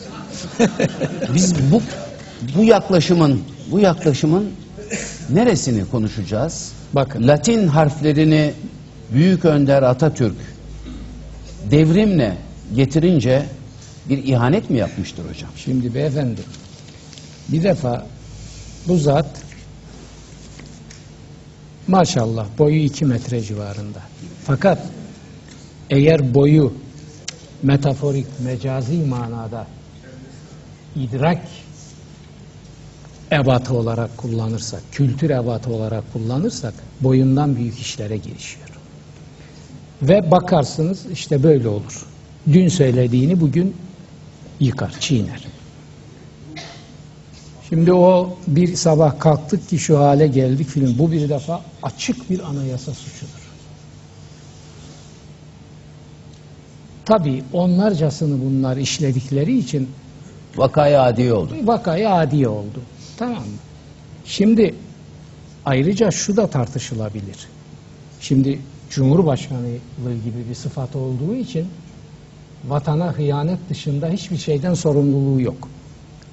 [1.34, 1.82] biz bu
[2.56, 3.40] bu yaklaşımın
[3.70, 4.50] bu yaklaşımın
[5.30, 6.72] neresini konuşacağız?
[6.92, 7.28] Bakın.
[7.28, 8.52] Latin harflerini
[9.12, 10.36] Büyük Önder Atatürk
[11.70, 12.36] devrimle
[12.76, 13.46] getirince
[14.08, 15.50] bir ihanet mi yapmıştır hocam?
[15.56, 16.40] Şimdi beyefendi
[17.48, 18.06] bir defa
[18.88, 19.26] bu zat
[21.88, 24.00] maşallah boyu iki metre civarında.
[24.46, 24.78] Fakat
[25.90, 26.72] eğer boyu
[27.62, 29.66] metaforik, mecazi manada
[30.96, 31.38] idrak
[33.32, 38.68] ebatı olarak kullanırsak, kültür ebatı olarak kullanırsak boyundan büyük işlere girişiyor.
[40.02, 42.06] Ve bakarsınız işte böyle olur.
[42.52, 43.76] Dün söylediğini bugün
[44.60, 45.46] yıkar, çiğner.
[47.68, 50.98] Şimdi o bir sabah kalktık ki şu hale geldik film.
[50.98, 53.45] Bu bir defa açık bir anayasa suçudur.
[57.06, 59.88] Tabii onlarcasını bunlar işledikleri için
[60.56, 61.54] Vakaya adi oldu.
[61.64, 62.80] vakaya adi oldu.
[63.16, 63.58] Tamam mı?
[64.24, 64.74] Şimdi
[65.64, 67.48] ayrıca şu da tartışılabilir.
[68.20, 68.58] Şimdi
[68.90, 69.68] Cumhurbaşkanlığı
[70.24, 71.66] gibi bir sıfat olduğu için
[72.68, 75.68] vatana hıyanet dışında hiçbir şeyden sorumluluğu yok.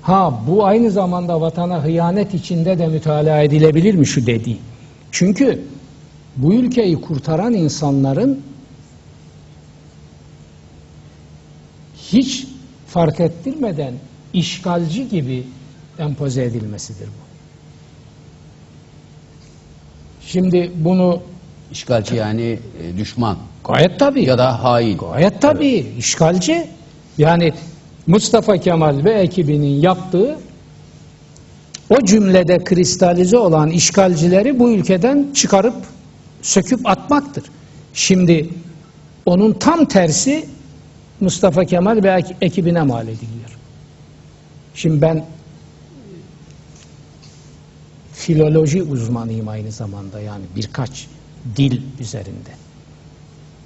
[0.01, 4.59] Ha bu aynı zamanda vatana hıyanet içinde de mütalaa edilebilir mi şu dediği?
[5.11, 5.61] Çünkü
[6.37, 8.41] bu ülkeyi kurtaran insanların
[12.13, 12.47] hiç
[12.87, 13.93] fark ettirmeden
[14.33, 15.43] işgalci gibi
[15.99, 17.23] empoze edilmesidir bu.
[20.21, 21.21] Şimdi bunu
[21.71, 24.25] İşgalci yani e, düşman Gayet tabii.
[24.25, 24.97] ya da hain.
[24.97, 25.85] Gayet tabii.
[25.97, 26.67] işgalci.
[27.17, 27.53] Yani
[28.07, 30.37] Mustafa Kemal ve ekibinin yaptığı
[31.89, 35.75] o cümlede kristalize olan işgalcileri bu ülkeden çıkarıp
[36.41, 37.43] söküp atmaktır.
[37.93, 38.49] Şimdi
[39.25, 40.45] onun tam tersi
[41.19, 43.57] Mustafa Kemal ve ek- ekibine mal ediliyor.
[44.75, 45.25] Şimdi ben
[48.13, 51.07] filoloji uzmanıyım aynı zamanda yani birkaç
[51.55, 52.49] dil üzerinde.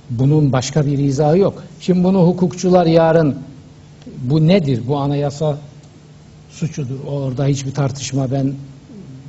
[0.10, 1.64] Bunun başka bir izahı yok.
[1.80, 3.36] Şimdi bunu hukukçular yarın
[4.22, 4.82] bu nedir?
[4.88, 5.58] Bu anayasa
[6.50, 7.00] suçudur.
[7.08, 8.54] Orada hiçbir tartışma ben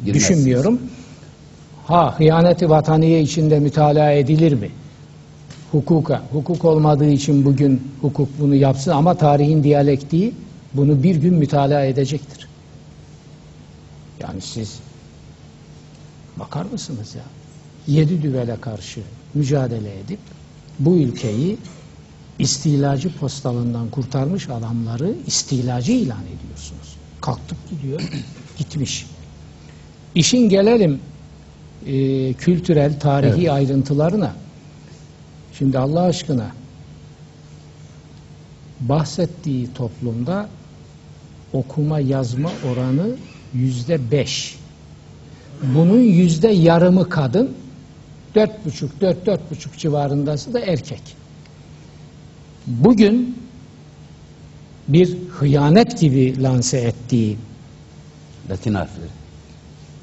[0.04, 0.14] Girmez.
[0.14, 0.80] düşünmüyorum.
[1.86, 4.70] Ha hıyaneti vataniye içinde mütalaa edilir mi?
[5.72, 6.22] Hukuka.
[6.32, 10.34] Hukuk olmadığı için bugün hukuk bunu yapsın ama tarihin diyalektiği
[10.74, 12.48] bunu bir gün mütalaa edecektir.
[14.20, 14.78] Yani siz
[16.36, 17.22] bakar mısınız ya?
[17.86, 19.00] Yedi düvele karşı
[19.34, 20.18] mücadele edip
[20.78, 21.58] bu ülkeyi
[22.38, 26.96] istilacı postalından kurtarmış adamları istilacı ilan ediyorsunuz.
[27.20, 28.00] Kalktık gidiyor,
[28.58, 29.06] gitmiş.
[30.14, 31.00] İşin gelelim
[31.86, 34.32] e, kültürel, tarihi ayrıntılarına.
[35.58, 36.50] Şimdi Allah aşkına
[38.80, 40.48] bahsettiği toplumda
[41.52, 43.16] okuma yazma oranı
[43.54, 44.58] yüzde beş.
[45.62, 47.50] Bunun yüzde yarımı kadın,
[48.34, 51.02] dört buçuk, dört, dört buçuk civarındası da erkek.
[52.66, 53.38] Bugün
[54.88, 57.36] bir hıyanet gibi lanse ettiği
[58.50, 59.10] Latin harfleri.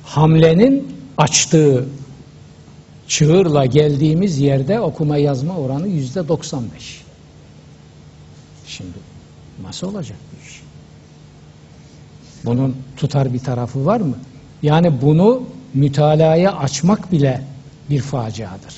[0.04, 0.88] hamlenin
[1.18, 1.86] açtığı
[3.08, 7.02] çığırla geldiğimiz yerde okuma yazma oranı yüzde 95.
[8.68, 8.98] Şimdi
[9.64, 10.62] nasıl olacak bu iş?
[12.46, 14.16] Bunun tutar bir tarafı var mı?
[14.64, 17.44] Yani bunu mütalaya açmak bile
[17.90, 18.76] bir faciadır.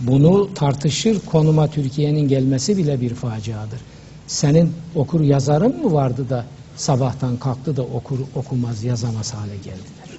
[0.00, 3.80] Bunu tartışır konuma Türkiye'nin gelmesi bile bir faciadır.
[4.26, 6.44] Senin okur yazarın mı vardı da
[6.76, 10.18] sabahtan kalktı da okur okumaz yazamaz hale geldiler?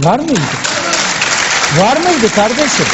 [0.00, 0.40] Var mıydı?
[1.80, 2.86] Var mıydı kardeşim?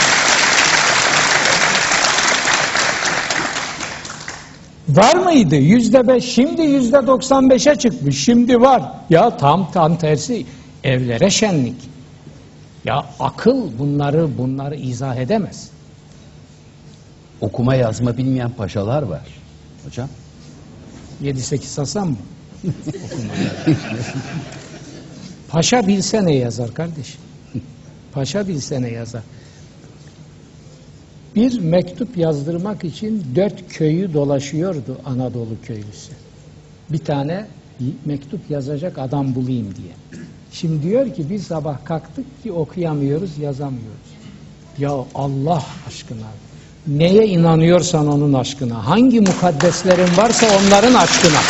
[4.89, 5.57] Var mıydı?
[5.57, 8.25] Yüzde beş, şimdi yüzde doksan beşe çıkmış.
[8.25, 8.83] Şimdi var.
[9.11, 10.47] Ya tam tam tersi.
[10.85, 11.89] Evlere şenlik.
[12.85, 15.71] Ya akıl bunları bunları izah edemez.
[17.41, 19.27] Okuma yazma bilmeyen paşalar var.
[19.85, 20.09] Hocam.
[21.23, 22.17] 7-8 Hasan mı?
[25.49, 27.21] Paşa bilse ne yazar kardeşim?
[28.13, 29.23] Paşa bilse ne yazar?
[31.35, 36.13] Bir mektup yazdırmak için dört köyü dolaşıyordu Anadolu köylüsü.
[36.91, 37.47] Bir tane
[38.05, 40.23] mektup yazacak adam bulayım diye.
[40.53, 44.09] Şimdi diyor ki bir sabah kalktık ki okuyamıyoruz, yazamıyoruz.
[44.79, 46.27] Ya Allah aşkına
[46.87, 51.41] neye inanıyorsan onun aşkına, hangi mukaddeslerin varsa onların aşkına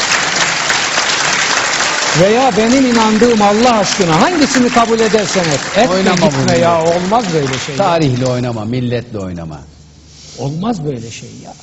[2.21, 5.61] veya benim inandığım Allah aşkına hangisini kabul edersen et.
[5.77, 6.59] Etme Oynama gitme bunu.
[6.59, 7.75] ya olmaz böyle şey.
[7.75, 7.77] ya.
[7.77, 9.61] Tarihle oynama, milletle oynama.
[10.39, 11.55] Olmaz böyle şey ya.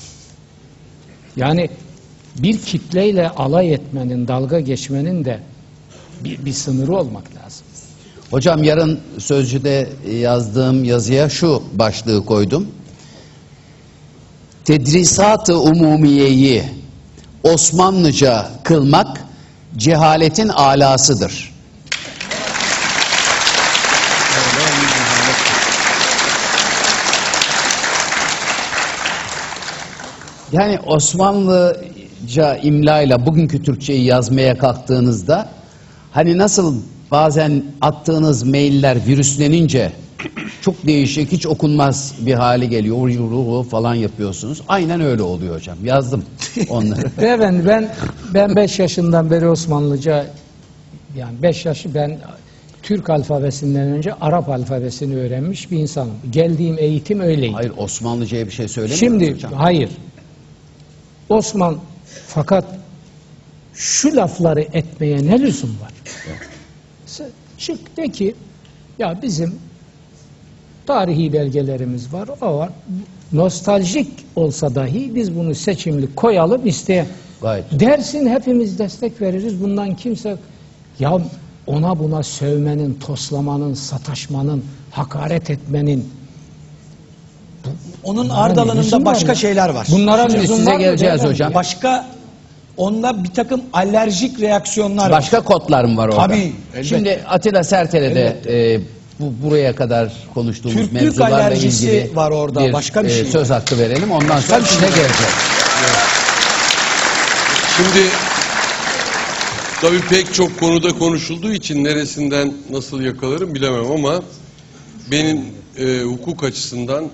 [1.35, 1.69] Yani
[2.35, 5.39] bir kitleyle alay etmenin, dalga geçmenin de
[6.23, 7.65] bir, bir sınırı olmak lazım.
[8.31, 12.67] Hocam yarın Sözcü'de yazdığım yazıya şu başlığı koydum.
[14.65, 16.63] Tedrisat-ı umumiyeyi
[17.43, 19.26] Osmanlıca kılmak
[19.77, 21.56] cehaletin alasıdır.
[30.52, 35.49] Yani Osmanlıca imlayla bugünkü Türkçeyi yazmaya kalktığınızda
[36.11, 36.81] hani nasıl
[37.11, 39.91] bazen attığınız mailler virüslenince
[40.61, 42.97] çok değişik hiç okunmaz bir hale geliyor.
[42.97, 44.61] Ruhu falan yapıyorsunuz.
[44.68, 45.77] Aynen öyle oluyor hocam.
[45.84, 46.26] Yazdım
[46.69, 47.11] onları.
[47.22, 47.95] Beyefendi ben
[48.34, 50.26] ben 5 yaşından beri Osmanlıca
[51.18, 52.18] yani 5 yaşı ben
[52.84, 56.14] Türk alfabesinden önce Arap alfabesini öğrenmiş bir insanım.
[56.30, 57.53] Geldiğim eğitim öyleydi.
[57.53, 59.53] Hayır Osmanlıca'ya bir şey söylemiyoruz Şimdi hocam.
[59.53, 59.89] hayır.
[61.30, 61.77] Osman
[62.27, 62.65] fakat
[63.73, 65.91] şu lafları etmeye ne lüzum var?
[67.57, 68.35] Çık de ki
[68.99, 69.56] ya bizim
[70.88, 72.70] tarihi belgelerimiz var, o var.
[73.34, 77.06] Nostaljik olsa dahi biz bunu seçimli koyalım isteye.
[77.41, 77.66] Gayet.
[77.80, 79.64] Dersin hepimiz destek veririz.
[79.64, 80.38] Bundan kimse
[80.99, 81.18] ya
[81.68, 86.10] ona buna sövmenin, toslamanın, sataşmanın, hakaret etmenin
[88.03, 89.36] Onun Bunlara ard ne alanında lüzum var başka ya?
[89.36, 89.88] şeyler var.
[89.91, 91.34] Bunlara Şimdi size var geleceğiz beyefendi?
[91.34, 91.53] hocam.
[91.53, 92.06] Başka
[92.78, 95.12] onda bir takım alerjik reaksiyonlar var.
[95.12, 96.22] Başka kodlar mı var orada?
[96.28, 96.36] Tabii,
[96.74, 96.84] elbette.
[96.84, 98.80] Şimdi Atilla Sertel'e de e,
[99.19, 103.29] bu buraya kadar konuştuğumuz Türklük mevzularla alerjisi ilgili var orada, bir, başka bir şey var.
[103.29, 104.11] söz hakkı verelim.
[104.11, 104.89] Ondan Başka sonra şey size var.
[104.91, 105.33] geleceğiz.
[107.77, 108.07] Şimdi
[109.81, 114.21] tabii pek çok konuda konuşulduğu için neresinden nasıl yakalarım bilemem ama
[115.11, 115.41] benim
[115.77, 117.09] e, hukuk açısından e,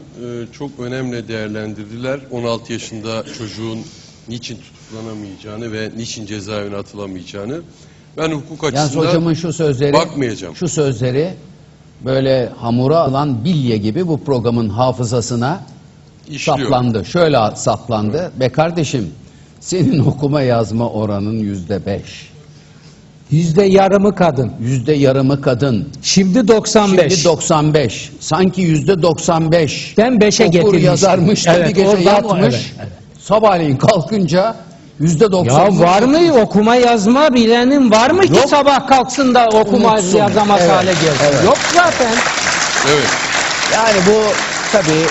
[0.52, 2.20] çok önemli değerlendirdiler.
[2.32, 3.80] 16 yaşında çocuğun
[4.30, 7.62] niçin tutuklanamayacağını ve niçin cezaevine atılamayacağını.
[8.18, 10.56] Ben hukuk Yalnız açısından hocamın şu sözleri bakmayacağım.
[10.56, 11.34] şu sözleri
[12.06, 15.60] böyle hamura alan bilye gibi bu programın hafızasına
[16.30, 16.58] işliyor.
[16.60, 17.06] saplandı.
[17.06, 18.32] Şöyle saplandı.
[18.40, 19.10] Be kardeşim
[19.60, 22.32] senin okuma yazma oranın yüzde beş.
[23.32, 24.52] Yüzde yarımı kadın.
[24.62, 25.90] Yüzde yarımı kadın.
[26.02, 27.14] Şimdi 95.
[27.14, 28.12] Şimdi 95.
[28.20, 29.94] Sanki yüzde 95.
[29.98, 30.86] Ben 5'e Okur getirmiştim.
[30.86, 32.42] yazarmış da Evet, bir gece yatmış.
[32.44, 32.90] evet, evet.
[33.20, 34.56] Sabahleyin kalkınca
[35.02, 35.80] yüzde Ya 90.
[35.80, 38.50] var mı okuma yazma bilenin var mı ki Yok.
[38.50, 40.18] sabah kalksın da okuma Unutsun.
[40.18, 41.26] yazamaz Evet, hale gelsin?
[41.32, 41.44] evet.
[41.46, 42.14] Yok zaten.
[42.94, 43.08] Evet.
[43.74, 44.34] Yani bu
[44.72, 45.06] tabii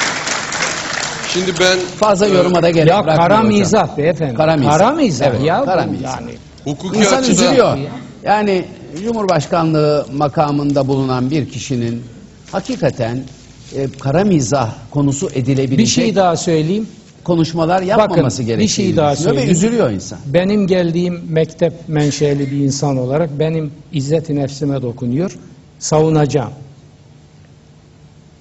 [1.33, 3.47] Şimdi ben fazla e, yoruma da gerek Ya bırakmıyor kara hocam.
[3.47, 4.35] mizah beyefendi.
[4.35, 4.79] Kara mizah.
[4.79, 5.61] Kara mizah Evet, ya.
[5.61, 6.21] bu kara mizah.
[6.21, 6.31] Yani.
[6.65, 7.79] hukuki İnsan açıdan üzülüyor.
[8.25, 8.65] Yani
[9.05, 12.05] Cumhurbaşkanlığı makamında bulunan bir kişinin
[12.53, 13.23] hakikaten
[13.77, 16.89] e, kara mizah konusu edilebilecek Bir şey daha söyleyeyim.
[17.25, 19.57] Konuşmalar yapmaması Bakın, gerektiğini bir şey daha düşünüyor ve söyleyeyim.
[19.57, 20.19] üzülüyor insan.
[20.27, 25.39] Benim geldiğim mektep menşeli bir insan olarak benim izzet-i nefsime dokunuyor.
[25.79, 26.53] Savunacağım.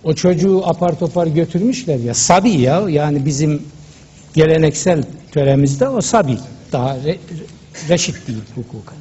[0.04, 2.14] O çocuğu apar topar götürmüşler ya.
[2.14, 2.90] Sabi ya.
[2.90, 3.64] Yani bizim
[4.34, 6.38] geleneksel töremizde o sabi.
[6.72, 7.18] Daha re,
[7.90, 8.94] reşit değil hukuka.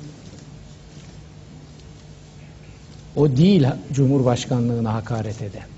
[3.17, 5.78] O değil Cumhurbaşkanlığına hakaret eden.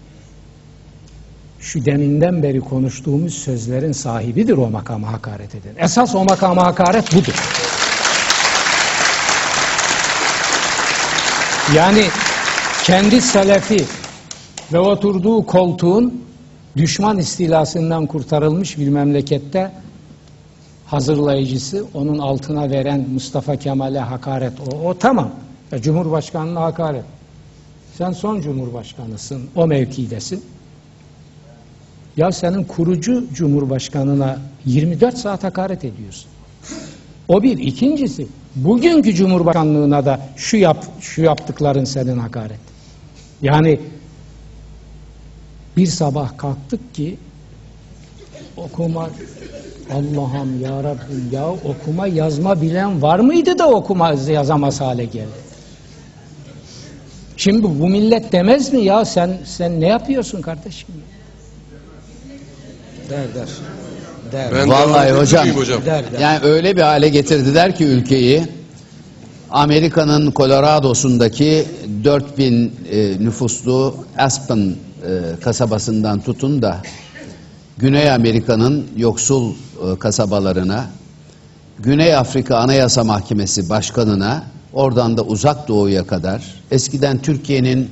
[1.61, 5.75] Şu deminden beri konuştuğumuz sözlerin sahibidir o makama hakaret eden.
[5.85, 7.35] Esas o makama hakaret budur.
[11.77, 12.05] Yani
[12.85, 13.85] kendi selefi
[14.73, 16.25] ve oturduğu koltuğun
[16.77, 19.73] düşman istilasından kurtarılmış bir memlekette
[20.87, 24.53] hazırlayıcısı, onun altına veren Mustafa Kemal'e hakaret.
[24.61, 25.31] O, o tamam.
[25.73, 27.05] Ya Cumhurbaşkanına hakaret.
[27.99, 30.45] Sen son cumhurbaşkanısın, o mevkidesin.
[32.17, 36.31] Ya senin kurucu cumhurbaşkanına 24 saat hakaret ediyorsun.
[37.29, 37.59] O bir.
[37.59, 38.27] ikincisi
[38.57, 42.61] bugünkü cumhurbaşkanlığına da şu yap şu yaptıkların senin hakaret.
[43.43, 43.81] Yani
[45.77, 47.17] bir sabah kalktık ki
[48.57, 49.11] okuma
[49.93, 55.51] Allah'ım ya Rabbim ya okuma yazma bilen var mıydı da okuma yazamaz hale geldi.
[57.37, 60.89] Şimdi bu millet demez mi ya sen sen ne yapıyorsun kardeşim?
[63.11, 63.49] Der der.
[64.33, 64.53] Der.
[64.53, 65.85] Ben Vallahi devam hocam, hocam?
[65.85, 66.21] Der, der.
[66.21, 68.43] yani öyle bir hale getirdiler ki ülkeyi
[69.51, 71.65] Amerika'nın Colorado'sundaki
[72.05, 74.75] 4000 e, nüfuslu Aspen e,
[75.41, 76.77] kasabasından tutun da
[77.79, 80.87] Güney Amerika'nın yoksul e, kasabalarına
[81.79, 87.91] Güney Afrika Anayasa Mahkemesi Başkanı'na oradan da uzak doğuya kadar eskiden Türkiye'nin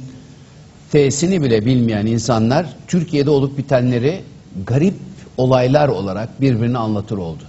[0.92, 4.20] T'sini bile bilmeyen insanlar Türkiye'de olup bitenleri
[4.66, 5.07] garip
[5.42, 7.42] olaylar olarak birbirine anlatır oldu.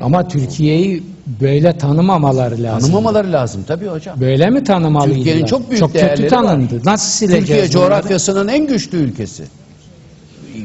[0.00, 1.02] Ama Türkiye'yi
[1.40, 2.80] böyle tanımamaları lazım.
[2.90, 4.20] Tanımamaları lazım tabii hocam.
[4.20, 5.16] Böyle mi tanımalıydılar?
[5.16, 6.76] Türkiye'nin çok büyük Çok kötü değerleri tanındı.
[6.76, 6.82] var.
[6.84, 7.70] Nasıl sileceğiz Türkiye bunları?
[7.72, 9.44] coğrafyasının en güçlü ülkesi.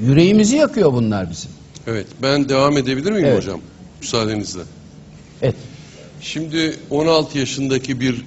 [0.02, 1.52] Yüreğimizi yakıyor bunlar bizim.
[1.88, 3.38] Evet, ben devam edebilir miyim Evet.
[3.38, 3.60] hocam?
[4.02, 4.62] Müsaadenizle.
[5.42, 5.56] Evet.
[6.22, 8.26] Şimdi 16 yaşındaki bir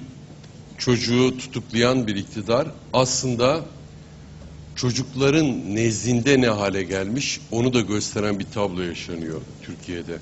[0.77, 3.59] çocuğu tutuklayan bir iktidar aslında
[4.75, 10.13] çocukların nezdinde ne hale gelmiş onu da gösteren bir tablo yaşanıyor Türkiye'de.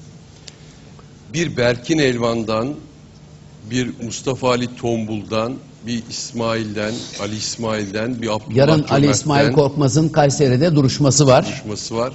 [1.34, 2.74] Bir Berkin Elvan'dan,
[3.72, 5.54] bir Mustafa Ali Tombul'dan,
[5.88, 11.46] bir İsmail'den, Ali İsmail'den, bir Abdullah Yarın Ali Cömert'ten İsmail Korkmaz'ın Kayseri'de duruşması var.
[11.46, 12.14] konuşması var.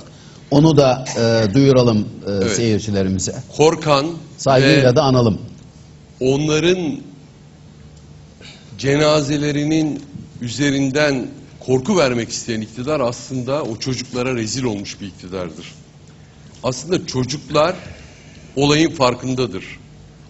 [0.51, 2.51] Onu da e, duyuralım e, Evet.
[2.57, 3.35] seyircilerimize.
[3.57, 4.07] Korkan
[4.39, 5.39] Saygıyla da analım.
[6.21, 6.97] onların
[8.79, 10.03] cenazelerinin
[10.41, 11.27] üzerinden
[11.69, 15.75] korku vermek isteyen iktidar aslında o çocuklara rezil olmuş bir iktidardır.
[16.63, 17.77] Aslında çocuklar
[18.57, 19.65] olayın farkındadır.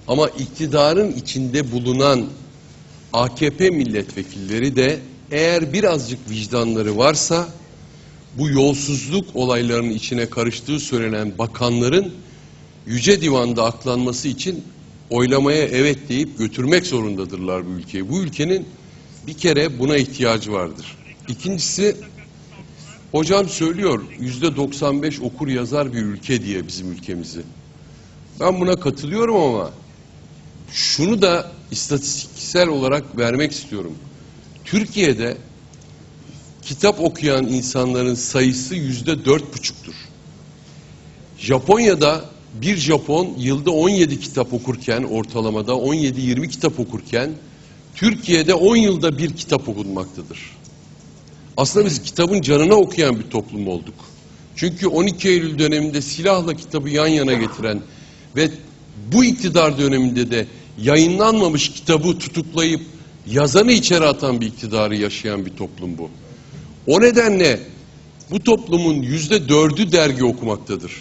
[0.09, 2.27] Ama iktidarın içinde bulunan
[3.12, 4.98] AKP milletvekilleri de
[5.31, 7.48] eğer birazcık vicdanları varsa
[8.39, 12.12] bu yolsuzluk olaylarının içine karıştığı söylenen bakanların
[12.86, 14.65] Yüce Divan'da aklanması için
[15.10, 18.09] oylamaya evet deyip götürmek zorundadırlar bu ülkeyi.
[18.09, 18.66] Bu ülkenin
[19.27, 20.97] bir kere buna ihtiyacı vardır.
[21.28, 21.96] İkincisi
[23.12, 27.42] hocam söylüyor yüzde 95 okur yazar bir ülke diye bizim ülkemizi.
[28.40, 29.70] Ben buna katılıyorum ama
[30.72, 33.94] şunu da istatistiksel olarak vermek istiyorum.
[34.64, 35.36] Türkiye'de
[36.62, 39.94] kitap okuyan insanların sayısı yüzde dört buçuktur.
[41.38, 42.24] Japonya'da
[42.55, 47.30] bir Japon yılda 17 kitap okurken ortalamada 17-20 kitap okurken
[47.94, 50.57] Türkiye'de 10 yılda bir kitap okunmaktadır.
[51.59, 53.94] Aslında biz kitabın canına okuyan bir toplum olduk.
[54.56, 57.80] Çünkü 12 Eylül döneminde silahla kitabı yan yana getiren
[58.36, 58.51] ve
[59.12, 60.47] bu iktidar döneminde de
[60.82, 62.80] yayınlanmamış kitabı tutuklayıp
[63.26, 66.10] yazanı içeri atan bir iktidarı yaşayan bir toplum bu.
[66.86, 67.60] O nedenle
[68.30, 70.93] bu toplumun yüzde dördü dergi okumaktadır.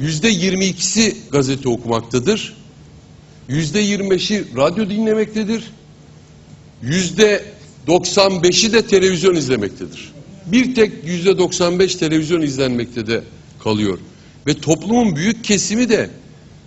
[0.00, 2.56] Yüzde yirmi ikisi gazete okumaktadır.
[3.48, 5.64] Yüzde yirmi beşi radyo dinlemektedir.
[6.82, 7.55] Yüzde
[7.86, 10.12] 95'i de televizyon izlemektedir.
[10.46, 13.22] Bir tek yüzde 95 televizyon izlenmekte de
[13.62, 13.98] kalıyor.
[14.46, 16.10] Ve toplumun büyük kesimi de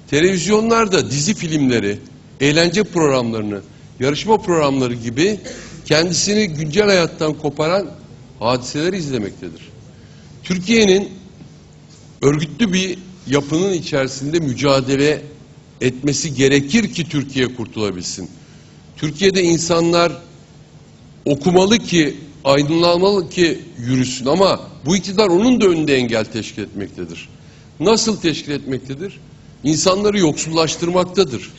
[0.10, 2.00] televizyonlarda dizi filmleri,
[2.42, 3.62] eğlence programlarını,
[4.00, 5.40] yarışma programları gibi
[5.86, 7.90] kendisini güncel hayattan koparan
[8.40, 9.70] hadiseleri izlemektedir.
[10.44, 11.10] Türkiye'nin
[12.22, 12.98] örgütlü bir
[13.28, 15.22] yapının içerisinde mücadele
[15.82, 18.30] etmesi gerekir ki Türkiye kurtulabilsin.
[18.98, 20.12] Türkiye'de insanlar
[21.30, 27.30] okumalı ki, aydınlanmalı ki yürüsün ama bu iktidar onun da önünde engel teşkil etmektedir.
[27.80, 29.20] Nasıl teşkil etmektedir?
[29.64, 31.52] İnsanları yoksullaştırmaktadır.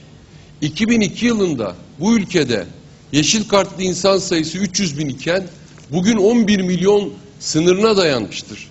[0.60, 2.66] 2002 yılında bu ülkede
[3.12, 5.46] yeşil kartlı insan sayısı 300 bin iken
[5.92, 8.68] bugün 11 milyon sınırına dayanmıştır.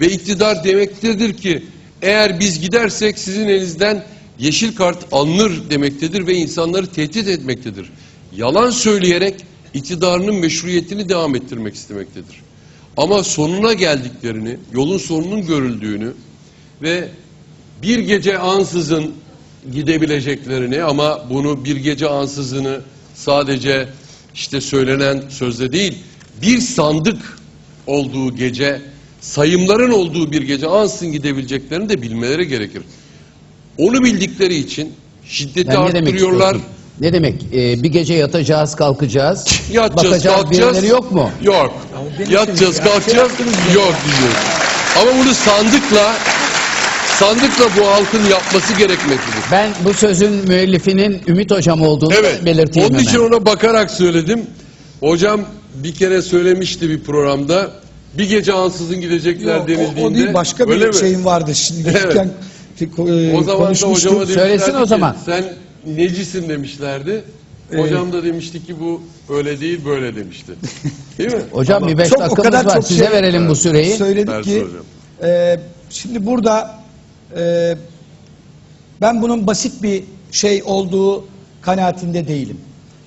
[0.00, 1.64] Ve iktidar demektedir ki
[2.02, 4.04] eğer biz gidersek sizin elinizden
[4.38, 7.90] yeşil kart alınır demektedir ve insanları tehdit etmektedir.
[8.36, 9.34] Yalan söyleyerek
[9.74, 12.42] iktidarının meşruiyetini devam ettirmek istemektedir.
[12.96, 16.12] Ama sonuna geldiklerini, yolun sonunun görüldüğünü
[16.82, 17.08] ve
[17.82, 19.14] bir gece ansızın
[19.72, 22.80] gidebileceklerini ama bunu bir gece ansızını
[23.14, 23.88] sadece
[24.34, 25.98] işte söylenen sözde değil
[26.42, 27.38] bir sandık
[27.86, 28.82] olduğu gece
[29.20, 32.82] sayımların olduğu bir gece ansızın gidebileceklerini de bilmeleri gerekir.
[33.78, 34.92] Onu bildikleri için
[35.24, 36.56] şiddeti Ben arttırıyorlar.
[37.00, 37.34] Ne demek?
[37.54, 39.46] Ee, bir gece yatacağız, kalkacağız.
[39.72, 40.76] Yatacağız, bakacağız, kalkacağız.
[40.76, 41.30] birileri yok mu?
[41.42, 41.74] Yok.
[42.30, 43.32] Yatacağız, kalkacağız.
[43.74, 44.32] Yok diyor.
[45.02, 46.14] Ama bunu sandıkla
[47.18, 49.42] sandıkla bu halkın yapması gerekmektedir.
[49.52, 52.44] Ben bu sözün müellifinin Ümit Hocam olduğunu Evet.
[52.44, 53.26] belirteyim Onun için hemen.
[53.26, 54.46] ona bakarak söyledim.
[55.00, 55.40] Hocam
[55.74, 57.70] bir kere söylemişti bir programda.
[58.18, 60.00] Bir gece ansızın gidecekler Yok, o, denildiğinde.
[60.04, 60.94] o değil başka bir Öyle mi?
[60.94, 61.54] şeyim vardı.
[61.54, 62.02] Şimdi Evet.
[62.02, 62.28] gelirken
[63.08, 65.16] e, O zaman da hocama Söylesin o ki, zaman.
[65.26, 65.44] sen
[65.86, 67.24] necisin demişlerdi.
[67.76, 69.02] Hocam da demişti ki bu
[69.34, 70.52] öyle değil böyle demişti.
[71.18, 71.42] Değil mi?
[71.52, 72.74] Hocam bir beş Çok- o dakikamız kadar var.
[72.74, 73.96] çok Size şey- verelim bu süreyi.
[73.96, 74.84] Söyledik Ersin ki hocam.
[75.30, 75.60] e,
[75.90, 76.74] şimdi burada
[77.38, 77.74] e,
[79.00, 81.24] ben bunun basit bir şey olduğu
[81.62, 82.56] kanaatinde değilim.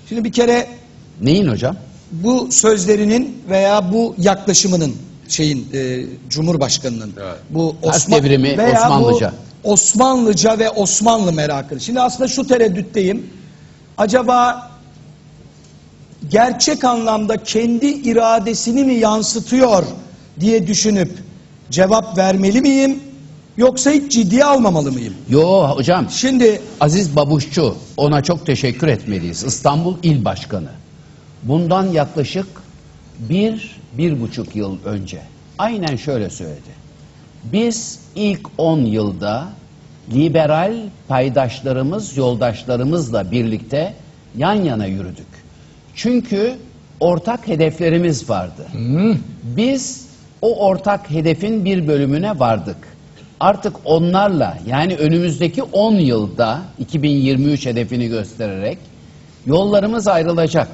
[0.09, 0.67] Şimdi bir kere
[1.21, 1.77] Neyin hocam?
[2.11, 4.93] bu sözlerinin veya bu yaklaşımının
[5.27, 7.35] şeyin e, Cumhurbaşkanının Evet.
[7.49, 9.31] bu Harf devrimi, veya Osmanlıca.
[9.31, 9.35] bu
[9.65, 11.79] Osmanlıca ve Osmanlı merakı.
[11.79, 13.29] Şimdi aslında şu tereddütteyim.
[13.97, 14.71] Acaba
[16.29, 19.83] gerçek anlamda kendi iradesini mi yansıtıyor
[20.39, 21.11] diye düşünüp
[21.71, 22.99] cevap vermeli miyim
[23.57, 25.13] yoksa hiç ciddiye almamalı mıyım?
[25.29, 29.43] Yo hocam Şimdi Aziz Babuşçu ona çok teşekkür etmeliyiz.
[29.43, 30.69] İstanbul İl Başkanı.
[31.43, 32.47] Bundan yaklaşık
[33.19, 35.21] bir, bir buçuk yıl önce
[35.57, 36.84] aynen şöyle söyledi.
[37.53, 39.47] Biz ilk 10 yılda
[40.13, 40.73] liberal
[41.07, 43.93] paydaşlarımız, yoldaşlarımızla birlikte
[44.37, 45.27] yan yana yürüdük.
[45.95, 46.53] Çünkü
[46.99, 48.67] ortak hedeflerimiz vardı.
[49.43, 50.05] Biz
[50.41, 52.77] o ortak hedefin bir bölümüne vardık.
[53.39, 58.77] Artık onlarla yani önümüzdeki 10 yılda 2023 hedefini göstererek
[59.45, 60.67] yollarımız ayrılacak.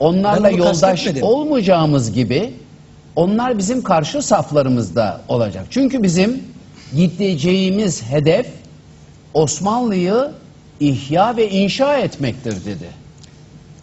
[0.00, 1.22] Onlarla yoldaş kastetmedim.
[1.22, 2.52] olmayacağımız gibi
[3.16, 5.66] onlar bizim karşı saflarımızda olacak.
[5.70, 6.42] Çünkü bizim
[6.96, 8.46] gideceğimiz hedef
[9.34, 10.28] Osmanlı'yı
[10.80, 12.88] ihya ve inşa etmektir dedi.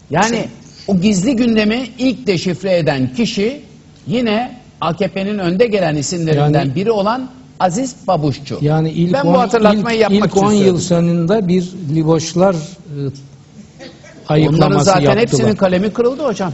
[0.09, 0.47] Yani
[0.87, 3.61] o gizli gündemi ilk deşifre eden kişi
[4.07, 7.29] yine AKP'nin önde gelen isimlerinden Yani- biri olan
[7.59, 8.57] Aziz Babuşçu.
[8.61, 11.63] Yani ilk ben on- bu hatırlatmayı ilk, yapmak ilk 10 için yıl sonunda bir
[11.95, 12.55] Liboşlar
[14.29, 15.21] e, Onların ayıklaması zaten yaptılar.
[15.21, 16.53] hepsinin kalemi kırıldı hocam.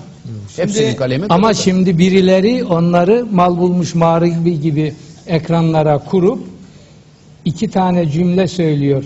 [0.55, 1.33] hepsinin kalemi kırıldı.
[1.33, 4.93] Ama şimdi birileri onları mal bulmuş mağribi gibi
[5.27, 6.39] ekranlara kurup
[7.45, 9.03] iki tane cümle söylüyor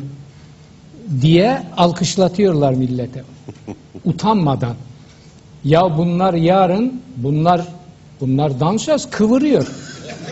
[1.22, 3.24] diye alkışlatıyorlar millete.
[4.06, 4.76] Utanmadan.
[5.64, 7.62] Ya bunlar yarın bunlar
[8.22, 9.68] bunlar dansöz kıvırıyor.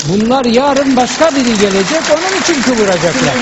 [0.10, 3.34] Bunlar yarın başka biri gelecek onun için kıvıracaklar.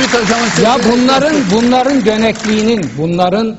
[0.56, 3.56] Şimdi Ya bunların bunların dönekliğinin, bunların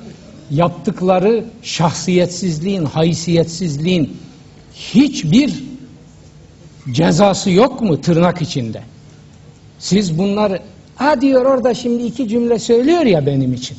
[0.55, 4.17] yaptıkları şahsiyetsizliğin, haysiyetsizliğin
[4.75, 5.65] hiçbir
[6.93, 8.83] cezası yok mu tırnak içinde?
[9.79, 10.63] Siz bunları
[10.97, 13.77] ha diyor orada şimdi iki cümle söylüyor ya benim için.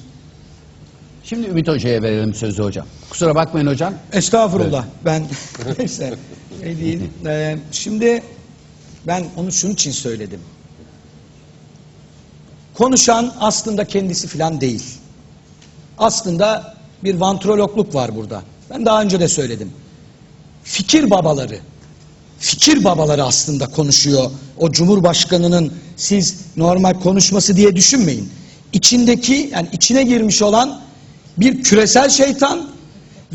[1.24, 2.88] Şimdi Ümit Hoca'ya verelim sözü hocam.
[3.10, 3.94] Kusura bakmayın hocam.
[4.14, 4.86] Estağfurullah.
[5.06, 5.24] Ben
[5.80, 6.14] neyse
[6.64, 7.02] ne değil.
[7.26, 8.24] Ee, şimdi
[9.08, 10.40] ben onu şunun için söyledim.
[12.74, 14.84] Konuşan aslında kendisi filan değil.
[15.98, 18.42] Aslında bir vantrologluk var burada.
[18.70, 19.72] Ben daha önce de söyledim.
[20.64, 21.60] Fikir babaları,
[22.40, 24.32] fikir babaları aslında konuşuyor.
[24.58, 28.30] O Cumhurbaşkanının siz normal konuşması diye düşünmeyin.
[28.74, 30.82] İçindeki yani içine girmiş olan
[31.38, 32.70] bir küresel şeytan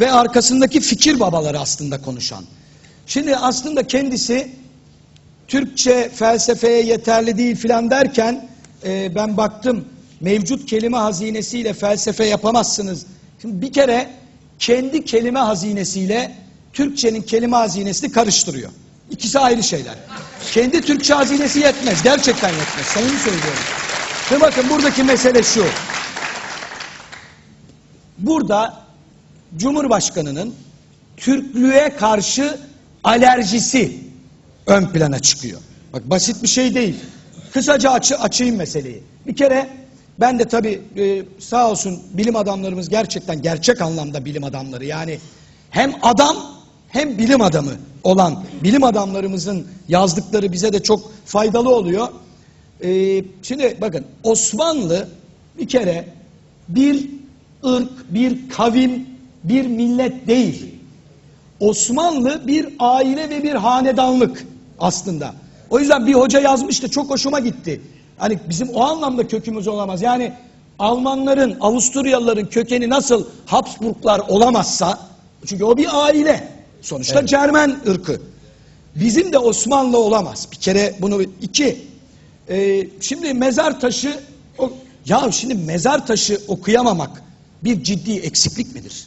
[0.01, 2.45] ve arkasındaki fikir babaları aslında konuşan.
[3.07, 4.51] Şimdi aslında kendisi
[5.49, 8.49] Türkçe felsefeye yeterli değil filan derken
[8.85, 9.85] e, ben baktım
[10.21, 13.07] mevcut kelime hazinesiyle felsefe yapamazsınız.
[13.43, 14.11] Şimdi bir kere
[14.59, 16.37] kendi kelime hazinesiyle
[16.73, 18.71] Türkçenin kelime hazinesini karıştırıyor.
[19.11, 19.95] İkisi ayrı şeyler.
[20.53, 22.03] Kendi Türkçe hazinesi yetmez.
[22.03, 22.87] Gerçekten yetmez.
[22.87, 23.63] Samimi söylüyorum.
[24.33, 25.65] Ve bakın buradaki mesele şu.
[28.19, 28.85] Burada
[29.57, 30.55] Cumhurbaşkanının
[31.17, 32.59] Türklüğe karşı
[33.05, 33.99] alerjisi
[34.67, 35.61] ön plana çıkıyor.
[35.93, 36.97] Bak basit bir şey değil.
[37.53, 39.03] Kısaca açı, açayım meseleyi.
[39.27, 39.80] Bir kere
[40.21, 44.85] ben de tabii e, sağ olsun bilim adamlarımız gerçekten gerçek anlamda bilim adamları.
[44.85, 45.19] Yani
[45.71, 46.37] hem adam
[46.89, 47.73] hem bilim adamı
[48.05, 52.09] olan bilim adamlarımızın yazdıkları bize de çok faydalı oluyor.
[52.85, 55.09] E, şimdi bakın Osmanlı
[55.59, 56.09] bir kere
[56.69, 57.09] bir
[57.65, 59.07] ırk, bir kavim,
[59.45, 60.75] bir millet değil.
[61.61, 64.47] Osmanlı bir aile ve bir hanedanlık
[64.79, 65.35] aslında.
[65.71, 67.81] O yüzden bir hoca yazmıştı çok hoşuma gitti.
[68.21, 70.03] Hani bizim o anlamda kökümüz olamaz.
[70.03, 70.33] Yani
[70.79, 74.99] Almanların, Avusturyalıların kökeni nasıl Habsburglar olamazsa
[75.47, 76.49] çünkü o bir aile.
[76.83, 78.21] Sonuçta Cermen ırkı.
[78.97, 80.49] Bizim de Osmanlı olamaz.
[80.53, 81.87] Bir kere bunu iki.
[82.49, 84.21] Ee, şimdi mezar taşı
[84.59, 84.73] o,
[85.07, 87.23] ya şimdi mezar taşı okuyamamak
[87.65, 89.07] bir ciddi eksiklik midir?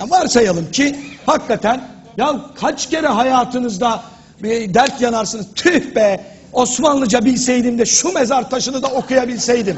[0.00, 0.96] Ya varsayalım ki
[1.26, 4.02] hakikaten ya kaç kere hayatınızda
[4.42, 5.46] bir dert yanarsınız.
[5.54, 9.76] Tüh be Osmanlıca bilseydim de şu mezar taşını da okuyabilseydim.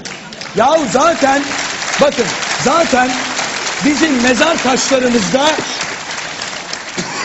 [0.57, 1.43] Ya zaten
[2.01, 2.25] bakın
[2.65, 3.11] zaten
[3.85, 5.47] bizim mezar taşlarımızda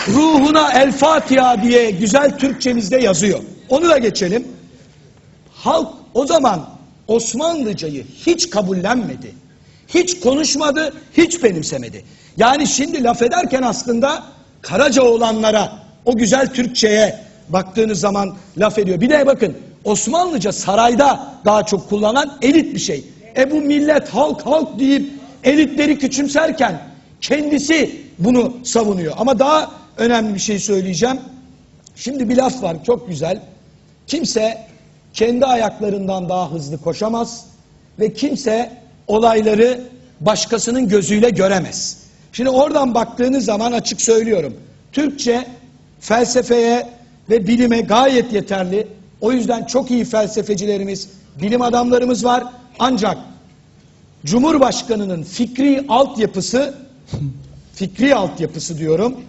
[0.08, 3.40] ruhuna El Fatiha diye güzel Türkçemizde yazıyor.
[3.68, 4.48] Onu da geçelim.
[5.52, 6.68] Halk o zaman
[7.08, 9.34] Osmanlıcayı hiç kabullenmedi.
[9.88, 12.04] Hiç konuşmadı, hiç benimsemedi.
[12.36, 14.22] Yani şimdi laf ederken aslında
[14.62, 15.72] Karaca olanlara,
[16.04, 19.00] o güzel Türkçeye baktığınız zaman laf ediyor.
[19.00, 23.04] Bir de bakın Osmanlıca sarayda daha çok kullanılan elit bir şey.
[23.36, 25.10] E bu millet halk halk deyip
[25.44, 26.80] elitleri küçümserken
[27.20, 29.14] kendisi bunu savunuyor.
[29.18, 31.20] Ama daha önemli bir şey söyleyeceğim.
[31.96, 33.42] Şimdi bir laf var çok güzel.
[34.06, 34.58] Kimse
[35.12, 37.46] kendi ayaklarından daha hızlı koşamaz
[38.00, 38.72] ve kimse
[39.06, 39.80] olayları
[40.20, 42.04] başkasının gözüyle göremez.
[42.32, 44.54] Şimdi oradan baktığınız zaman açık söylüyorum.
[44.92, 45.46] Türkçe
[46.00, 46.88] felsefeye
[47.30, 48.86] ve bilime gayet yeterli.
[49.20, 51.08] O yüzden çok iyi felsefecilerimiz,
[51.42, 52.44] bilim adamlarımız var.
[52.78, 53.18] Ancak
[54.24, 56.74] Cumhurbaşkanının fikri altyapısı,
[57.74, 59.20] fikri altyapısı diyorum,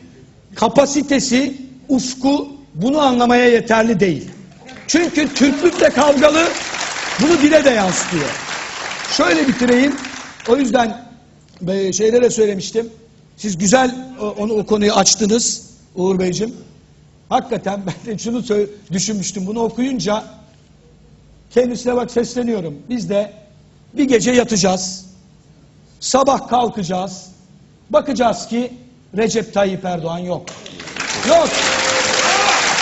[0.55, 1.55] kapasitesi,
[1.89, 4.29] ufku bunu anlamaya yeterli değil.
[4.87, 6.43] Çünkü Türklükle kavgalı,
[7.21, 8.29] bunu dile de yansıtıyor.
[9.17, 9.95] Şöyle bitireyim.
[10.49, 11.05] O yüzden
[11.67, 12.89] e, şeylere söylemiştim.
[13.37, 16.55] Siz güzel o- onu o konuyu açtınız Uğur Beyciğim.
[17.29, 18.43] Hakikaten ben de şunu
[18.91, 19.47] düşünmüştüm.
[19.47, 20.23] Bunu okuyunca
[21.49, 22.77] kendisine bak sesleniyorum.
[22.89, 23.33] Biz de
[23.93, 25.05] bir gece yatacağız.
[25.99, 27.31] Sabah kalkacağız.
[27.89, 28.73] Bakacağız ki
[29.17, 30.45] Recep Tayyip Erdoğan yok.
[31.27, 31.49] Yok.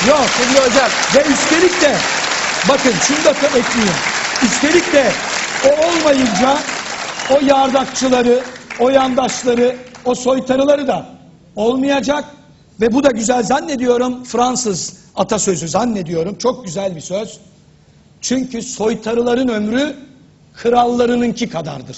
[0.07, 0.26] Yok.
[0.38, 1.95] Şimdi hocam Ve üstelik de
[2.70, 3.95] bakın şunu da ekleyeyim.
[4.44, 5.11] Üstelik de
[5.65, 6.57] o olmayınca
[7.32, 8.44] o yardakçıları,
[8.80, 9.76] o yandaşları,
[10.06, 11.06] o soytarıları da
[11.56, 12.26] olmayacak.
[12.82, 16.36] Ve bu da güzel zannediyorum Fransız atasözü zannediyorum.
[16.38, 17.40] Çok güzel bir söz.
[18.22, 19.95] Çünkü soytarıların ömrü
[20.54, 21.98] krallarınınki kadardır.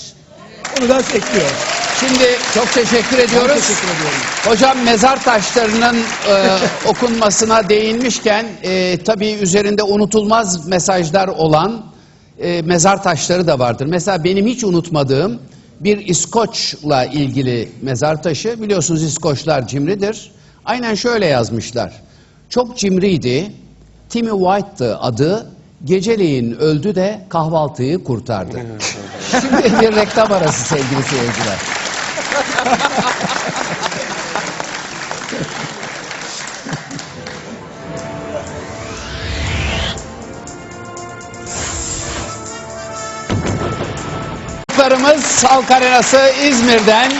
[0.79, 1.55] Onu da ekliyorum.
[1.99, 3.55] Şimdi çok teşekkür ediyoruz.
[3.55, 4.19] teşekkür ediyorum.
[4.45, 5.95] Hocam mezar taşlarının
[6.29, 6.57] e,
[6.89, 11.85] okunmasına değinmişken e, tabii üzerinde unutulmaz mesajlar olan
[12.39, 13.85] e, mezar taşları da vardır.
[13.85, 15.39] Mesela benim hiç unutmadığım
[15.79, 18.61] bir İskoç'la ilgili mezar taşı.
[18.61, 20.31] Biliyorsunuz İskoçlar cimridir.
[20.65, 21.93] Aynen şöyle yazmışlar.
[22.49, 23.51] Çok cimriydi.
[24.09, 25.51] Timmy White'tı adı.
[25.83, 28.61] Geceleyin öldü de kahvaltıyı kurtardı.
[29.31, 31.57] Şimdi bir reklam arası sevgili seyirciler.
[44.85, 47.11] Konuklarımız Halk Arenası İzmir'den,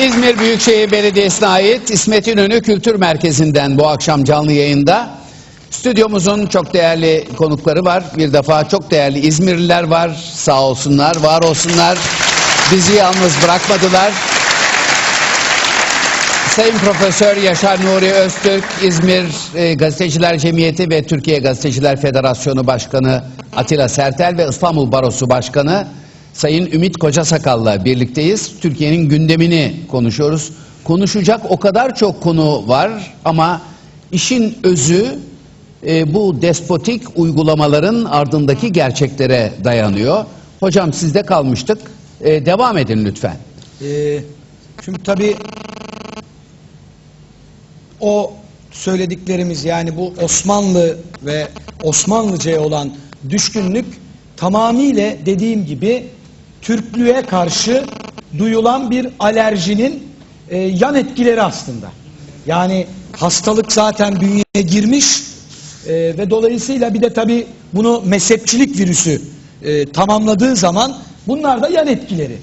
[0.00, 5.10] İzmir Büyükşehir Belediyesi'ne ait İsmet İnönü Kültür Merkezi'nden bu akşam canlı yayında.
[5.70, 8.04] Stüdyomuzun çok değerli konukları var.
[8.16, 10.10] Bir defa çok değerli İzmirliler var.
[10.34, 11.98] Sağ olsunlar, var olsunlar.
[12.72, 14.12] Bizi yalnız bırakmadılar.
[16.50, 19.24] Sayın Profesör Yaşar Nuri Öztürk, İzmir
[19.54, 23.24] e, Gazeteciler Cemiyeti ve Türkiye Gazeteciler Federasyonu Başkanı
[23.56, 25.86] Atilla Sertel ve İstanbul Barosu Başkanı
[26.32, 28.60] Sayın Ümit Kocasakal'la birlikteyiz.
[28.60, 30.52] Türkiye'nin gündemini konuşuyoruz.
[30.84, 33.62] Konuşacak o kadar çok konu var ama
[34.12, 35.18] işin özü
[35.86, 40.24] e, bu despotik uygulamaların ardındaki gerçeklere dayanıyor.
[40.60, 41.78] Hocam sizde kalmıştık.
[42.20, 43.36] E, devam edin lütfen.
[43.82, 44.20] Ee,
[44.84, 45.36] şimdi tabii
[48.00, 48.32] o
[48.70, 51.48] söylediklerimiz yani bu Osmanlı ve
[51.82, 52.92] Osmanlıca'ya olan
[53.30, 53.86] düşkünlük
[54.36, 56.06] tamamıyla dediğim gibi
[56.62, 57.84] Türklüğe karşı
[58.38, 60.08] duyulan bir alerjinin
[60.50, 61.90] e, yan etkileri aslında.
[62.46, 62.86] Yani
[63.16, 65.06] hastalık zaten bünyeye girmiş
[65.86, 69.22] e, ve dolayısıyla bir de tabii bunu mezhepçilik virüsü
[69.62, 72.36] e, tamamladığı zaman bunlar da yan etkileri.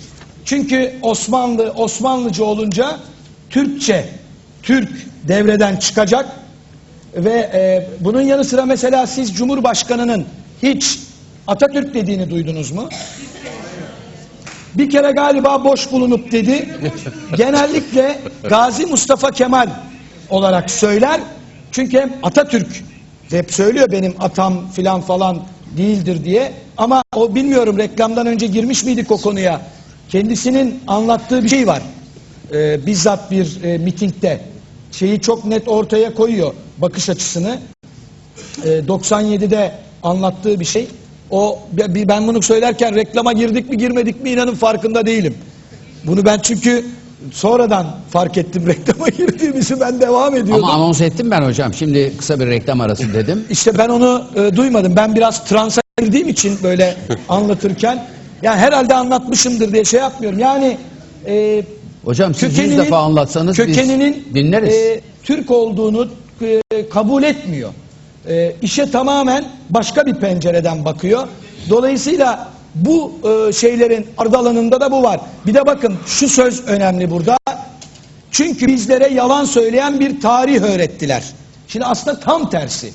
[0.46, 3.00] Çünkü Osmanlı Osmanlıcı olunca
[3.50, 4.10] Türkçe,
[4.64, 4.90] Türk
[5.28, 6.30] devreden çıkacak
[7.16, 10.26] ve e, bunun yanı sıra mesela siz Cumhurbaşkanı'nın
[10.64, 11.00] hiç
[11.48, 12.90] Atatürk dediğini duydunuz mu?
[14.76, 16.80] Bir kere galiba boş bulunup dedi.
[17.38, 19.70] Genellikle Gazi Mustafa Kemal
[20.30, 21.22] olarak söyler.
[21.72, 22.68] Çünkü hem Atatürk
[23.30, 25.42] hep söylüyor benim atam filan falan
[25.78, 26.52] değildir diye.
[26.78, 29.62] Ama o bilmiyorum reklamdan önce girmiş miydik o konuya.
[30.10, 31.82] Kendisinin anlattığı bir şey var.
[32.54, 34.42] Ee, bizzat bir e, mitingde.
[34.92, 37.60] Şeyi çok net ortaya koyuyor bakış açısını.
[38.66, 39.72] Ee, 97'de
[40.04, 40.88] anlattığı bir şey.
[41.32, 41.60] O
[42.08, 45.38] ben bunu söylerken reklama girdik mi girmedik mi inanın farkında değilim.
[46.04, 46.86] Bunu ben çünkü
[47.32, 50.64] sonradan fark ettim reklama girdiğimizi ben devam ediyordum.
[50.66, 51.74] Ama anons ettim ben hocam.
[51.74, 53.44] Şimdi kısa bir reklam arası dedim.
[53.50, 54.96] İşte ben onu e, duymadım.
[54.96, 56.98] Ben biraz transa girdiğim için böyle
[57.30, 58.06] anlatırken
[58.42, 60.40] yani herhalde anlatmışımdır diye şey yapmıyorum.
[60.40, 60.78] Yani
[61.28, 61.64] e,
[62.06, 64.74] Hocam siz yüz defa anlatsanız kökeninin biz dinleriz.
[64.74, 66.08] e, Türk olduğunu
[66.42, 67.70] e, kabul etmiyor.
[68.30, 71.28] E, işe tamamen başka bir pencereden bakıyor.
[71.70, 75.20] Dolayısıyla bu e, şeylerin ardalanında da bu var.
[75.46, 77.38] Bir de bakın şu söz önemli burada.
[78.32, 81.24] Çünkü bizlere yalan söyleyen bir tarih öğrettiler.
[81.68, 82.94] Şimdi aslında tam tersi.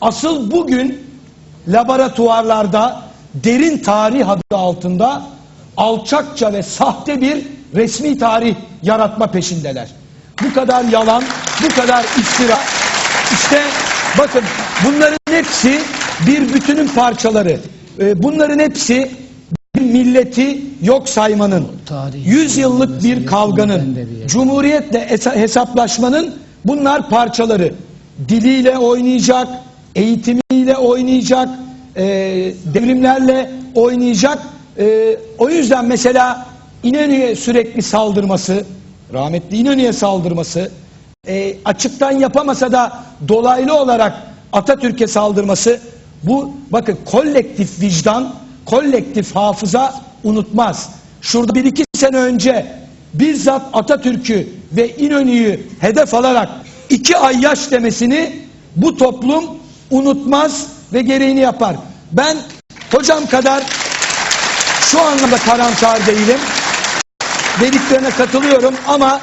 [0.00, 1.06] Asıl bugün
[1.68, 3.02] laboratuvarlarda
[3.34, 5.22] derin tarih adı altında
[5.76, 9.88] alçakça ve sahte bir resmi tarih yaratma peşindeler.
[10.42, 11.22] Bu kadar yalan,
[11.62, 12.58] bu kadar iftira.
[13.32, 13.62] İşte
[14.18, 14.42] bakın
[14.86, 15.78] bunların hepsi
[16.26, 17.58] bir bütünün parçaları.
[18.00, 19.10] Ee, Bunların hepsi
[19.76, 26.34] bir milleti yok saymanın, Tarih- yüz yıllık bir kavganın, cumhuriyetle hesa- hesaplaşmanın
[26.64, 27.74] bunlar parçaları.
[28.28, 29.48] Diliyle oynayacak,
[29.94, 31.48] eğitimiyle oynayacak,
[31.96, 32.04] e,
[32.74, 34.38] devrimlerle oynayacak.
[34.78, 36.46] E, o yüzden mesela
[36.82, 38.64] İnönü'ye sürekli saldırması,
[39.12, 40.70] rahmetli İnönü'ye saldırması,
[41.28, 44.12] e, açıktan yapamasa da dolaylı olarak
[44.52, 45.80] Atatürk'e saldırması
[46.22, 48.34] bu bakın kolektif vicdan,
[48.66, 49.94] kolektif hafıza
[50.24, 50.90] unutmaz.
[51.22, 52.66] Şurada bir iki sene önce
[53.14, 56.48] bizzat Atatürk'ü ve İnönü'yü hedef alarak
[56.90, 58.32] iki ay yaş demesini
[58.76, 59.44] bu toplum
[59.90, 61.76] unutmaz ve gereğini yapar.
[62.12, 62.36] Ben
[62.92, 63.64] hocam kadar
[64.80, 66.38] şu anlamda karamsar değilim
[67.60, 69.20] dediklerine katılıyorum ama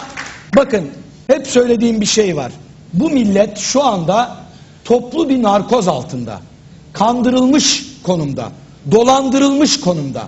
[0.56, 0.92] bakın
[1.28, 2.52] hep söylediğim bir şey var.
[2.94, 4.38] Bu millet şu anda
[4.86, 6.40] toplu bir narkoz altında.
[6.94, 8.52] Kandırılmış konumda.
[8.92, 10.28] Dolandırılmış konumda.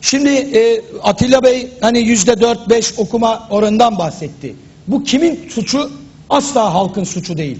[0.00, 4.54] Şimdi e, Atilla Bey hani yüzde dört beş okuma oranından bahsetti.
[4.86, 5.90] Bu kimin suçu?
[6.30, 7.58] Asla halkın suçu değil.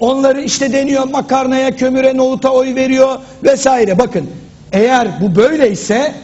[0.00, 3.98] Onları işte deniyor makarnaya, kömüre, nohuta oy veriyor vesaire.
[3.98, 4.30] Bakın
[4.72, 6.14] eğer bu böyleyse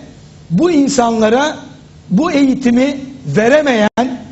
[0.50, 1.56] bu insanlara
[2.10, 4.25] bu eğitimi veremeyen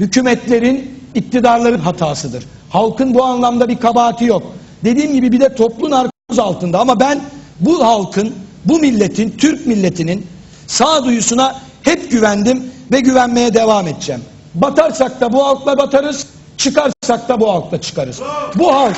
[0.00, 2.44] hükümetlerin, iktidarların hatasıdır.
[2.70, 4.42] Halkın bu anlamda bir kabahati yok.
[4.84, 7.20] Dediğim gibi bir de toplu narkoz altında ama ben
[7.60, 10.26] bu halkın, bu milletin, Türk milletinin
[10.66, 12.62] sağduyusuna hep güvendim
[12.92, 14.22] ve güvenmeye devam edeceğim.
[14.54, 18.20] Batarsak da bu halkla batarız, çıkarsak da bu halkla çıkarız.
[18.54, 18.96] Bu halk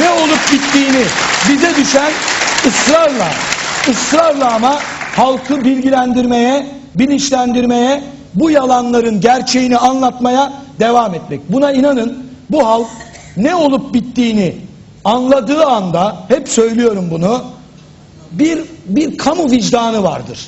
[0.00, 1.04] ne olup bittiğini
[1.48, 2.12] bize düşen
[2.66, 3.28] ısrarla,
[3.88, 4.78] ısrarla ama
[5.16, 8.02] halkı bilgilendirmeye, bilinçlendirmeye
[8.34, 11.40] bu yalanların gerçeğini anlatmaya devam etmek.
[11.52, 12.86] Buna inanın bu halk
[13.36, 14.56] ne olup bittiğini
[15.04, 17.44] anladığı anda hep söylüyorum bunu
[18.32, 20.38] bir bir kamu vicdanı vardır.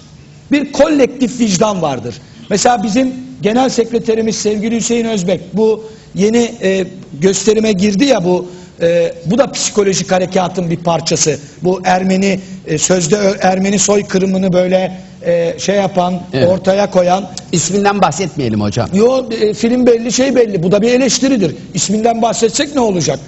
[0.53, 2.15] Bir kolektif vicdan vardır.
[2.51, 5.85] Mesela bizim genel sekreterimiz sevgili Hüseyin Özbek bu
[6.15, 6.87] yeni e,
[7.21, 8.47] gösterime girdi ya bu
[8.81, 11.39] e, bu da psikolojik harekatın bir parçası.
[11.63, 16.49] Bu Ermeni e, sözde Ermeni soykırımını böyle e, şey yapan, Evet.
[16.49, 18.89] ortaya koyan İsminden bahsetmeyelim hocam.
[18.95, 20.63] Yo e, film belli şey belli.
[20.63, 21.57] Bu da bir eleştiridir.
[21.75, 23.19] İsminden bahsetsek ne olacak?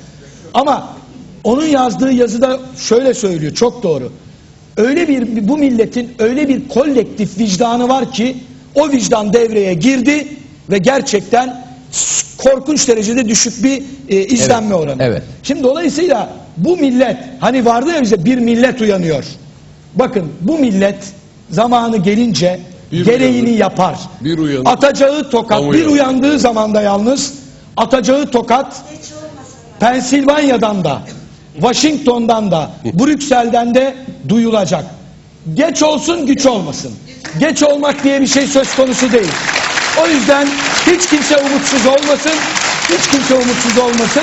[0.55, 0.89] Ama
[1.45, 3.55] onun yazdığı yazıda şöyle söylüyor.
[3.55, 4.13] Çok doğru.
[4.77, 8.37] Öyle bir bu milletin öyle bir kolektif vicdanı var ki
[8.75, 10.27] o vicdan devreye girdi
[10.71, 11.64] ve gerçekten
[12.39, 15.03] korkunç derecede düşük bir e, izlenme Evet, oranı.
[15.03, 15.23] evet.
[15.43, 19.25] Şimdi dolayısıyla bu millet hani vardı ya bize bir millet uyanıyor.
[19.95, 20.97] Bakın bu millet
[21.51, 22.61] zamanı gelince
[22.93, 23.59] Bir gereğini uyanır.
[23.59, 23.97] yapar.
[24.21, 24.67] Bir uyanır.
[24.67, 25.93] Atacağı tokat Tam bir uyanır.
[25.93, 27.33] uyandığı zaman da yalnız
[27.77, 28.83] atacağı tokat
[29.81, 31.03] Pensilvanya'dan da
[31.55, 33.95] Washington'dan da Brüksel'den de
[34.29, 34.85] duyulacak.
[35.55, 36.93] Geç olsun güç olmasın.
[37.41, 39.29] Geç olmak diye bir şey söz konusu değil.
[40.03, 40.49] O yüzden
[40.87, 42.33] hiç kimse umutsuz olmasın.
[42.89, 44.23] Hiç kimse umutsuz olmasın.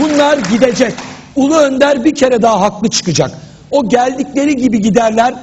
[0.00, 0.92] Bunlar gidecek.
[1.36, 3.30] Ulu Önder bir kere daha haklı çıkacak.
[3.70, 5.34] O geldikleri gibi giderler.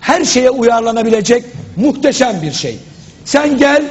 [0.00, 1.44] Her şeye uyarlanabilecek
[1.76, 2.78] muhteşem bir şey.
[3.24, 3.82] Sen gel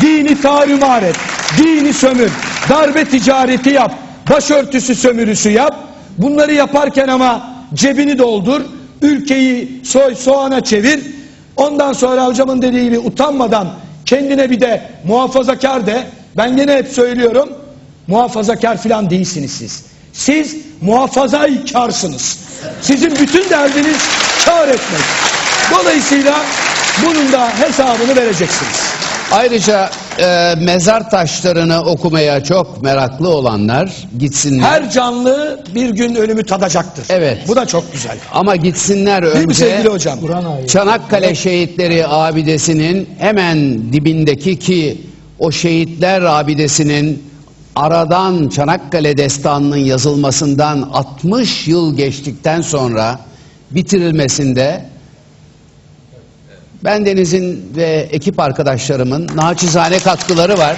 [0.00, 1.16] dini tarumar et.
[1.58, 2.30] Dini sömür.
[2.68, 3.92] Darbe ticareti yap.
[4.30, 5.76] Başörtüsü sömürüsü yap.
[6.18, 8.60] Bunları yaparken ama cebini doldur.
[9.02, 11.00] Ülkeyi soy soğana çevir.
[11.56, 13.68] Ondan sonra hocamın dediği gibi utanmadan
[14.06, 16.06] kendine bir de muhafazakar de.
[16.36, 17.48] Ben gene hep söylüyorum.
[18.06, 19.84] Muhafazakar filan değilsiniz siz.
[20.12, 22.38] Siz muhafazaykarsınız.
[22.82, 23.96] Sizin bütün derdiniz
[24.44, 25.00] kar etmek.
[25.70, 26.44] Dolayısıyla
[27.06, 28.80] bunun da hesabını vereceksiniz.
[29.32, 34.64] Ayrıca e, mezar taşlarını okumaya çok meraklı olanlar gitsinler.
[34.64, 37.06] Her canlı bir gün ölümü tadacaktır.
[37.08, 37.38] Evet.
[37.48, 38.16] Bu da çok güzel.
[38.32, 40.18] Ama gitsinler Değil mi önce sevgili hocam?
[40.68, 45.00] Çanakkale Şehitleri Abidesi'nin hemen dibindeki ki
[45.38, 47.22] o şehitler abidesinin
[47.74, 53.20] aradan Çanakkale destanının yazılmasından 60 yıl geçtikten sonra
[53.70, 54.84] bitirilmesinde
[56.84, 60.76] ben Deniz'in ve ekip arkadaşlarımın naçizane katkıları var.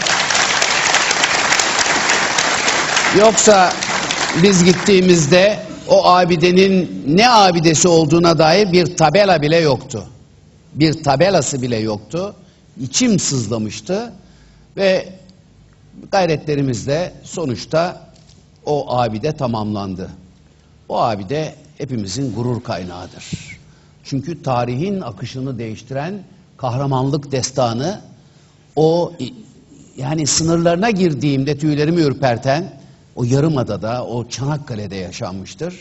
[3.18, 3.72] Yoksa
[4.42, 5.58] biz gittiğimizde
[5.88, 10.06] o abidenin ne abidesi olduğuna dair bir tabela bile yoktu.
[10.74, 12.34] Bir tabelası bile yoktu.
[12.80, 14.12] İçim sızlamıştı
[14.76, 15.08] ve
[16.12, 18.08] gayretlerimizle sonuçta
[18.66, 20.10] o abide tamamlandı.
[20.88, 23.57] O abide hepimizin gurur kaynağıdır.
[24.09, 26.14] Çünkü tarihin akışını değiştiren
[26.56, 28.01] kahramanlık destanı
[28.76, 29.12] o
[29.97, 32.72] yani sınırlarına girdiğimde tüylerimi ürperten
[33.16, 35.74] o yarımadada, o Çanakkale'de yaşanmıştır.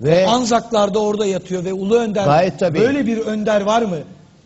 [0.00, 2.80] Ve Anzaklar da orada yatıyor ve Ulu Önder Gayet tabii.
[2.80, 3.98] böyle bir önder var mı?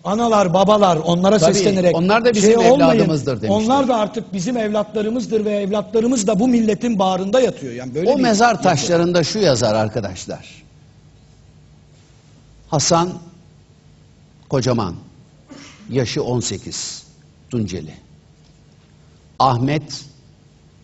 [0.04, 3.64] Analar, babalar onlara Tabii, seslenerek onlar da bizim olmayın, evladımızdır demişler.
[3.64, 7.72] Onlar da artık bizim evlatlarımızdır ve evlatlarımız da bu milletin bağrında yatıyor.
[7.72, 10.61] Yani böyle o mezar taşlarında şu yazar arkadaşlar.
[12.72, 13.18] Hasan
[14.48, 14.96] Kocaman,
[15.90, 17.06] yaşı 18,
[17.50, 17.94] Tunceli.
[19.38, 20.04] Ahmet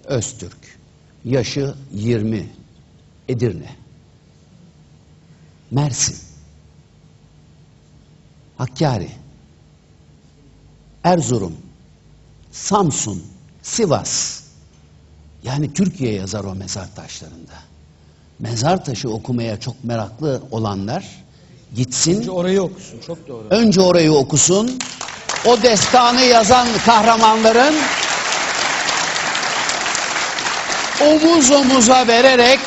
[0.05, 0.79] Öztürk,
[1.25, 2.49] yaşı 20,
[3.29, 3.77] Edirne.
[5.71, 6.17] Mersin,
[8.59, 9.11] Hakkari,
[11.05, 11.57] Erzurum,
[12.53, 13.23] Samsun,
[13.63, 14.43] Sivas.
[15.43, 17.59] Yani Türkiye yazar o mezar taşlarında.
[18.39, 21.28] Mezar taşı okumaya çok meraklı olanlar
[21.77, 23.45] gitsin, Orayı okusun çok doğru.
[23.51, 24.79] önce orayı okusun.
[25.47, 27.75] O destanı yazan kahramanların
[31.07, 32.59] omuz omuza vererek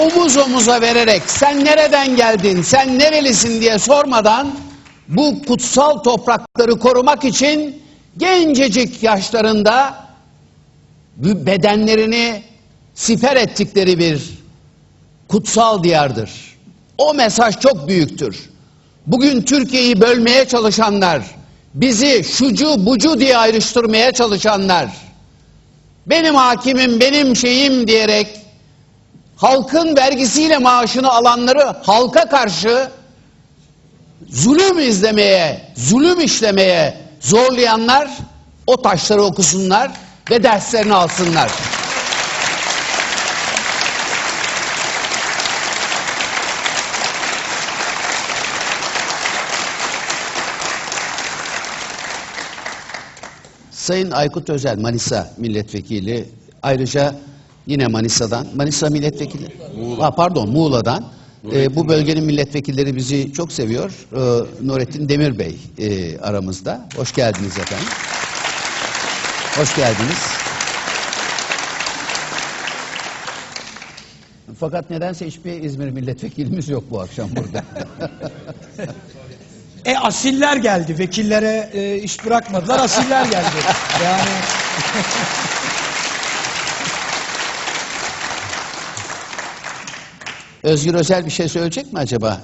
[0.00, 4.54] omuz omuza vererek sen nereden geldin, sen nerelisin diye sormadan
[5.08, 7.82] bu kutsal toprakları korumak için
[8.18, 10.06] gencecik yaşlarında
[11.16, 12.42] bedenlerini
[12.94, 14.38] siper ettikleri bir
[15.28, 16.30] kutsal diyardır.
[16.98, 18.50] O mesaj çok büyüktür.
[19.06, 21.22] Bugün Türkiye'yi bölmeye çalışanlar,
[21.74, 24.88] bizi şucu bucu diye ayrıştırmaya çalışanlar,
[26.06, 28.28] benim hakimim, benim şeyim diyerek
[29.36, 32.88] halkın vergisiyle maaşını alanları halka karşı
[34.30, 38.10] zulüm izlemeye, zulüm işlemeye zorlayanlar
[38.66, 39.90] o taşları okusunlar
[40.30, 41.50] ve derslerini alsınlar.
[53.86, 56.24] Sayın Aykut Özel Manisa milletvekili
[56.62, 57.14] ayrıca
[57.66, 59.48] yine Manisa'dan Manisa milletvekili
[60.00, 61.04] Ha, pardon Muğla'dan
[61.52, 63.90] e, bu bölgenin milletvekilleri bizi çok seviyor.
[64.12, 66.88] E, Nurettin Demir Bey e, aramızda.
[66.96, 67.88] Hoş geldiniz efendim.
[69.56, 70.18] Hoş geldiniz.
[74.58, 77.64] Fakat nedense hiçbir İzmir milletvekilimiz yok bu akşam burada.
[79.98, 80.98] Asiller geldi.
[80.98, 82.78] Vekillere e, iş bırakmadılar.
[82.78, 83.46] Asiller geldi.
[84.04, 84.30] Yani
[90.62, 92.40] Özgür Özel bir şey söyleyecek mi acaba?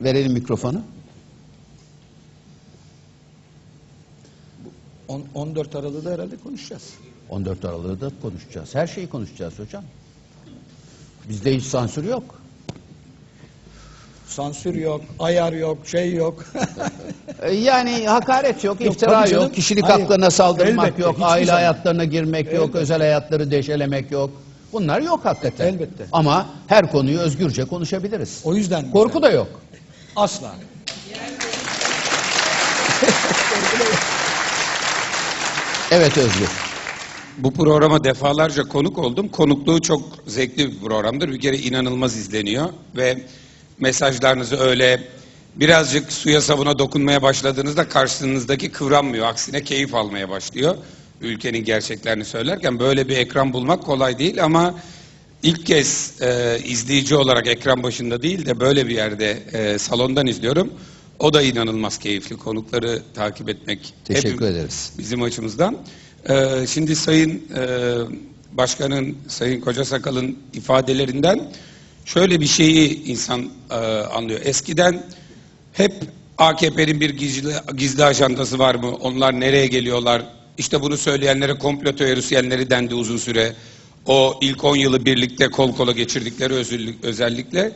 [0.00, 0.82] Verelim mikrofonu.
[5.08, 6.82] on- 14 Aralık'ta herhalde konuşacağız.
[7.30, 8.74] 14 Aralık'ta konuşacağız.
[8.74, 9.84] Her şeyi konuşacağız hocam.
[11.28, 12.41] Bizde hiç sansür yok.
[14.36, 16.44] Sansür yok, ayar yok, şey yok.
[17.42, 19.44] Ee, Yani hakaret yok, Yok, iftira tabii canım.
[19.44, 21.58] yok, kişilik Hayır, haklarına saldırmak elbette, yok, hiçbir aile zaman.
[21.58, 22.78] hayatlarına girmek yok, Elbette.
[22.78, 24.30] özel hayatları deşelemek yok.
[24.72, 25.66] Bunlar yok hakikaten.
[25.66, 26.04] Elbette.
[26.12, 28.40] Ama her konuyu özgürce konuşabiliriz.
[28.44, 28.92] O yüzden güzel.
[28.92, 29.48] Korku da yok.
[30.16, 30.52] Asla.
[35.90, 36.48] Evet Özgür.
[37.38, 39.28] Bu programa defalarca konuk oldum.
[39.28, 41.28] Konukluğu çok zevkli bir programdır.
[41.28, 43.22] Bir kere inanılmaz izleniyor ve
[43.80, 45.08] mesajlarınızı öyle
[45.56, 49.26] birazcık suya sabuna dokunmaya başladığınızda karşınızdaki kıvranmıyor.
[49.26, 50.76] Aksine keyif almaya başlıyor.
[51.20, 54.74] Ülkenin gerçeklerini söylerken böyle bir ekran bulmak kolay değil ama
[55.42, 60.72] ilk kez e, izleyici olarak ekran başında değil de böyle bir yerde e, salondan izliyorum.
[61.18, 62.36] O da inanılmaz keyifli.
[62.36, 63.94] Konukları takip etmek.
[64.04, 64.92] Teşekkür ederiz.
[64.98, 65.78] bizim açımızdan.
[66.28, 67.94] Ee, şimdi Sayın e,
[68.52, 71.52] Başkan'ın, Sayın Koca Sakal'ın ifadelerinden
[72.04, 73.74] şöyle bir şeyi insan e,
[74.14, 74.40] anlıyor.
[74.44, 75.06] Eskiden
[75.72, 75.92] hep
[76.38, 78.94] AKP'nin bir gizli, gizli ajandası var mı?
[78.94, 80.22] Onlar nereye geliyorlar?
[80.58, 83.54] İşte bunu söyleyenlere komplo teorisyenleri dendi uzun süre.
[84.06, 86.54] O ilk 10 yılı birlikte kol kola geçirdikleri
[87.02, 87.72] özellikle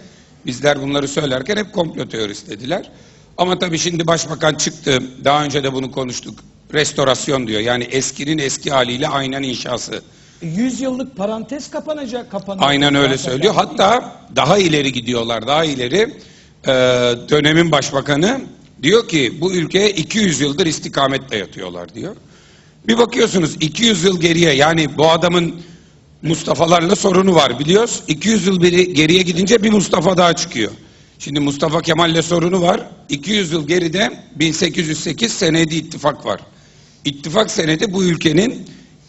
[0.46, 2.90] bizler bunları söylerken hep komplo teorisi dediler.
[3.38, 5.02] Ama tabii şimdi başbakan çıktı.
[5.24, 6.38] Daha önce de bunu konuştuk.
[6.74, 7.60] Restorasyon diyor.
[7.60, 10.02] Yani eskinin eski haliyle aynen inşası.
[10.42, 12.68] 100 yıllık parantez kapanacak, kapanacak.
[12.68, 13.54] Aynen öyle söylüyor.
[13.54, 15.46] Hatta daha ileri gidiyorlar.
[15.46, 16.14] Daha ileri
[16.68, 16.70] Ee,
[17.28, 18.40] dönemin başbakanı
[18.82, 22.16] diyor ki bu ülkeye 200 yıldır istikamet dayatıyorlar diyor.
[22.88, 25.54] Bir bakıyorsunuz 200 yıl geriye yani bu adamın
[26.22, 28.02] Mustafa'larla sorunu var biliyoruz.
[28.08, 30.72] 200 yıl biri geriye gidince bir Mustafa daha çıkıyor.
[31.18, 32.80] Şimdi Mustafa Kemal'le sorunu var.
[33.08, 36.40] 200 yıl geride 1808 senedi ittifak var.
[37.04, 38.66] İttifak senedi bu ülkenin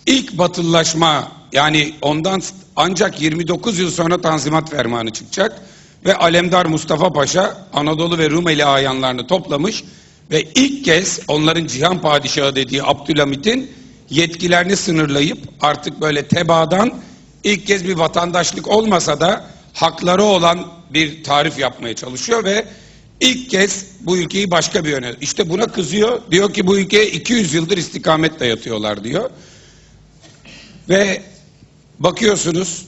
[0.07, 2.41] ilk batılılaşma yani ondan
[2.75, 5.61] ancak 29 yıl sonra Tanzimat Fermanı çıkacak
[6.05, 9.83] ve Alemdar Mustafa Paşa Anadolu ve Rumeli ayanlarını toplamış
[10.31, 13.71] ve ilk kez onların cihan padişahı dediği Abdülhamit'in
[14.09, 16.93] yetkilerini sınırlayıp artık böyle tebaadan
[17.43, 22.65] ilk kez bir vatandaşlık olmasa da hakları olan bir tarif yapmaya çalışıyor ve
[23.19, 27.53] ilk kez bu ülkeyi başka bir yöne işte buna kızıyor diyor ki bu ülkeye 200
[27.53, 29.29] yıldır istikamet dayatıyorlar diyor
[30.89, 31.21] ve
[31.99, 32.85] bakıyorsunuz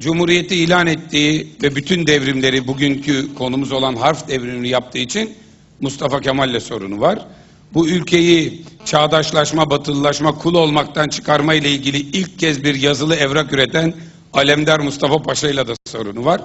[0.00, 5.34] Cumhuriyeti ilan ettiği ve bütün devrimleri bugünkü konumuz olan harf devrimini yaptığı için
[5.80, 7.26] Mustafa Kemal'le sorunu var.
[7.74, 13.94] Bu ülkeyi çağdaşlaşma, batılılaşma, kul olmaktan çıkarma ile ilgili ilk kez bir yazılı evrak üreten
[14.32, 16.40] Alemdar Mustafa Paşa ile de sorunu var.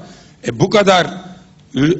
[0.47, 1.07] E bu kadar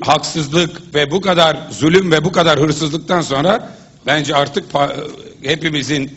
[0.02, 5.08] haksızlık ve bu kadar zulüm ve bu kadar hırsızlıktan sonra bence artık pa-
[5.44, 6.12] hepimizin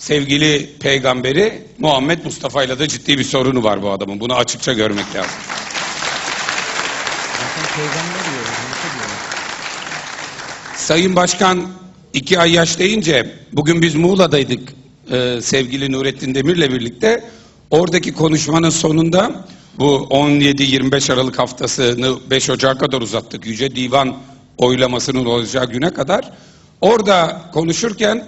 [0.00, 4.20] sevgili peygamberi Muhammed Mustafa ile de ciddi bir sorunu var bu adamın.
[4.20, 5.30] Bunu açıkça görmek lazım.
[10.76, 11.66] Sayın Başkan
[12.12, 14.72] iki ay yaş deyince bugün biz Muğla'daydık
[15.10, 17.24] e, sevgili Nurettin Demir'le birlikte.
[17.70, 19.44] Oradaki konuşmanın sonunda
[19.78, 23.46] bu 17-25 Aralık haftasını 5 Ocak'a kadar uzattık.
[23.46, 24.16] Yüce Divan
[24.58, 26.30] oylamasının olacağı güne kadar.
[26.80, 28.24] Orada konuşurken ko-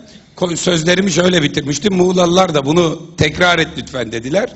[0.57, 1.95] sözlerimi şöyle bitirmiştim.
[1.95, 4.53] Muğlalılar da bunu tekrar et lütfen dediler.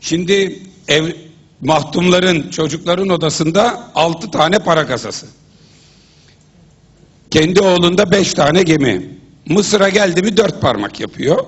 [0.00, 1.12] Şimdi ev,
[1.60, 5.26] mahtumların, çocukların odasında 6 tane para kasası.
[7.30, 9.18] Kendi oğlunda beş tane gemi.
[9.48, 11.44] Mısır'a geldi mi dört parmak yapıyor.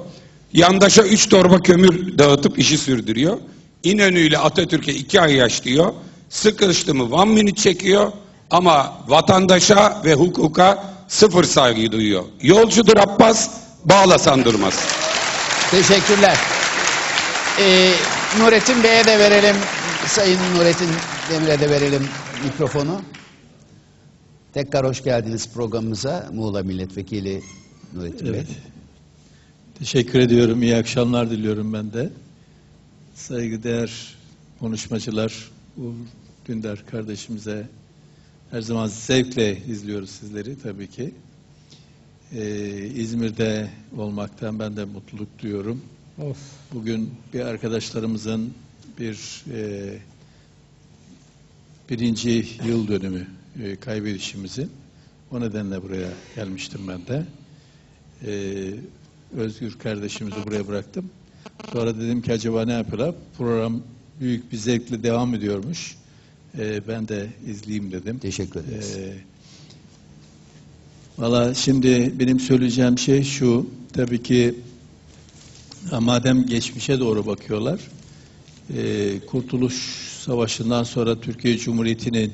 [0.53, 3.39] Yandaşa üç torba kömür dağıtıp işi sürdürüyor.
[3.83, 5.93] İnönü ile Atatürk'e iki ay yaşlıyor.
[6.29, 8.13] Sıkıştı mı one minute çekiyor.
[8.51, 12.25] Ama vatandaşa ve hukuka sıfır saygı duyuyor.
[12.43, 13.51] Yolcudur Abbas,
[13.85, 14.75] bağlasan durmaz.
[15.71, 16.37] Teşekkürler.
[17.61, 17.93] Ee,
[18.39, 19.57] Nurettin Bey'e de verelim,
[20.07, 20.89] Sayın Nurettin
[21.31, 22.09] Demir'e de verelim
[22.45, 23.01] mikrofonu.
[24.55, 27.43] Tekrar hoş geldiniz programımıza Muğla Milletvekili
[27.95, 28.35] Nurettin Bey.
[28.35, 28.47] Evet.
[29.79, 30.63] Teşekkür ediyorum.
[30.63, 32.11] İyi akşamlar diliyorum ben de.
[33.15, 34.15] Saygıdeğer
[34.61, 35.93] konuşmacılar, Uğur
[36.49, 37.67] Dündar kardeşimize
[38.51, 41.15] her zaman zevkle izliyoruz sizleri tabii ki.
[42.33, 45.83] Ee, İzmir'de olmaktan ben de mutluluk duyuyorum.
[46.19, 46.39] Of.
[46.73, 48.55] Bugün bir arkadaşlarımızın
[48.99, 49.95] bir e,
[51.91, 53.27] birinci yıl dönümü
[53.63, 54.71] e, kaybedişimizin.
[55.31, 57.27] O nedenle buraya gelmiştim ben de.
[58.27, 58.75] E,
[59.37, 61.11] Özgür kardeşimizi buraya bıraktım.
[61.73, 63.15] Sonra dedim ki acaba ne yapıyorlar?
[63.39, 63.83] Program
[64.21, 65.97] büyük bir zevkle devam ediyormuş.
[66.59, 68.19] E, ben de izleyeyim dedim.
[68.19, 68.97] Teşekkür ederiz.
[68.99, 69.13] Ee,
[71.19, 73.67] Valla şimdi benim söyleyeceğim şey şu.
[73.93, 74.55] Tabii ki
[76.01, 77.81] madem geçmişe doğru bakıyorlar.
[78.77, 79.75] e, Kurtuluş
[80.25, 82.33] Savaşı'ndan sonra Türkiye Cumhuriyeti'nin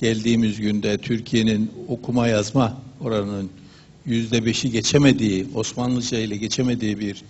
[0.00, 3.50] geldiğimiz günde Türkiye'nin okuma yazma oranının
[4.06, 7.22] yüzde beşi geçemediği, Osmanlıca ile geçemediği bir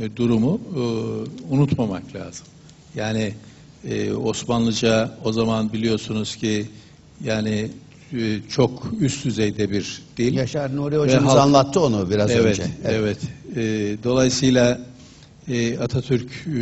[0.00, 0.80] e, durumu e,
[1.54, 2.46] unutmamak lazım.
[2.96, 3.34] Yani
[3.88, 6.66] e, Osmanlıca o zaman biliyorsunuz ki
[7.24, 7.70] yani
[8.12, 10.34] e, çok üst düzeyde bir dil.
[10.34, 12.70] Yaşar Nuri hocamız halk- anlattı onu biraz evet, önce.
[12.84, 13.18] Evet.
[13.56, 13.60] E,
[14.04, 14.80] dolayısıyla
[15.48, 16.60] e, Atatürk e,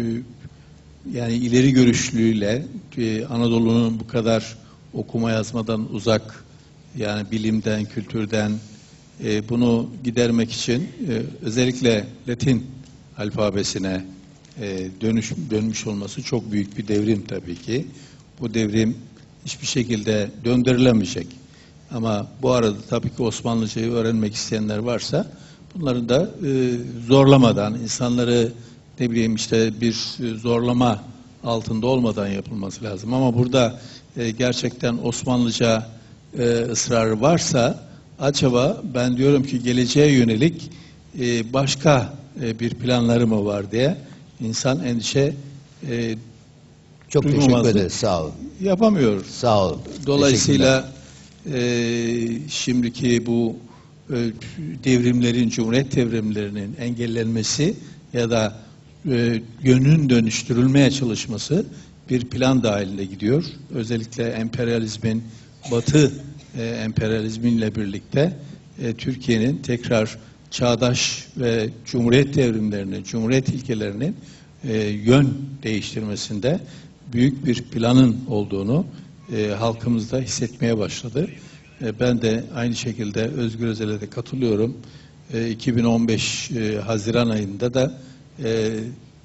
[1.13, 2.65] yani ileri görüşlüğüyle
[2.99, 4.57] e, Anadolu'nun bu kadar
[4.95, 6.45] okuma yazmadan uzak
[6.97, 8.53] yani bilimden, kültürden
[9.25, 12.67] e, bunu gidermek için e, özellikle Latin
[13.19, 14.05] alfabesine
[14.61, 17.87] e, dönüş dönmüş olması çok büyük bir devrim tabii ki.
[18.41, 18.97] Bu devrim
[19.45, 21.27] hiçbir şekilde döndürülemeyecek.
[21.91, 25.27] Ama bu arada tabii ki Osmanlıcayı öğrenmek isteyenler varsa
[25.75, 26.73] bunları da e,
[27.07, 28.53] zorlamadan, insanları
[29.01, 29.95] ne bileyim işte bir
[30.25, 31.05] e, zorlama
[31.45, 33.15] altında olmadan yapılması lazım.
[33.15, 33.81] Ama burada
[34.17, 35.87] e, gerçekten Osmanlıca
[36.39, 37.89] e, ısrarı varsa
[38.21, 40.71] acaba ben diyorum ki geleceğe yönelik
[41.21, 43.97] e, başka e, bir planları mı var diye
[44.41, 45.35] insan endişe
[45.89, 46.17] e,
[47.09, 47.93] Çok teşekkür ederiz.
[47.93, 48.33] Sağ olun.
[48.63, 49.25] yapamıyor.
[49.25, 49.81] Sağ olun.
[50.07, 50.93] Dolayısıyla
[51.53, 51.61] e,
[52.49, 53.57] şimdiki bu
[54.11, 54.17] e,
[54.85, 57.75] devrimlerin, cumhuriyet devrimlerinin engellenmesi
[58.13, 58.57] ya da
[59.11, 61.67] e, yönün dönüştürülmeye çalışması
[62.11, 63.45] bir plan dahilinde gidiyor.
[63.75, 65.25] Özellikle emperyalizmin,
[65.71, 66.13] Batı
[66.59, 68.37] e, emperyalizminle birlikte
[68.83, 70.19] e, Türkiye'nin tekrar
[70.51, 74.17] çağdaş ve cumhuriyet devrimlerinin, cumhuriyet ilkelerinin
[74.65, 76.61] e, yön değiştirmesinde
[77.13, 78.87] büyük bir planın olduğunu
[79.37, 81.29] e, halkımızda hissetmeye başladı.
[81.85, 84.77] E, ben de aynı şekilde Özgür Özel'e de katılıyorum.
[85.35, 87.99] E, 2015 e, Haziran ayında da
[88.45, 88.71] e,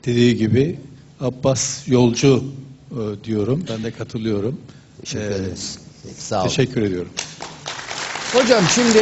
[0.06, 0.80] dediği gibi
[1.20, 2.44] Abbas yolcu
[2.92, 3.64] e, diyorum.
[3.70, 4.58] Ben de katılıyorum.
[5.02, 5.80] Teşekkür E, ederiz.
[6.04, 6.48] Peki, Sağ olun.
[6.48, 7.12] Teşekkür ediyorum.
[8.34, 9.00] Hocam şimdi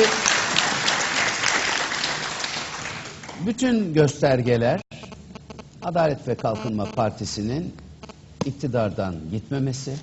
[3.46, 4.82] bütün göstergeler
[5.84, 7.74] Adalet ve Kalkınma Partisi'nin
[8.46, 9.94] iktidardan gitmemesi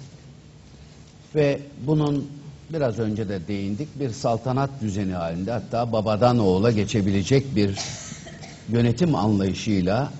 [1.34, 2.30] ve bunun
[2.72, 7.78] biraz önce de değindik bir saltanat düzeni halinde hatta babadan oğula geçebilecek bir
[8.68, 10.10] yönetim anlayışıyla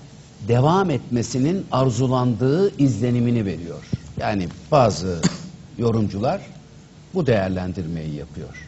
[0.47, 3.83] devam etmesinin arzulandığı izlenimini veriyor.
[4.17, 5.21] Yani bazı
[5.77, 6.41] yorumcular
[7.13, 8.67] bu değerlendirmeyi yapıyor.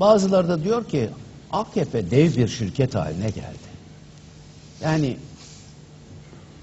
[0.00, 1.08] Bazıları da diyor ki
[1.52, 3.67] AKP dev bir şirket haline geldi.
[4.80, 5.16] Yani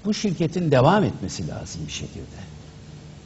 [0.04, 2.36] bu şirketin devam etmesi lazım bir şekilde.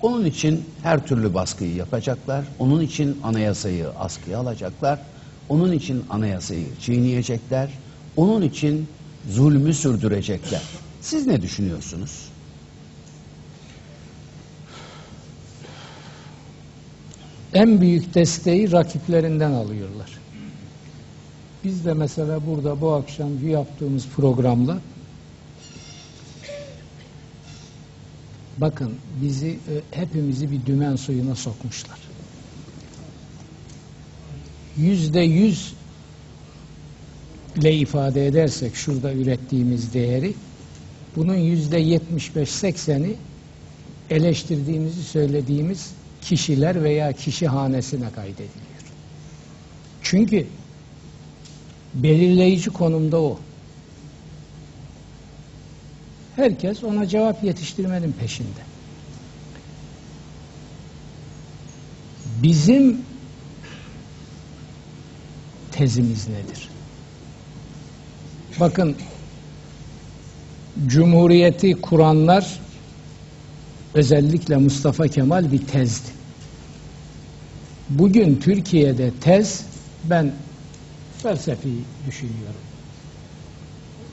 [0.01, 2.45] Onun için her türlü baskıyı yapacaklar.
[2.59, 5.07] Onun için anayasayı askıya alacaklar.
[5.49, 7.79] Onun için anayasayı çiğneyecekler.
[8.17, 8.89] Onun için
[9.25, 10.63] zulmü sürdürecekler.
[11.01, 12.31] Siz ne düşünüyorsunuz?
[17.53, 20.20] en büyük desteği rakiplerinden alıyorlar.
[21.65, 24.79] Biz de mesela burada bu akşamki yaptığımız programla
[28.59, 29.57] bakın bizi e,
[29.91, 31.99] hepimizi bir dümen suyuna sokmuşlar.
[34.77, 35.75] Yüzde yüz
[37.57, 40.35] ile ifade edersek şurada ürettiğimiz değeri
[41.17, 43.15] bunun yüzde yetmiş beş sekseni
[44.11, 45.91] eleştirdiğimizi söylediğimiz
[46.23, 48.81] kişiler veya kişi hanesine kaydediliyor.
[50.03, 50.47] Çünkü
[51.95, 53.39] belirleyici konumda o.
[56.37, 58.61] Herkes ona cevap yetiştirmenin peşinde.
[62.43, 63.01] Bizim
[65.73, 66.69] tezimiz nedir?
[68.61, 68.97] Bakın
[70.87, 72.61] Cumhuriyeti kuranlar
[73.95, 76.09] özellikle Mustafa Kemal bir tezdi.
[77.91, 79.65] Bugün Türkiye'de tez
[80.05, 80.33] ben
[81.23, 81.69] felsefi
[82.07, 82.61] düşünüyorum.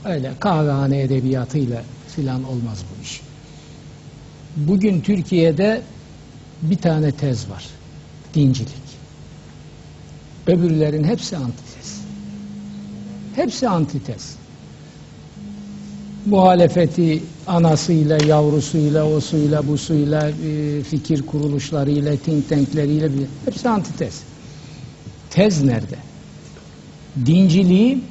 [0.06, 1.84] öyle kahvehane edebiyatıyla
[2.16, 3.22] filan olmaz bu iş.
[4.58, 5.82] Bugün Türkiye'de
[6.62, 7.66] bir tane tez var.
[8.34, 8.88] Dincilik.
[10.48, 12.02] Öbürlerin hepsi antitez.
[13.36, 14.36] Hepsi antitez.
[16.26, 23.10] Muhalefeti anasıyla, yavrusuyla, osuyla, busuyla, e, fikir kuruluşlarıyla, think tankleriyle
[23.46, 24.24] hepsi antitez.
[25.30, 26.07] Tez nerede?
[27.26, 28.02] Dinciliği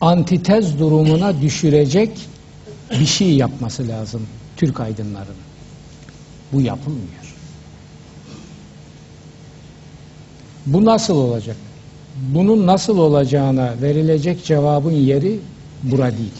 [0.00, 2.10] antitez durumuna düşürecek
[2.90, 4.26] bir şey yapması lazım
[4.56, 5.46] Türk aydınlarının.
[6.52, 7.34] Bu yapılmıyor.
[10.66, 11.56] Bu nasıl olacak?
[12.34, 15.38] Bunun nasıl olacağına verilecek cevabın yeri
[15.82, 16.32] bura değil.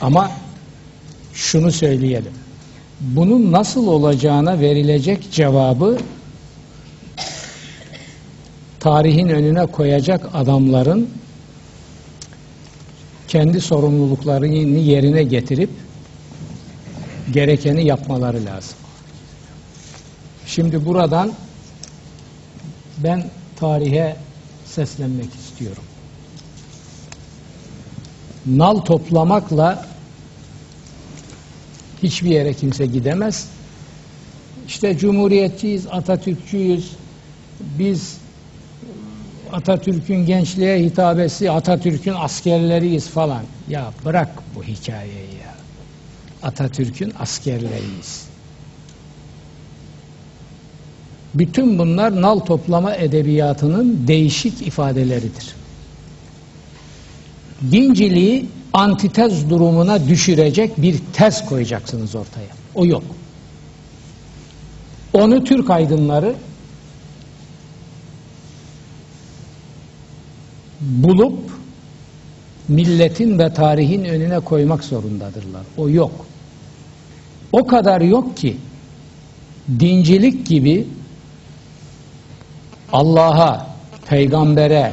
[0.00, 0.30] Ama
[1.34, 2.32] şunu söyleyelim.
[3.00, 5.98] Bunun nasıl olacağına verilecek cevabı
[8.80, 11.10] tarihin önüne koyacak adamların
[13.28, 15.70] kendi sorumluluklarını yerine getirip
[17.32, 18.78] gerekeni yapmaları lazım.
[20.46, 21.32] Şimdi buradan
[22.98, 23.24] ben
[23.56, 24.16] tarihe
[24.66, 25.82] seslenmek istiyorum.
[28.46, 29.86] Nal toplamakla
[32.02, 33.48] hiçbir yere kimse gidemez.
[34.66, 36.90] İşte cumhuriyetçiyiz, Atatürkçüyüz.
[37.60, 38.16] Biz
[39.52, 43.42] Atatürk'ün gençliğe hitabesi, Atatürk'ün askerleriyiz falan.
[43.68, 45.54] Ya bırak bu hikayeyi ya.
[46.42, 48.28] Atatürk'ün askerleriyiz.
[51.34, 55.54] Bütün bunlar nal toplama edebiyatının değişik ifadeleridir.
[57.70, 62.48] Dinciliği antitez durumuna düşürecek bir tez koyacaksınız ortaya.
[62.74, 63.02] O yok.
[65.12, 66.34] Onu Türk aydınları
[70.80, 71.38] bulup
[72.68, 75.62] milletin ve tarihin önüne koymak zorundadırlar.
[75.76, 76.26] O yok.
[77.52, 78.56] O kadar yok ki
[79.80, 80.86] dincilik gibi
[82.92, 83.66] Allah'a,
[84.08, 84.92] peygambere,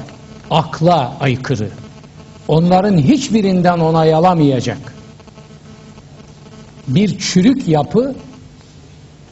[0.52, 1.70] akla aykırı.
[2.48, 4.96] Onların hiçbirinden onay alamayacak.
[6.88, 8.16] Bir çürük yapı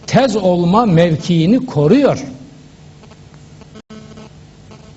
[0.08, 2.24] tez olma mevkiini koruyor.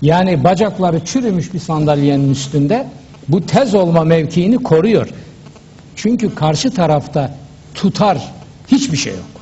[0.02, 2.86] Yani bacakları çürümüş bir sandalyenin üstünde
[3.28, 5.08] bu tez olma mevkiini koruyor.
[5.96, 7.34] Çünkü karşı tarafta
[7.74, 8.32] tutar
[8.68, 9.36] hiçbir şey yok.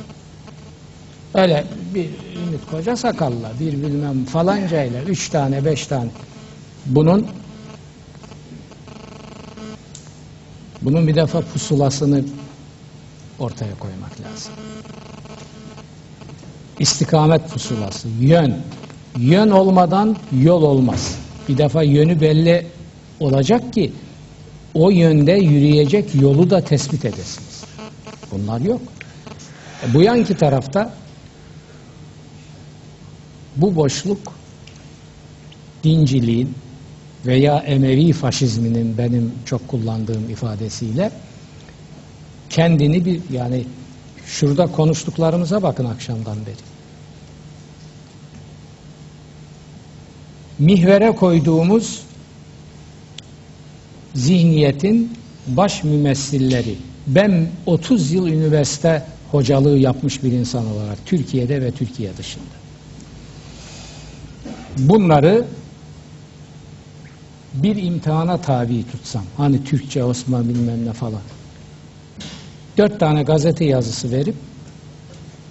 [1.34, 1.64] Öyle
[1.94, 2.04] bir
[2.46, 6.10] Ümit Koca sakalla, bir bilmem falancayla, üç tane, beş tane.
[6.86, 7.26] Bunun
[10.82, 12.24] bunun bir defa pusulasını
[13.38, 14.52] ortaya koymak lazım.
[16.78, 18.56] İstikamet pusulası, yön.
[19.18, 21.18] Yön olmadan yol olmaz.
[21.48, 22.66] Bir defa yönü belli
[23.20, 23.92] olacak ki
[24.74, 27.64] o yönde yürüyecek yolu da tespit edesiniz.
[28.30, 28.80] Bunlar yok.
[29.82, 30.92] E, bu yanki tarafta
[33.56, 34.32] bu boşluk
[35.84, 36.54] dinciliğin
[37.26, 41.10] veya Emevi faşizminin benim çok kullandığım ifadesiyle
[42.50, 43.64] kendini bir yani
[44.26, 46.73] şurada konuştuklarımıza bakın akşamdan beri.
[50.58, 52.02] Mihvere koyduğumuz
[54.14, 55.12] zihniyetin
[55.46, 56.76] baş mümessilleri.
[57.06, 62.54] Ben 30 yıl üniversite hocalığı yapmış bir insan olarak Türkiye'de ve Türkiye dışında.
[64.78, 65.44] Bunları
[67.54, 71.20] bir imtihana tabi tutsam, hani Türkçe, Osman bilmem ne falan.
[72.78, 74.34] Dört tane gazete yazısı verip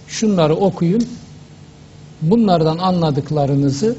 [0.08, 1.08] şunları okuyun,
[2.22, 3.96] bunlardan anladıklarınızı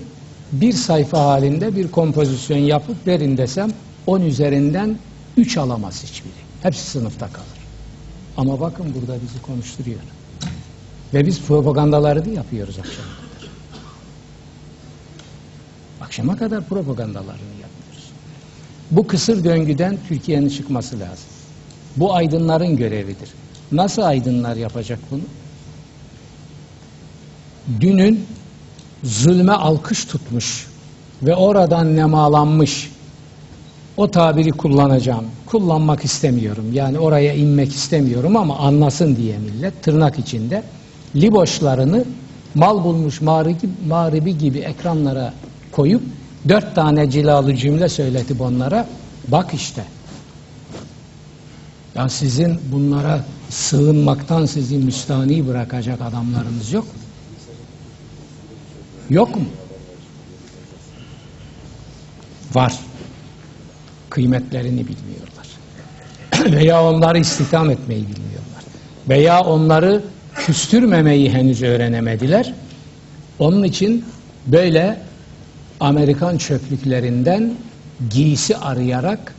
[0.52, 3.70] bir sayfa halinde bir kompozisyon yapıp verin desem
[4.06, 4.98] on üzerinden
[5.36, 6.32] üç alamaz hiçbiri.
[6.62, 7.48] Hepsi sınıfta kalır.
[8.36, 10.00] Ama bakın burada bizi konuşturuyor.
[11.14, 13.50] Ve biz propagandaları da yapıyoruz akşama kadar.
[16.00, 18.10] Akşama kadar propagandalarını yapıyoruz.
[18.90, 21.28] Bu kısır döngüden Türkiye'nin çıkması lazım.
[21.96, 23.28] Bu aydınların görevidir.
[23.72, 25.20] Nasıl aydınlar yapacak bunu?
[27.80, 28.26] Dünün
[29.04, 30.66] zulme alkış tutmuş
[31.22, 32.90] ve oradan nemalanmış
[33.96, 35.24] o tabiri kullanacağım.
[35.46, 36.64] Kullanmak istemiyorum.
[36.72, 40.62] Yani oraya inmek istemiyorum ama anlasın diye millet tırnak içinde
[41.16, 42.04] liboşlarını
[42.54, 43.20] mal bulmuş
[43.86, 45.32] mağribi, gibi ekranlara
[45.72, 46.02] koyup
[46.48, 48.86] dört tane cilalı cümle söyletip onlara
[49.28, 49.84] bak işte
[51.94, 57.03] ya sizin bunlara sığınmaktan sizi müstani bırakacak adamlarınız yok mu?
[59.10, 59.42] Yok mu?
[62.54, 62.74] Var.
[64.10, 65.46] kıymetlerini bilmiyorlar.
[66.58, 68.64] Veya onları istihdam etmeyi bilmiyorlar.
[69.08, 70.02] Veya onları
[70.34, 72.54] küstürmemeyi henüz öğrenemediler.
[73.38, 74.04] Onun için
[74.46, 75.00] böyle
[75.80, 77.54] Amerikan çöplüklerinden
[78.10, 79.34] giysi arayarak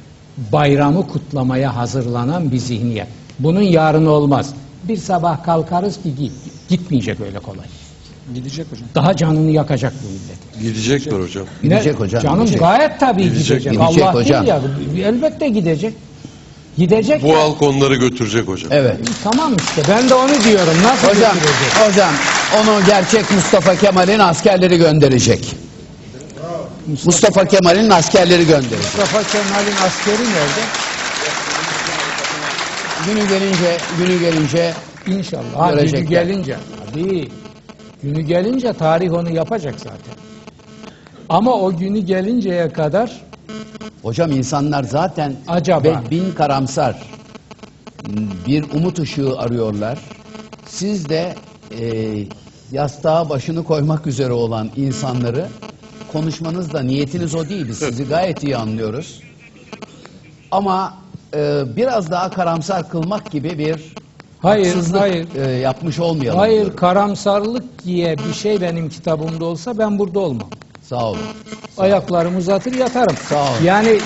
[0.51, 3.07] bayramı kutlamaya hazırlanan bir zihniyet.
[3.39, 4.53] Bunun yarını olmaz.
[4.83, 6.33] Bir sabah kalkarız ki git.
[6.69, 7.65] Gitmeyecek öyle kolay.
[8.33, 8.87] Gidecek hocam.
[8.95, 10.61] Daha canını yakacak bu millet.
[10.75, 11.45] Gidecekler hocam.
[11.63, 12.59] Gidecek hocam, Canım gidecek.
[12.59, 13.73] gayet tabii Gidecek, gidecek.
[13.73, 14.45] gidecek Allah hocam.
[14.45, 15.07] değil ya.
[15.07, 15.93] Elbette gidecek.
[16.77, 17.23] Gidecek.
[17.23, 18.71] Bu halk onları götürecek hocam.
[18.73, 18.97] Evet.
[19.23, 20.73] Tamam işte ben de onu diyorum.
[20.83, 21.87] Nasıl Hocam, götürecek?
[21.89, 22.13] hocam
[22.61, 25.55] onu gerçek Mustafa Kemal'in askerleri gönderecek.
[27.05, 28.77] Mustafa Kemal'in askerleri gönderecek.
[28.83, 30.61] Mustafa Kemal'in askeri nerede?
[33.07, 34.73] Günü gelince, günü gelince
[35.07, 35.43] İnşallah.
[35.57, 36.57] Ha, günü gelince.
[36.93, 37.27] Tabii.
[38.05, 40.13] Günü gelince tarih onu yapacak zaten.
[41.29, 43.21] Ama o günü gelinceye kadar
[44.03, 46.03] hocam insanlar zaten Acaba?
[46.11, 46.95] bin karamsar
[48.47, 49.99] bir umut ışığı arıyorlar.
[50.67, 51.35] Siz de
[51.79, 52.15] e,
[52.71, 55.47] yastığa başını koymak üzere olan insanları
[56.11, 57.67] konuşmanızda niyetiniz o değil.
[57.67, 59.21] Biz sizi gayet iyi anlıyoruz.
[60.51, 60.97] Ama
[61.33, 63.95] e, biraz daha karamsar kılmak gibi bir
[64.45, 65.27] Hayır, haksızlık hayır.
[65.35, 66.39] e, yapmış olmayalım.
[66.39, 66.75] hayır diyorum.
[66.75, 70.49] karamsarlık diye bir şey benim kitabımda olsa ben burada olmam.
[70.81, 71.19] Sağ olun.
[71.77, 73.15] Ayaklarımı uzatır yatarım.
[73.29, 73.47] Sağ ol.
[73.63, 73.99] Yani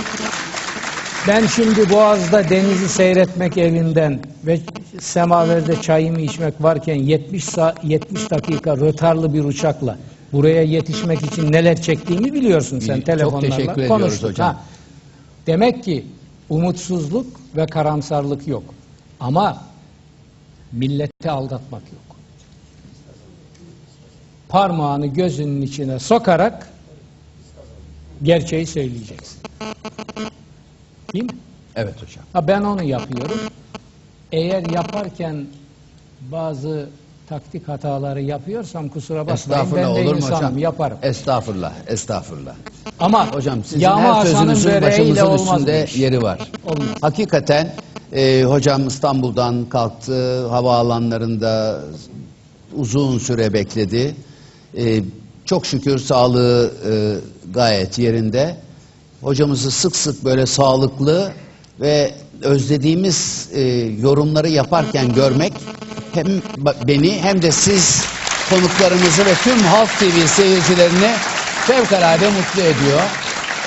[1.27, 4.59] ben şimdi Boğaz'da denizi seyretmek evinden ve
[4.99, 9.97] semaverde çayımı içmek varken 70 sa 70 dakika rötarlı bir uçakla
[10.31, 14.29] buraya yetişmek için neler çektiğimi biliyorsun sen Çok telefonlarla teşekkür ediyoruz konuştuk.
[14.29, 14.47] hocam.
[14.47, 14.57] Ha.
[15.47, 16.05] Demek ki
[16.49, 17.25] umutsuzluk
[17.55, 18.63] ve karamsarlık yok.
[19.19, 19.57] Ama
[20.71, 22.19] milleti aldatmak yok.
[24.49, 26.69] Parmağını gözünün içine sokarak
[28.23, 29.39] gerçeği söyleyeceksin.
[31.13, 31.39] Değil mi?
[31.75, 32.25] Evet hocam.
[32.33, 33.39] Ha ben onu yapıyorum.
[34.31, 35.45] Eğer yaparken
[36.31, 36.89] bazı
[37.29, 40.57] taktik hataları yapıyorsam kusura bakmayın Estağfurullah ben de olur mu insanım hocam?
[40.57, 40.97] yaparım.
[41.03, 42.53] Estağfurullah, estağfurullah.
[42.99, 46.39] Ama Hocam sizin yağma her sözünüzün başımızın üstünde yeri var.
[46.65, 46.87] Olmaz.
[47.01, 47.73] Hakikaten
[48.13, 51.81] e, hocam İstanbul'dan kalktı, havaalanlarında
[52.75, 54.15] uzun süre bekledi.
[54.77, 55.01] E,
[55.45, 56.91] çok şükür sağlığı e,
[57.53, 58.55] gayet yerinde.
[59.21, 61.31] Hocamızı sık sık böyle sağlıklı
[61.79, 62.11] ve
[62.41, 63.61] özlediğimiz e,
[64.01, 65.53] yorumları yaparken görmek
[66.13, 66.27] hem
[66.87, 68.03] beni hem de siz
[68.49, 71.11] konuklarımızı ve tüm Halk TV seyircilerini
[71.67, 73.01] fevkalade mutlu ediyor.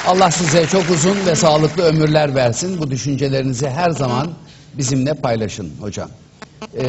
[0.07, 2.79] Allah size çok uzun ve sağlıklı ömürler versin.
[2.79, 4.31] Bu düşüncelerinizi her zaman
[4.75, 6.09] bizimle paylaşın hocam.
[6.79, 6.83] Ee,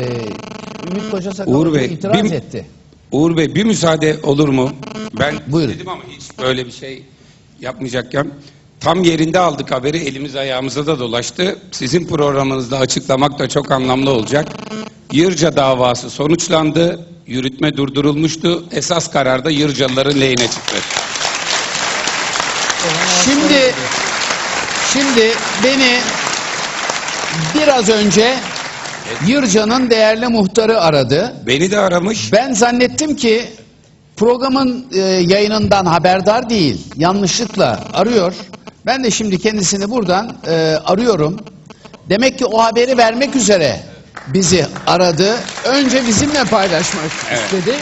[0.92, 2.66] Ümit Koca Sakal Uğur Hoca Bey, itiraz bir- etti.
[3.12, 4.72] Uğur Bey bir müsaade olur mu?
[5.20, 5.74] Ben Buyurun.
[5.74, 7.04] dedim ama hiç böyle bir şey
[7.62, 8.28] yapmayacakken
[8.80, 11.60] tam yerinde aldık haberi elimiz ayağımıza da dolaştı.
[11.72, 14.48] Sizin programınızda açıklamak da çok anlamlı olacak.
[15.14, 17.00] Yırca davası sonuçlandı.
[17.28, 18.66] Yürütme durdurulmuştu.
[18.72, 20.76] Esas kararda Yırcalıların lehine çıktı.
[23.26, 23.74] Şimdi
[24.94, 25.32] şimdi
[25.64, 26.00] beni
[27.56, 28.36] biraz önce
[29.28, 31.34] Yırca'nın değerli muhtarı aradı.
[31.48, 32.34] Beni de aramış.
[32.34, 33.46] Ben zannettim ki
[34.18, 36.82] programın e, yayınından haberdar değil.
[36.96, 38.34] Yanlışlıkla arıyor.
[38.86, 41.40] Ben de şimdi kendisini buradan e, arıyorum.
[42.10, 43.93] Demek ki o haberi vermek üzere
[44.28, 45.36] bizi aradı.
[45.66, 47.40] Önce bizimle paylaşmak Evet.
[47.44, 47.76] istedi.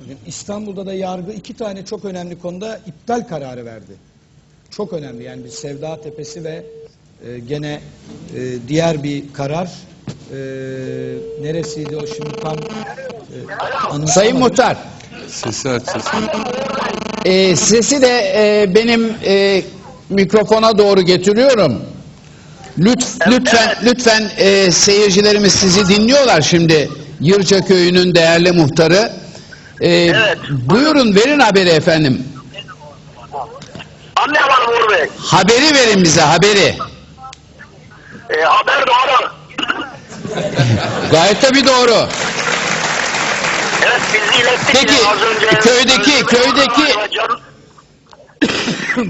[0.00, 3.92] Bugün İstanbul'da da yargı iki tane çok önemli konuda iptal kararı verdi.
[4.70, 6.64] Çok önemli yani bir Sevda Tepesi ve
[7.26, 7.80] e, gene
[8.36, 9.70] e, diğer bir karar.
[10.32, 10.36] E,
[11.42, 12.56] neresiydi o şimdi tam
[14.02, 14.06] e.
[14.06, 14.76] Sayın Muhtar,
[15.28, 16.08] Sesi aç sesi.
[17.24, 19.62] e, sesi de e, benim e,
[20.10, 21.82] mikrofona doğru getiriyorum.
[22.78, 26.90] Lütf, lütfen, lütfen e, seyircilerimiz sizi dinliyorlar şimdi.
[27.20, 29.12] Yırca Köyü'nün değerli muhtarı.
[29.82, 30.12] E,
[30.50, 32.22] Buyurun verin haberi efendim.
[34.16, 35.08] Anlayamadım Uğur Bey.
[35.18, 36.76] Haberi verin bize haberi.
[38.30, 39.30] E, haber doğru.
[41.10, 42.06] Gayet tabii doğru.
[43.82, 44.66] Evet bizi ilettik.
[44.72, 46.94] Peki, ya, az önce köydeki- köydeki-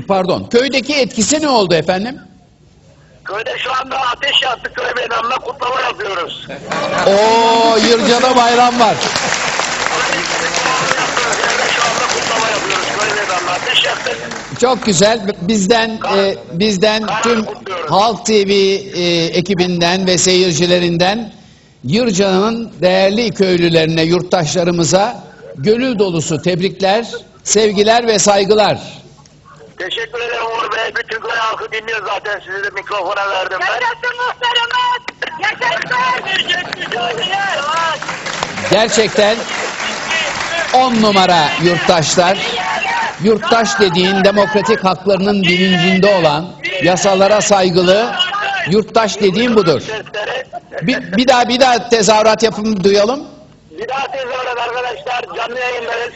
[0.09, 0.49] Pardon.
[0.51, 2.19] Köydeki etkisi ne oldu efendim?
[3.33, 6.47] Köyde şu anda ateş yaktık köy meydanına kutlama yapıyoruz.
[7.07, 8.97] Oo Yırca'da bayram var.
[14.61, 15.21] Çok güzel.
[15.43, 17.47] Bizden e, bizden tüm
[17.89, 21.33] Halk TV e, ekibinden ve seyircilerinden
[21.85, 25.25] Yırca'nın değerli köylülerine, yurttaşlarımıza
[25.57, 27.07] gönül dolusu tebrikler,
[27.45, 29.02] sevgiler ve saygılar.
[29.83, 30.95] Teşekkür ederim Uğur Bey.
[30.97, 32.41] Bütün köy halkı dinliyor zaten.
[32.47, 33.67] Sizi de mikrofona verdim ben.
[33.67, 35.03] Yaşasın muhtarımız!
[35.43, 35.83] Yaşasın!
[38.71, 39.37] Gerçekten
[40.75, 42.39] on numara yurttaşlar.
[43.23, 46.47] Yurttaş dediğin demokratik haklarının bilincinde olan,
[46.83, 48.13] yasalara saygılı,
[48.71, 49.83] yurttaş dediğin budur.
[50.83, 53.27] Bir, bir daha bir daha tezahürat yapın duyalım.
[53.71, 55.37] Bir daha tezahürat arkadaşlar.
[55.37, 56.13] Canlı yayındayız.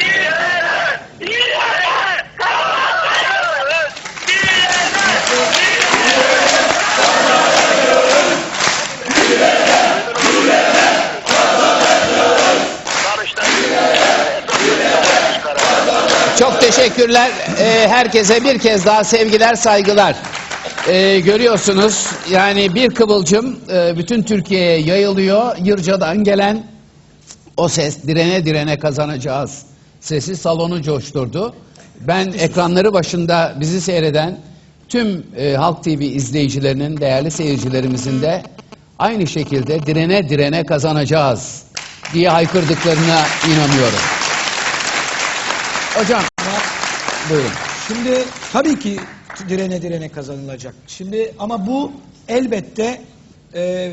[16.38, 17.30] Çok teşekkürler.
[17.58, 20.16] Ee, herkese bir kez daha sevgiler, saygılar.
[20.88, 25.56] Ee, görüyorsunuz yani bir kıvılcım e, bütün Türkiye'ye yayılıyor.
[25.58, 26.66] Yırca'dan gelen
[27.56, 29.69] o ses direne direne kazanacağız.
[30.00, 31.54] Sesi salonu coşturdu.
[32.00, 34.38] Ben ekranları başında bizi seyreden
[34.88, 38.42] tüm e, Halk TV izleyicilerinin, değerli seyircilerimizin de
[38.98, 41.62] aynı şekilde direne direne kazanacağız
[42.14, 43.98] diye haykırdıklarına inanıyorum.
[45.94, 46.22] Hocam
[47.30, 47.50] buyurun.
[47.88, 48.96] Şimdi tabii ki
[49.48, 50.74] direne direne kazanılacak.
[50.86, 51.92] Şimdi ama bu
[52.28, 53.00] elbette
[53.54, 53.92] e,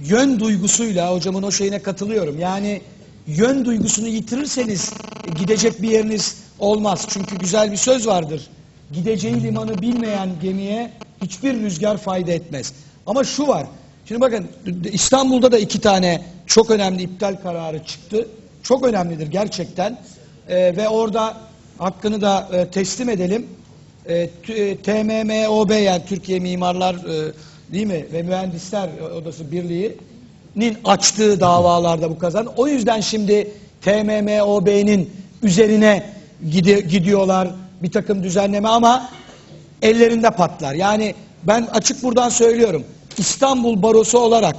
[0.00, 2.38] yön duygusuyla hocamın o şeyine katılıyorum.
[2.38, 2.80] Yani
[3.28, 4.92] yön duygusunu yitirirseniz
[5.28, 7.06] e, gidecek bir yeriniz olmaz.
[7.08, 8.46] Çünkü güzel bir söz vardır.
[8.92, 10.92] Gideceği limanı bilmeyen gemiye
[11.22, 12.72] hiçbir rüzgar fayda etmez.
[13.06, 13.66] Ama şu var.
[14.08, 14.46] Şimdi bakın
[14.92, 18.28] İstanbul'da da iki tane çok önemli iptal kararı çıktı.
[18.62, 19.98] Çok önemlidir gerçekten.
[20.48, 21.36] E, ve orada
[21.78, 23.46] hakkını da e, teslim edelim.
[24.06, 27.32] E, t- e, TMMOB yani Türkiye Mimarlar e,
[27.72, 29.52] değil mi ve Mühendisler Odası
[30.58, 32.46] Birliği'nin açtığı davalarda bu kazan.
[32.56, 33.50] O yüzden şimdi
[33.82, 35.10] TMMOB'nin
[35.42, 36.02] üzerine
[36.50, 37.48] gide- gidiyorlar
[37.82, 39.10] bir takım düzenleme ama
[39.82, 40.74] ellerinde patlar.
[40.74, 42.84] Yani ben açık buradan söylüyorum.
[43.18, 44.56] İstanbul Barosu olarak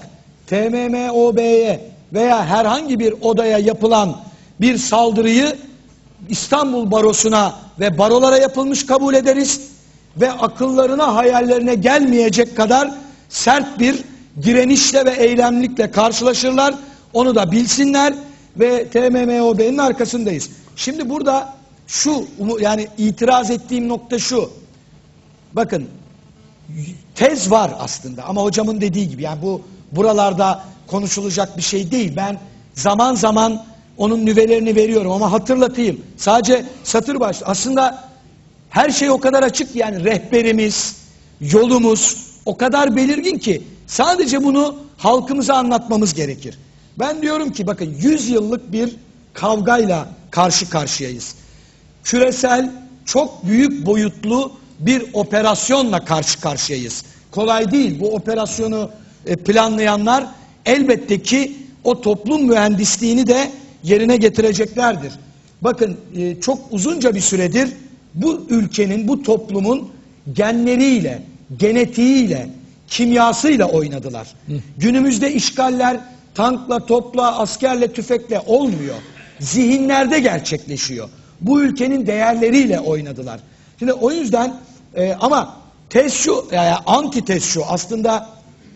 [0.47, 1.79] TMMOB'ye
[2.13, 4.17] veya herhangi bir odaya yapılan
[4.61, 5.55] bir saldırıyı
[6.29, 9.61] İstanbul Barosu'na ve barolara yapılmış kabul ederiz
[10.17, 12.91] ve akıllarına hayallerine gelmeyecek kadar
[13.29, 13.95] sert bir
[14.43, 16.75] direnişle ve eylemlikle karşılaşırlar.
[17.13, 18.13] Onu da bilsinler
[18.59, 20.49] ve TMMOB'nin arkasındayız.
[20.75, 21.53] Şimdi burada
[21.87, 22.27] şu
[22.59, 24.51] yani itiraz ettiğim nokta şu.
[25.53, 25.87] Bakın
[27.15, 29.61] tez var aslında ama hocamın dediği gibi yani bu
[29.91, 32.13] buralarda konuşulacak bir şey değil.
[32.15, 32.39] Ben
[32.73, 33.65] zaman zaman
[33.97, 36.01] onun nüvelerini veriyorum ama hatırlatayım.
[36.17, 38.09] Sadece satır baş aslında
[38.69, 40.95] her şey o kadar açık yani rehberimiz,
[41.41, 46.57] yolumuz o kadar belirgin ki sadece bunu halkımıza anlatmamız gerekir.
[46.99, 48.95] Ben diyorum ki bakın 100 yıllık bir
[49.33, 51.35] kavgayla karşı karşıyayız
[52.03, 52.71] küresel
[53.05, 57.03] çok büyük boyutlu bir operasyonla karşı karşıyayız.
[57.31, 58.89] Kolay değil bu operasyonu
[59.25, 60.25] e, planlayanlar
[60.65, 63.51] elbette ki o toplum mühendisliğini de
[63.83, 65.13] yerine getireceklerdir.
[65.61, 67.69] Bakın e, çok uzunca bir süredir
[68.15, 69.89] bu ülkenin, bu toplumun
[70.33, 71.23] genleriyle,
[71.57, 72.49] genetiğiyle,
[72.89, 74.27] kimyasıyla oynadılar.
[74.77, 75.99] Günümüzde işgaller
[76.35, 78.95] tankla, topla, askerle, tüfekle olmuyor.
[79.39, 81.09] Zihinlerde gerçekleşiyor.
[81.41, 83.39] Bu ülkenin değerleriyle oynadılar.
[83.79, 84.55] Şimdi o yüzden
[84.95, 85.55] e, ama
[85.89, 88.29] tez şu, yani anti tez şu aslında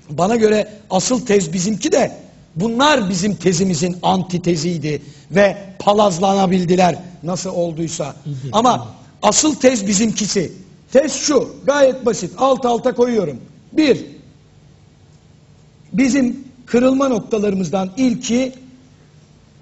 [0.10, 2.12] bana göre asıl tez bizimki de
[2.56, 8.16] bunlar bizim tezimizin antiteziydi ve palazlanabildiler nasıl olduysa.
[8.52, 8.88] Ama
[9.22, 10.54] asıl tez bizimkisi.
[10.94, 13.38] Tez şu gayet basit alt alta koyuyorum.
[13.78, 14.06] Bir,
[15.94, 18.54] bizim kırılma noktalarımızdan ilki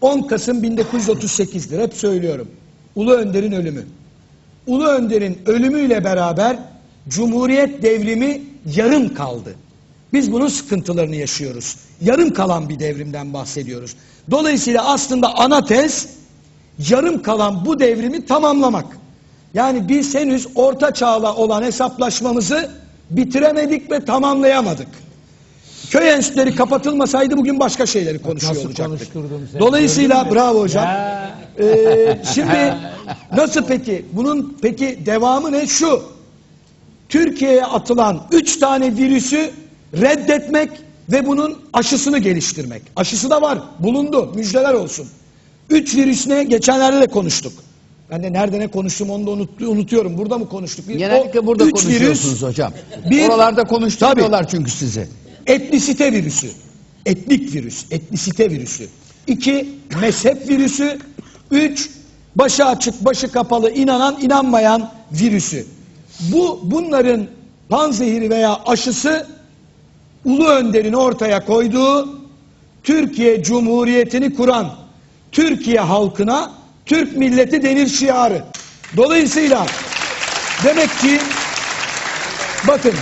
[0.01, 1.79] 10 Kasım 1938'dir.
[1.79, 2.47] Hep söylüyorum.
[2.95, 3.85] Ulu Önder'in ölümü.
[4.67, 6.57] Ulu Önder'in ölümüyle beraber
[7.09, 8.41] Cumhuriyet devrimi
[8.75, 9.55] yarım kaldı.
[10.13, 11.75] Biz bunun sıkıntılarını yaşıyoruz.
[12.01, 13.95] Yarım kalan bir devrimden bahsediyoruz.
[14.31, 16.07] Dolayısıyla aslında ana tez
[16.89, 18.97] yarım kalan bu devrimi tamamlamak.
[19.53, 22.71] Yani biz henüz orta çağla olan hesaplaşmamızı
[23.11, 24.87] bitiremedik ve tamamlayamadık.
[25.89, 29.13] Köy enstitüleri kapatılmasaydı bugün başka şeyleri konuşuyor nasıl olacaktık.
[29.59, 30.85] Dolayısıyla bravo hocam.
[30.85, 31.31] Ya.
[31.59, 32.75] Ee, şimdi
[33.35, 34.05] nasıl peki?
[34.13, 35.67] Bunun peki devamı ne?
[35.67, 36.03] Şu.
[37.09, 39.51] Türkiye'ye atılan üç tane virüsü
[39.93, 40.69] reddetmek
[41.11, 42.81] ve bunun aşısını geliştirmek.
[42.95, 43.59] Aşısı da var.
[43.79, 44.31] Bulundu.
[44.35, 45.07] Müjdeler olsun.
[45.69, 46.43] Üç virüs ne?
[46.43, 47.53] Geçenlerde de konuştuk.
[48.11, 50.17] Ben de nerede ne konuştum onu da unut- unutuyorum.
[50.17, 50.87] Burada mı konuştuk?
[50.87, 52.73] Bir- Genellikle o burada konuşuyorsunuz virüs, hocam.
[53.09, 55.07] bir- Oralarda konuşturuyorlar çünkü sizi.
[55.47, 56.47] Etnisite virüsü.
[57.05, 57.85] Etnik virüs.
[57.91, 58.87] Etnisite virüsü.
[59.27, 59.69] İki,
[60.01, 60.99] mezhep virüsü.
[61.51, 61.89] Üç,
[62.35, 65.65] başı açık, başı kapalı, inanan, inanmayan virüsü.
[66.19, 67.27] Bu bunların
[67.69, 69.27] panzehiri veya aşısı
[70.25, 72.19] Ulu Önder'in ortaya koyduğu
[72.83, 74.71] Türkiye Cumhuriyeti'ni kuran
[75.31, 76.51] Türkiye halkına
[76.85, 78.43] Türk milleti denir şiarı.
[78.97, 79.67] Dolayısıyla
[80.63, 81.19] demek ki
[82.67, 82.93] bakın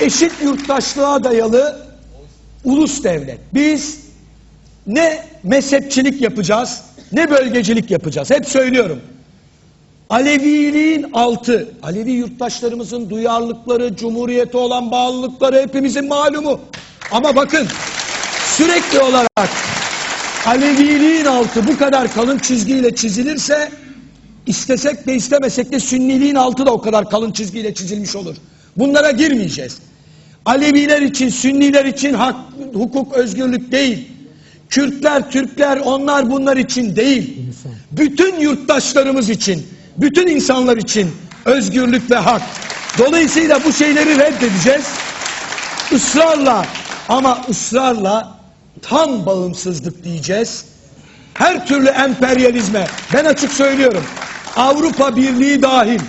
[0.00, 1.86] eşit yurttaşlığa dayalı
[2.64, 3.38] ulus devlet.
[3.54, 4.00] Biz
[4.86, 6.82] ne mezhepçilik yapacağız
[7.12, 8.30] ne bölgecilik yapacağız.
[8.30, 9.00] Hep söylüyorum.
[10.10, 16.60] Aleviliğin altı, Alevi yurttaşlarımızın duyarlılıkları, cumhuriyete olan bağlılıkları hepimizin malumu.
[17.10, 17.68] Ama bakın
[18.56, 19.50] sürekli olarak
[20.46, 23.70] Aleviliğin altı bu kadar kalın çizgiyle çizilirse
[24.46, 28.36] istesek de istemesek de Sünniliğin altı da o kadar kalın çizgiyle çizilmiş olur.
[28.76, 29.78] Bunlara girmeyeceğiz.
[30.44, 32.36] Aleviler için, Sünniler için hak,
[32.72, 34.08] hukuk, özgürlük değil.
[34.70, 37.38] Kürtler, Türkler, onlar bunlar için değil.
[37.92, 39.66] Bütün yurttaşlarımız için,
[39.96, 41.10] bütün insanlar için
[41.44, 42.42] özgürlük ve hak.
[42.98, 44.84] Dolayısıyla bu şeyleri reddedeceğiz.
[45.92, 46.66] Israrla
[47.08, 48.41] ama ısrarla
[48.82, 50.64] tam bağımsızlık diyeceğiz.
[51.34, 54.02] Her türlü emperyalizme ben açık söylüyorum.
[54.56, 56.00] Avrupa Birliği dahil.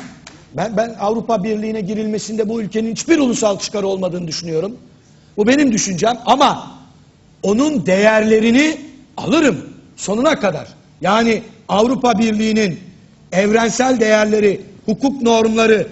[0.53, 4.77] Ben, ben Avrupa Birliği'ne girilmesinde bu ülkenin hiçbir ulusal çıkarı olmadığını düşünüyorum.
[5.37, 6.71] Bu benim düşüncem ama
[7.43, 8.81] onun değerlerini
[9.17, 9.57] alırım
[9.95, 10.67] sonuna kadar.
[11.01, 12.79] Yani Avrupa Birliği'nin
[13.31, 15.87] evrensel değerleri, hukuk normları,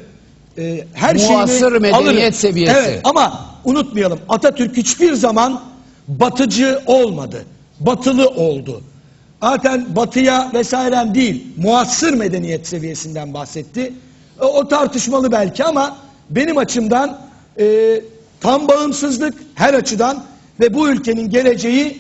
[0.58, 2.34] e, her Muasır şeyini medeniyet alırım.
[2.34, 2.74] seviyesi.
[2.78, 5.62] Evet ama unutmayalım Atatürk hiçbir zaman
[6.08, 7.46] batıcı olmadı.
[7.80, 8.82] Batılı oldu.
[9.44, 13.94] Zaten batıya vesairem değil, muasır medeniyet seviyesinden bahsetti.
[14.42, 15.98] O, o tartışmalı belki ama
[16.30, 17.22] benim açımdan
[17.60, 18.02] e,
[18.42, 20.24] tam bağımsızlık her açıdan
[20.60, 21.98] ve bu ülkenin geleceği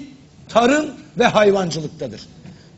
[0.50, 0.86] tarım
[1.20, 2.22] ve hayvancılıktadır.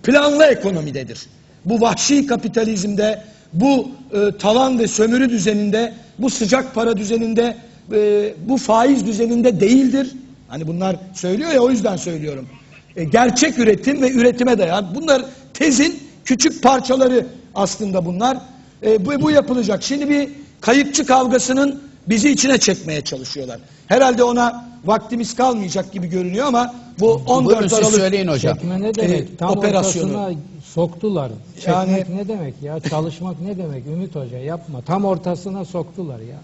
[0.04, 1.20] Planlı ekonomidedir.
[1.66, 3.24] Bu vahşi kapitalizmde,
[3.54, 7.58] bu e, talan ve sömürü düzeninde, bu sıcak para düzeninde,
[7.92, 10.12] e, bu faiz düzeninde değildir.
[10.54, 12.48] Hani bunlar söylüyor ya o yüzden söylüyorum.
[12.96, 14.96] E, gerçek üretim ve üretime dayan.
[14.96, 18.38] Bunlar tezin küçük parçaları aslında bunlar.
[18.84, 19.84] E, bu, bu yapılacak.
[19.84, 20.30] Şimdi bir
[20.62, 23.60] kayıkçı kavgasının bizi içine çekmeye çalışıyorlar.
[23.88, 28.54] Herhalde ona vaktimiz kalmayacak gibi görünüyor ama bu 14 Buyurun Aralık söyleyin hocam.
[28.58, 29.22] Çekme ne demek?
[29.22, 30.10] e, Tam operasyonu.
[30.18, 31.32] ortasına soktular.
[31.56, 32.80] Çekmek Yani- ne demek ya?
[32.80, 33.86] Çalışmak ne demek?
[33.88, 34.82] Ümit Hoca yapma.
[34.82, 36.38] Tam ortasına soktular ya.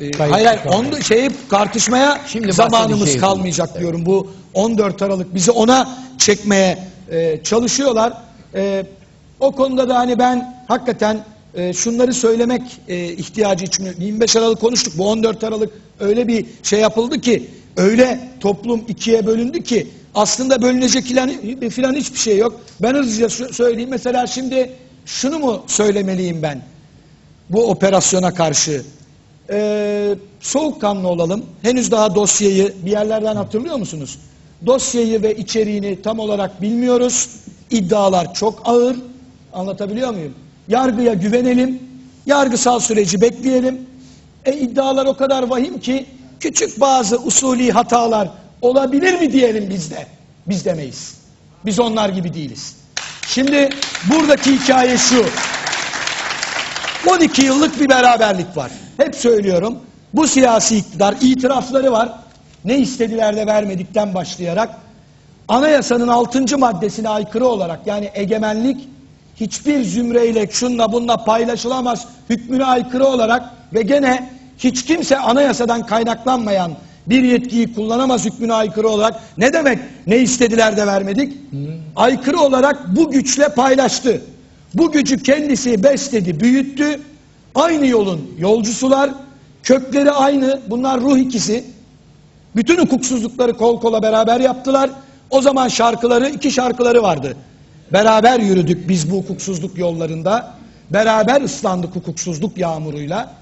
[0.00, 3.20] E, hayır hayır onu şeyi tartışmaya Şimdi zamanımız bahsedeceğim.
[3.20, 4.06] kalmayacak diyorum.
[4.06, 6.78] Bu 14 Aralık bizi ona çekmeye
[7.10, 8.12] e, çalışıyorlar.
[8.54, 8.86] E,
[9.40, 11.24] o konuda da hani ben hakikaten
[11.54, 14.02] e, şunları söylemek e, ihtiyacı içmiyorum.
[14.02, 14.98] 25 Aralık konuştuk.
[14.98, 21.04] Bu 14 Aralık öyle bir şey yapıldı ki öyle toplum ikiye bölündü ki aslında bölünecek
[21.04, 21.30] filan,
[21.70, 22.60] filan hiçbir şey yok.
[22.82, 23.90] Ben hızlıca sö- söyleyeyim.
[23.90, 24.72] Mesela şimdi
[25.06, 26.62] şunu mu söylemeliyim ben?
[27.50, 28.82] bu operasyona karşı
[29.50, 31.46] Ee, soğukkanlı olalım.
[31.62, 34.18] Henüz daha dosyayı bir yerlerden hatırlıyor musunuz?
[34.66, 37.28] Dosyayı ve içeriğini tam olarak bilmiyoruz.
[37.70, 38.96] İddialar çok ağır.
[39.52, 40.34] Anlatabiliyor muyum?
[40.68, 41.82] Yargıya güvenelim.
[42.26, 43.86] Yargısal süreci bekleyelim.
[44.44, 46.06] E iddialar o kadar vahim ki
[46.40, 48.28] küçük bazı usulî hatalar
[48.62, 50.06] olabilir mi diyelim biz de.
[50.46, 51.14] Biz demeyiz.
[51.64, 52.76] Biz onlar gibi değiliz.
[53.26, 53.68] Şimdi
[54.10, 55.24] buradaki hikaye şu.
[57.16, 58.70] 12 yıllık bir beraberlik var.
[58.96, 59.78] Hep söylüyorum.
[60.14, 62.12] Bu siyasi iktidar itirafları var.
[62.64, 64.70] Ne istediler de vermedikten başlayarak
[65.48, 66.58] anayasanın 6.
[66.58, 68.88] maddesine aykırı olarak yani egemenlik
[69.36, 76.72] hiçbir zümreyle şunla bununla paylaşılamaz hükmüne aykırı olarak ve gene hiç kimse anayasadan kaynaklanmayan
[77.06, 81.32] bir yetkiyi kullanamaz hükmüne aykırı olarak ne demek ne istediler de vermedik?
[81.96, 84.20] Aykırı olarak bu güçle paylaştı.
[84.74, 87.00] Bu gücü kendisi besledi, büyüttü.
[87.54, 89.10] Aynı yolun yolcusular,
[89.62, 90.60] kökleri aynı.
[90.70, 91.64] Bunlar ruh ikisi.
[92.56, 94.90] Bütün hukuksuzlukları kol kola beraber yaptılar.
[95.30, 97.36] O zaman şarkıları, iki şarkıları vardı.
[97.92, 100.54] Beraber yürüdük biz bu hukuksuzluk yollarında.
[100.90, 103.34] Beraber ıslandık hukuksuzluk yağmuruyla.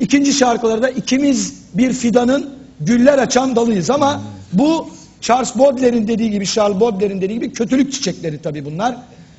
[0.00, 2.50] İkinci şarkıları da ikimiz bir fidanın
[2.80, 4.88] güller açan dalıyız ama bu
[5.20, 8.96] Charles Baudelaire'in dediği gibi, Charles Baudelaire'in dediği gibi kötülük çiçekleri tabii bunlar.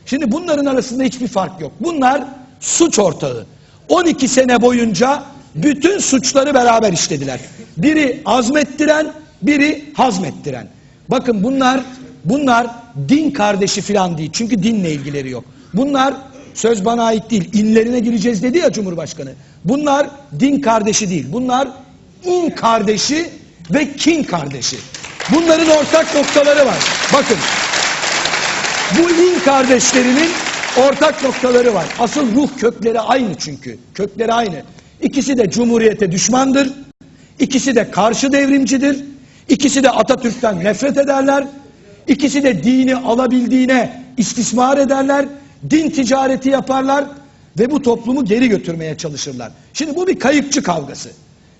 [0.09, 1.71] Şimdi bunların arasında hiçbir fark yok.
[1.79, 2.23] Bunlar
[2.59, 3.45] suç ortağı.
[3.89, 5.23] 12 sene boyunca
[5.55, 7.39] bütün suçları beraber işlediler.
[7.77, 10.67] Biri azmettiren, biri hazmettiren.
[11.09, 11.81] Bakın bunlar
[12.25, 12.67] bunlar
[13.09, 14.29] din kardeşi falan değil.
[14.33, 15.43] Çünkü dinle ilgileri yok.
[15.73, 16.13] Bunlar
[16.53, 17.49] söz bana ait değil.
[17.53, 19.31] İnlerine gireceğiz dedi ya Cumhurbaşkanı.
[19.65, 20.07] Bunlar
[20.39, 21.25] din kardeşi değil.
[21.29, 21.67] Bunlar
[22.23, 23.29] in kardeşi
[23.71, 24.77] ve kin kardeşi.
[25.35, 26.79] Bunların ortak noktaları var.
[27.13, 27.37] Bakın
[28.97, 30.29] bu in kardeşlerinin
[30.77, 31.85] ortak noktaları var.
[31.99, 33.77] Asıl ruh kökleri aynı çünkü.
[33.93, 34.63] Kökleri aynı.
[35.01, 36.73] İkisi de cumhuriyete düşmandır.
[37.39, 39.03] İkisi de karşı devrimcidir.
[39.49, 41.47] İkisi de Atatürk'ten nefret ederler.
[42.07, 45.25] İkisi de dini alabildiğine istismar ederler.
[45.69, 47.05] Din ticareti yaparlar
[47.59, 49.51] ve bu toplumu geri götürmeye çalışırlar.
[49.73, 51.09] Şimdi bu bir kayıpçı kavgası.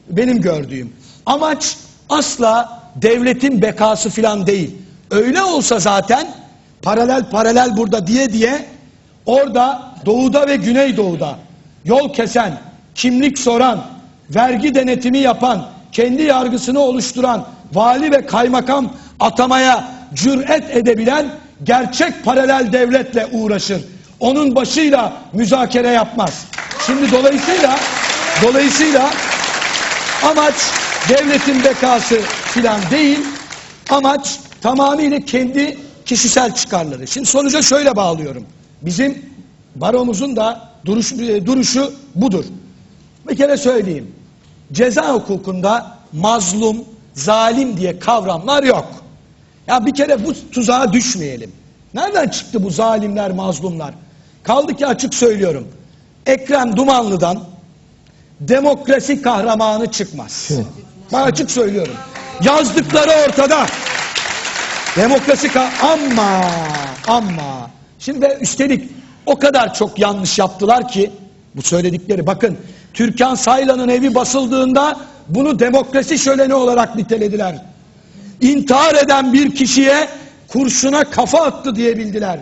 [0.10, 0.94] Benim gördüğüm.
[1.26, 1.78] Amaç
[2.10, 4.76] asla devletin bekası filan değil.
[5.12, 6.28] Öyle olsa zaten
[6.82, 8.66] paralel paralel burada diye diye
[9.26, 11.36] orada doğuda ve güneydoğuda
[11.86, 12.54] yol kesen,
[12.96, 13.82] kimlik soran,
[14.30, 19.84] vergi denetimi yapan, kendi yargısını oluşturan, vali ve kaymakam atamaya
[20.14, 21.26] cüret edebilen
[21.64, 23.82] gerçek paralel devletle uğraşır.
[24.20, 26.46] Onun başıyla müzakere yapmaz.
[26.86, 27.80] Şimdi dolayısıyla
[28.44, 29.10] dolayısıyla
[30.24, 30.56] amaç
[31.10, 33.20] devletin bekası filan değil.
[33.90, 35.78] Amaç tamamıyla kendi
[36.10, 37.08] kişisel çıkarları.
[37.08, 38.46] Şimdi sonuca şöyle bağlıyorum.
[38.82, 39.26] Bizim
[39.76, 42.46] baromuzun da duruş, e, duruşu budur.
[43.30, 44.16] Bir kere söyleyeyim.
[44.72, 48.88] Ceza hukukunda mazlum, zalim diye kavramlar yok.
[49.68, 51.52] Ya bir kere bu tuzağa düşmeyelim.
[51.94, 53.94] Nereden çıktı bu zalimler, mazlumlar?
[54.44, 55.68] Kaldı ki açık söylüyorum.
[56.26, 57.44] Ekrem Dumanlı'dan
[58.40, 60.52] demokrasi kahramanı çıkmaz.
[61.14, 61.96] Ben açık söylüyorum.
[62.44, 63.68] Yazdıkları ortada.
[65.00, 66.42] Demokrasi ka ama
[67.08, 67.70] ama
[68.00, 68.90] şimdi üstelik
[69.26, 71.12] o kadar çok yanlış yaptılar ki
[71.56, 72.58] bu söyledikleri bakın
[72.94, 77.56] Türkan Saylan'ın evi basıldığında bunu demokrasi şöleni olarak nitelediler.
[78.42, 80.10] İntihar eden bir kişiye
[80.48, 82.40] kurşuna kafa attı diye bildiler.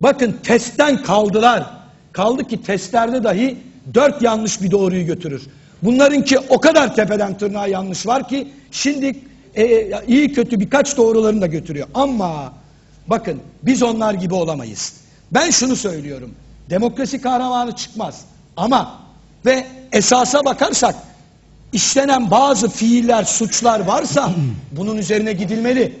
[0.00, 1.64] Bakın testten kaldılar.
[2.12, 3.58] Kaldı ki testlerde dahi
[3.94, 5.42] dört yanlış bir doğruyu götürür.
[5.82, 11.46] Bunlarınki o kadar tepeden tırnağa yanlış var ki şimdi e, iyi kötü birkaç doğrularını da
[11.46, 11.88] götürüyor.
[11.94, 12.52] Ama
[13.06, 14.94] bakın biz onlar gibi olamayız.
[15.32, 16.30] Ben şunu söylüyorum.
[16.70, 18.24] Demokrasi kahramanı çıkmaz.
[18.56, 18.98] Ama
[19.46, 20.94] ve esasa bakarsak
[21.72, 24.30] işlenen bazı fiiller, suçlar varsa
[24.72, 25.92] bunun üzerine gidilmeli.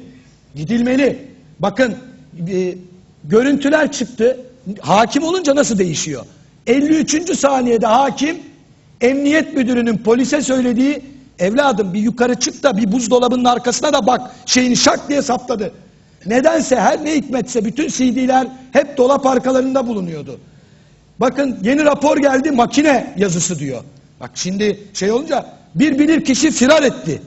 [0.54, 1.28] Gidilmeli.
[1.58, 1.96] Bakın
[2.48, 2.74] e,
[3.24, 4.40] görüntüler çıktı.
[4.80, 6.24] Hakim olunca nasıl değişiyor?
[6.66, 7.38] 53.
[7.38, 8.38] saniyede hakim
[9.00, 14.76] emniyet müdürünün polise söylediği evladım bir yukarı çık da bir buzdolabının arkasına da bak şeyini
[14.76, 15.72] şak diye sapladı.
[16.26, 20.40] Nedense her ne hikmetse bütün CD'ler hep dolap arkalarında bulunuyordu.
[21.20, 23.82] Bakın yeni rapor geldi makine yazısı diyor.
[24.20, 27.22] Bak şimdi şey olunca bir bilir kişi firar etti.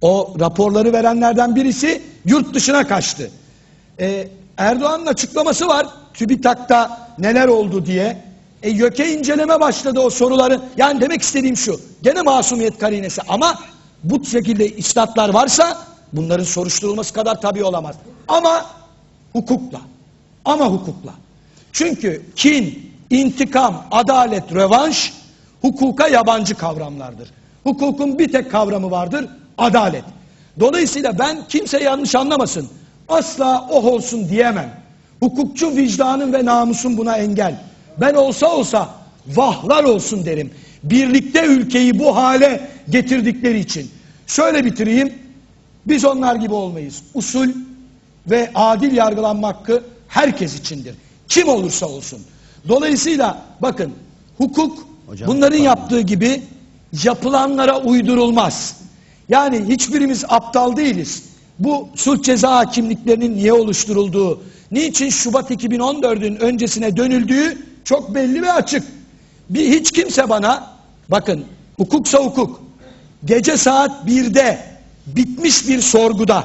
[0.00, 3.30] O raporları verenlerden birisi yurt dışına kaçtı.
[4.00, 5.86] Ee, Erdoğan'ın açıklaması var.
[6.14, 8.29] TÜBİTAK'ta neler oldu diye.
[8.62, 10.60] E YÖK'e inceleme başladı o soruları.
[10.76, 11.80] Yani demek istediğim şu.
[12.02, 13.58] Gene masumiyet karinesi ama
[14.04, 15.78] bu şekilde istatlar varsa
[16.12, 17.96] bunların soruşturulması kadar tabii olamaz.
[18.28, 18.66] Ama
[19.32, 19.80] hukukla.
[20.44, 21.14] Ama hukukla.
[21.72, 25.12] Çünkü kin, intikam, adalet, rövanş
[25.62, 27.30] hukuka yabancı kavramlardır.
[27.64, 29.28] Hukukun bir tek kavramı vardır.
[29.58, 30.04] Adalet.
[30.60, 32.68] Dolayısıyla ben kimse yanlış anlamasın.
[33.08, 34.70] Asla oh olsun diyemem.
[35.20, 37.69] Hukukçu vicdanın ve namusun buna engel.
[38.00, 38.94] Ben olsa olsa
[39.26, 40.50] vahlar olsun derim.
[40.82, 43.90] Birlikte ülkeyi bu hale getirdikleri için.
[44.26, 45.12] Şöyle bitireyim.
[45.86, 47.02] Biz onlar gibi olmayız.
[47.14, 47.48] Usul
[48.26, 50.94] ve adil yargılanma hakkı herkes içindir.
[51.28, 52.20] Kim olursa olsun.
[52.68, 53.92] Dolayısıyla bakın
[54.38, 55.64] hukuk Hocam, bunların pardon.
[55.64, 56.42] yaptığı gibi
[57.04, 58.76] yapılanlara uydurulmaz.
[59.28, 61.22] Yani hiçbirimiz aptal değiliz.
[61.58, 68.84] Bu sulh ceza hakimliklerinin niye oluşturulduğu, niçin Şubat 2014'ün öncesine dönüldüğü çok belli ve açık.
[69.50, 70.70] Bir hiç kimse bana
[71.08, 71.44] bakın
[71.76, 72.62] hukuksa hukuk
[73.24, 74.58] gece saat 1'de
[75.06, 76.44] bitmiş bir sorguda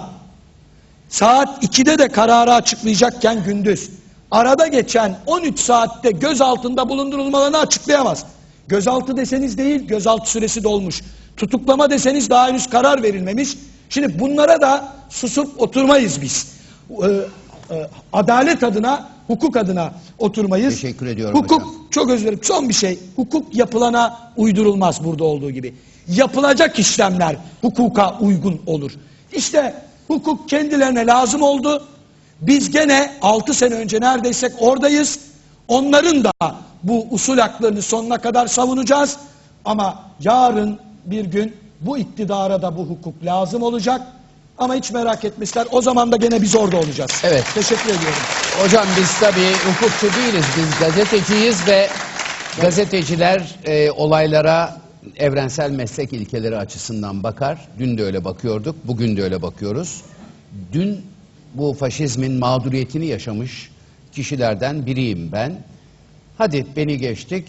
[1.10, 3.90] saat 2'de de kararı açıklayacakken gündüz
[4.32, 8.26] arada geçen 13 saatte gözaltında bulundurulmalarını açıklayamaz.
[8.68, 11.02] Gözaltı deseniz değil gözaltı süresi dolmuş.
[11.38, 13.58] Tutuklama deseniz daha henüz karar verilmemiş.
[13.90, 16.48] Şimdi bunlara da susup oturmayız biz.
[16.90, 20.74] Ee, e, adalet adına, hukuk adına oturmayız.
[20.82, 21.74] Teşekkür ediyorum Hukuk hocam.
[21.92, 22.40] çok özür dilerim.
[22.44, 23.00] Son bir şey.
[23.16, 25.74] Hukuk yapılana uydurulmaz burada olduğu gibi.
[26.08, 28.92] Yapılacak işlemler hukuka uygun olur.
[29.34, 29.74] İşte
[30.08, 31.84] hukuk kendilerine lazım oldu.
[32.42, 35.20] Biz gene 6 sene önce neredeysek oradayız.
[35.68, 36.32] Onların da
[36.84, 39.18] bu usul haklarını sonuna kadar savunacağız.
[39.66, 44.02] Ama yarın bir gün bu iktidara da bu hukuk lazım olacak.
[44.58, 45.68] Ama hiç merak etmişler.
[45.72, 47.12] O zaman da gene biz orada olacağız.
[47.24, 47.46] Evet.
[47.54, 48.20] Teşekkür ediyorum.
[48.64, 50.46] Hocam biz tabii hukukçu değiliz.
[50.58, 51.90] Biz gazeteciyiz ve
[52.62, 54.82] gazeteciler e, olaylara
[55.18, 57.68] evrensel meslek ilkeleri açısından bakar.
[57.80, 60.02] Dün de öyle bakıyorduk, bugün de öyle bakıyoruz.
[60.74, 61.02] Dün
[61.54, 63.72] bu faşizmin mağduriyetini yaşamış
[64.12, 65.64] kişilerden biriyim ben.
[66.38, 67.48] Hadi beni geçtik.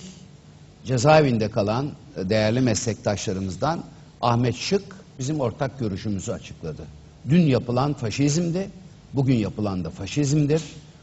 [0.85, 3.81] Cezaevinde kalan değerli meslektaşlarımızdan
[4.21, 4.83] Ahmet Şık
[5.19, 6.83] bizim ortak görüşümüzü açıkladı.
[7.31, 8.69] Dün yapılan faşizmdi,
[9.15, 10.63] bugün yapılan da faşizmdir.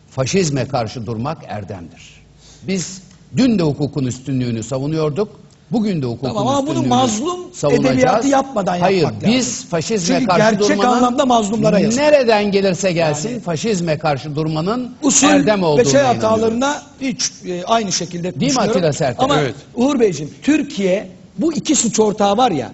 [0.10, 2.22] Faşizme karşı durmak erdemdir.
[2.68, 3.02] Biz
[3.38, 5.44] dün de hukukun üstünlüğünü savunuyorduk.
[5.72, 7.86] Bugün de hukukun Tamam ama bunu mazlum savunacağız.
[7.96, 9.38] edebiyatı yapmadan Hayır, yapmak lazım.
[9.38, 12.00] biz faşizme Çünkü karşı gerçek durmanın anlamda mazlumlara yazık.
[12.00, 17.92] nereden gelirse gelsin faşizme karşı durmanın Usul erdem olduğuna ve şey hatalarına hiç e, aynı
[17.92, 18.60] şekilde Değil mi.
[18.62, 19.26] Atilla Sertel?
[19.26, 19.56] Ama Evet.
[19.76, 22.72] Uğur Beyciğim Türkiye bu iki suç ortağı var ya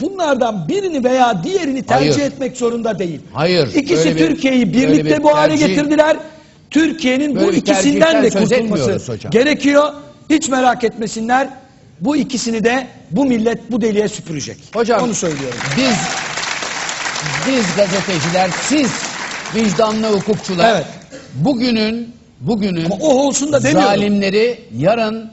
[0.00, 2.26] bunlardan birini veya diğerini tercih Hayır.
[2.32, 3.20] etmek zorunda değil.
[3.32, 6.16] Hayır, İkisi Türkiye'yi birlikte bir bu hale tercih- getirdiler.
[6.70, 9.92] Türkiye'nin bu ikisinden de kurtulması gerekiyor.
[10.30, 11.48] Hiç merak etmesinler.
[12.00, 14.56] Bu ikisini de bu millet bu deliğe süpürecek.
[14.74, 15.58] Hocam Onu söylüyorum.
[15.76, 15.96] Biz
[17.48, 18.90] biz gazeteciler, siz
[19.54, 20.86] vicdanlı hukukçular Evet.
[21.34, 23.88] bugünün bugünün Ama o olsun da demiyorum.
[23.88, 25.30] zalimleri yarın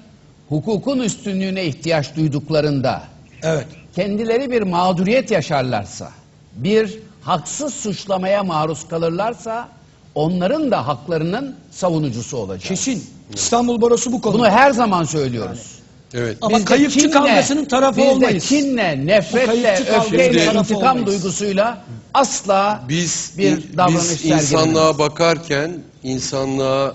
[0.50, 3.02] hukukun üstünlüğüne ihtiyaç duyduklarında
[3.44, 3.68] Evet.
[3.96, 6.12] Kendileri bir mağduriyet yaşarlarsa,
[6.56, 9.70] bir haksız suçlamaya maruz kalırlarsa
[10.16, 12.68] onların da haklarının savunucusu olacak.
[12.68, 13.04] Kesin.
[13.34, 14.40] İstanbul Barosu bu konuda.
[14.40, 15.76] Bunu her zaman söylüyoruz.
[16.14, 16.38] Evet.
[16.42, 18.46] Ama Biz de kayıpçı kinle, kavgasının tarafı biz de olmayız.
[18.46, 21.06] kinle, Bu nefretle, kayıpçı kavgasının öfkeyle, intikam olmayız.
[21.08, 21.84] duygusuyla
[22.14, 24.52] asla Biz bir davranış biz sergilemeyiz.
[24.52, 25.72] insanlığa bakarken,
[26.04, 26.94] insanlığa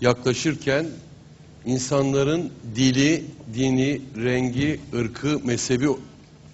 [0.00, 0.86] yaklaşırken
[1.66, 5.88] insanların dili, dini, rengi, ırkı, mezhebi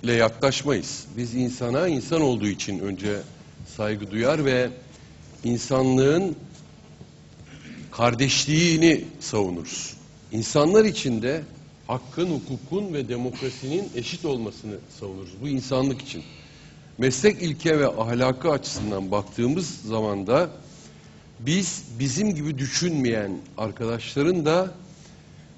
[0.03, 1.07] ile yaklaşmayız.
[1.17, 3.21] Biz insana insan olduğu için önce
[3.77, 4.71] saygı duyar ve
[5.45, 6.37] insanlığın
[7.91, 9.95] kardeşliğini savunuruz.
[10.33, 11.43] İnsanlar içinde
[11.87, 15.31] hakkın, hukukun ve demokrasinin eşit olmasını savunuruz.
[15.43, 16.23] Bu insanlık için.
[16.99, 20.51] Meslek ilke ve ahlakı açısından baktığımız zaman da
[21.41, 24.75] biz bizim gibi düşünmeyen arkadaşların da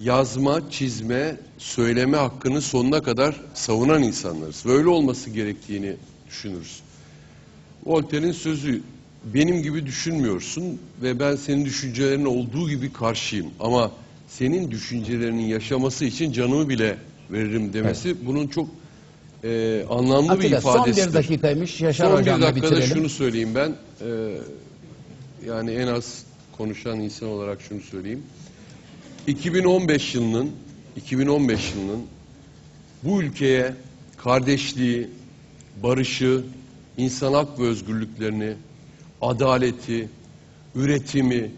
[0.05, 4.63] yazma, çizme, söyleme hakkını sonuna kadar savunan insanlarız.
[4.67, 5.97] Böyle olması gerektiğini
[6.29, 6.81] düşünürüz.
[7.87, 8.81] Voltaire'in sözü
[9.25, 13.91] benim gibi düşünmüyorsun ve ben senin düşüncelerine olduğu gibi karşıyım ama
[14.29, 16.97] senin düşüncelerinin yaşaması için canımı bile
[17.31, 18.69] veririm demesi bunun çok
[19.45, 21.09] e, anlamlı bir Atilla son ifadesidir.
[21.09, 21.81] bir dakikaymış.
[21.81, 22.97] Yaşar Son bir dakikada bitirelim.
[22.97, 23.73] şunu söyleyeyim ben.
[24.01, 24.07] Ee,
[25.47, 26.23] yani en az
[26.57, 28.23] konuşan insan olarak şunu söyleyeyim.
[29.27, 30.51] 2015 yılının
[30.97, 32.03] 2015 yılının
[33.05, 33.75] bu ülkeye
[34.17, 35.09] kardeşliği,
[35.83, 36.45] barışı,
[36.97, 38.55] insan hak ve özgürlüklerini,
[39.21, 40.09] adaleti,
[40.75, 41.51] üretimi,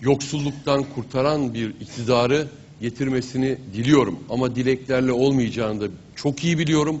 [0.00, 2.48] yoksulluktan kurtaran bir iktidarı
[2.80, 4.18] getirmesini diliyorum.
[4.30, 7.00] Ama dileklerle olmayacağını da çok iyi biliyorum.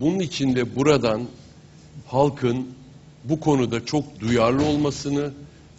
[0.00, 1.22] Bunun için de buradan
[2.06, 2.66] halkın
[3.24, 5.30] bu konuda çok duyarlı olmasını,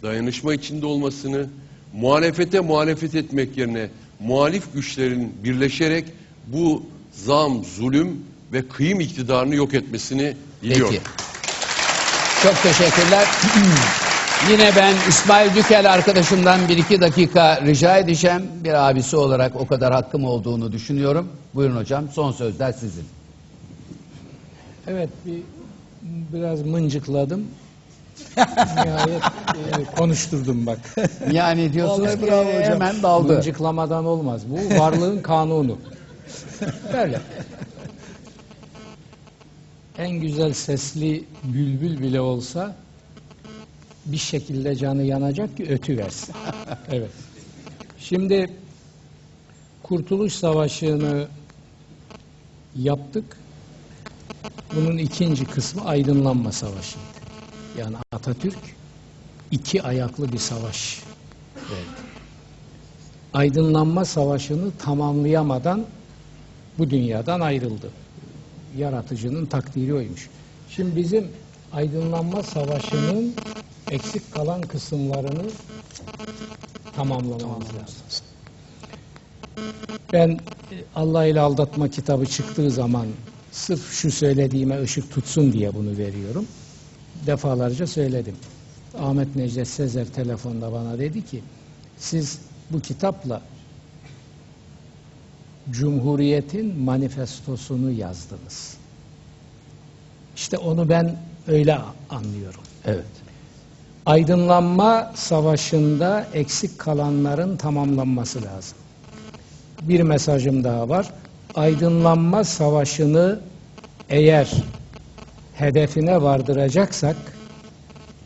[0.02, 1.48] dayanışma içinde olmasını,
[1.92, 3.88] muhalefete muhalefet etmek yerine
[4.20, 6.04] muhalif güçlerin birleşerek
[6.46, 8.20] bu zam, zulüm
[8.52, 10.94] ve kıyım iktidarını yok etmesini diliyorum.
[10.94, 11.04] Peki.
[12.42, 13.28] Çok teşekkürler.
[14.50, 18.42] Yine ben İsmail Dükel arkadaşımdan bir iki dakika rica edeceğim.
[18.64, 21.28] Bir abisi olarak o kadar hakkım olduğunu düşünüyorum.
[21.54, 23.04] Buyurun hocam son sözler sizin.
[24.86, 25.42] Evet bir,
[26.02, 27.46] biraz mıncıkladım.
[28.84, 29.22] Nihayet
[29.78, 30.78] e, konuşturdum bak.
[31.32, 32.72] Yani diyorsunuz Vallahi ki bravo hocam.
[32.72, 33.32] hemen daldı.
[33.32, 34.42] Mıncıklamadan olmaz.
[34.48, 35.78] Bu varlığın kanunu.
[36.92, 37.20] Böyle.
[39.98, 42.76] En güzel sesli bülbül bile olsa
[44.06, 46.34] bir şekilde canı yanacak ki ötü versin.
[46.90, 47.10] Evet.
[47.98, 48.50] Şimdi
[49.82, 51.26] Kurtuluş Savaşı'nı
[52.76, 53.36] yaptık.
[54.76, 57.21] Bunun ikinci kısmı aydınlanma savaşıydı.
[57.78, 58.58] Yani Atatürk
[59.50, 61.02] iki ayaklı bir savaş
[61.56, 62.02] verdi.
[63.34, 65.86] Aydınlanma savaşını tamamlayamadan
[66.78, 67.90] bu dünyadan ayrıldı.
[68.76, 70.30] Yaratıcının takdiri oymuş.
[70.70, 71.28] Şimdi bizim
[71.72, 73.34] aydınlanma savaşının
[73.90, 75.50] eksik kalan kısımlarını
[76.96, 78.26] tamamlamamız lazım.
[80.12, 80.38] Ben e,
[80.96, 83.06] Allah ile aldatma kitabı çıktığı zaman
[83.52, 86.46] sırf şu söylediğime ışık tutsun diye bunu veriyorum.
[87.26, 88.36] Defalarca söyledim.
[88.98, 91.42] Ahmet Necdet Sezer telefonda bana dedi ki
[91.98, 92.38] siz
[92.70, 93.40] bu kitapla
[95.70, 98.76] Cumhuriyet'in manifestosunu yazdınız.
[100.36, 101.16] İşte onu ben
[101.48, 101.78] öyle
[102.10, 102.60] anlıyorum.
[102.84, 103.04] Evet.
[104.06, 108.78] Aydınlanma savaşında eksik kalanların tamamlanması lazım.
[109.82, 111.10] Bir mesajım daha var.
[111.54, 113.40] Aydınlanma savaşını
[114.08, 114.52] eğer
[115.62, 117.16] hedefine vardıracaksak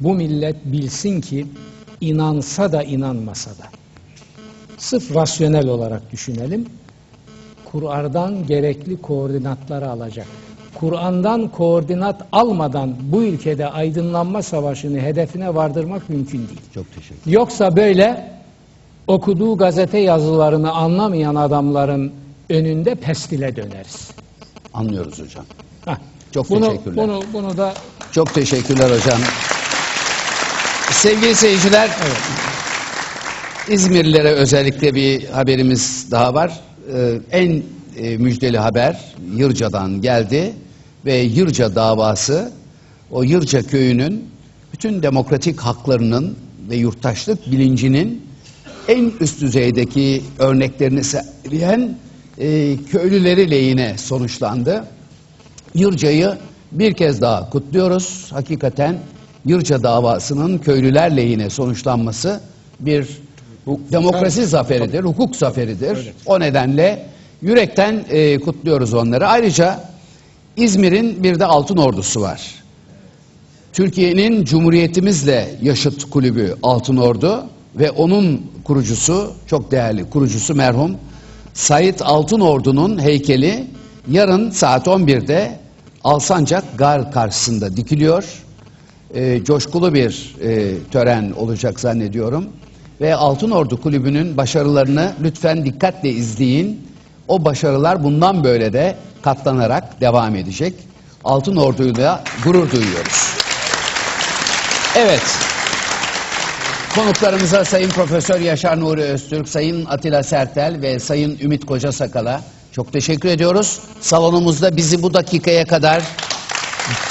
[0.00, 1.46] bu millet bilsin ki
[2.00, 3.64] inansa da inanmasa da
[4.78, 6.66] sırf rasyonel olarak düşünelim.
[7.64, 10.26] Kur'an'dan gerekli koordinatları alacak.
[10.74, 16.60] Kur'an'dan koordinat almadan bu ülkede aydınlanma savaşını hedefine vardırmak mümkün değil.
[16.74, 18.30] Çok teşekkür Yoksa böyle
[19.06, 22.12] okuduğu gazete yazılarını anlamayan adamların
[22.50, 24.10] önünde pestile döneriz.
[24.74, 25.44] Anlıyoruz hocam.
[25.84, 25.98] Hah.
[26.34, 26.96] Çok bunu, teşekkürler.
[26.96, 27.74] Bunu, bunu da
[28.12, 29.20] Çok teşekkürler hocam.
[30.90, 31.90] Sevgili seyirciler,
[33.68, 36.60] İzmirlilere özellikle bir haberimiz daha var.
[36.94, 37.62] Ee, en
[37.96, 40.52] e, müjdeli haber Yırca'dan geldi
[41.04, 42.52] ve Yırca davası
[43.10, 44.24] o Yırca köyünün
[44.72, 46.36] bütün demokratik haklarının
[46.70, 48.26] ve yurttaşlık bilincinin
[48.88, 51.98] en üst düzeydeki örneklerini sergileyen
[52.38, 54.84] e, köylüleri lehine sonuçlandı.
[55.76, 56.34] Yırca'yı
[56.72, 58.26] bir kez daha kutluyoruz.
[58.32, 58.98] Hakikaten
[59.44, 62.40] Yırca davasının köylüler lehine sonuçlanması
[62.80, 63.08] bir
[63.66, 66.12] demokrasi zaferidir, hukuk zaferidir.
[66.26, 67.06] O nedenle
[67.42, 69.28] yürekten e, kutluyoruz onları.
[69.28, 69.80] Ayrıca
[70.56, 72.54] İzmir'in bir de Altın Ordusu var.
[73.72, 77.46] Türkiye'nin Cumhuriyetimizle yaşıt kulübü Altın Ordu
[77.76, 80.96] ve onun kurucusu, çok değerli kurucusu merhum
[81.54, 83.66] Sait Altınordu'nun heykeli
[84.10, 85.58] yarın saat 11'de
[86.06, 88.24] Alsancak Gar karşısında dikiliyor.
[89.14, 92.46] Ee, coşkulu bir e, tören olacak zannediyorum.
[93.00, 96.88] Ve Altınordu Kulübü'nün başarılarını lütfen dikkatle izleyin.
[97.28, 100.74] O başarılar bundan böyle de katlanarak devam edecek.
[101.24, 103.34] Altınordu'yla gurur duyuyoruz.
[104.96, 105.22] Evet.
[106.94, 112.40] Konuklarımıza Sayın Profesör Yaşar Nuri Öztürk, Sayın Atilla Sertel ve Sayın Ümit Kocasakal'a
[112.76, 113.78] çok teşekkür ediyoruz.
[114.00, 116.02] Salonumuzda bizi bu dakikaya kadar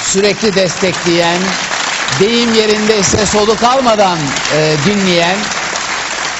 [0.00, 1.38] sürekli destekleyen,
[2.20, 4.18] deyim yerindeyse soluk almadan
[4.56, 5.36] e, dinleyen,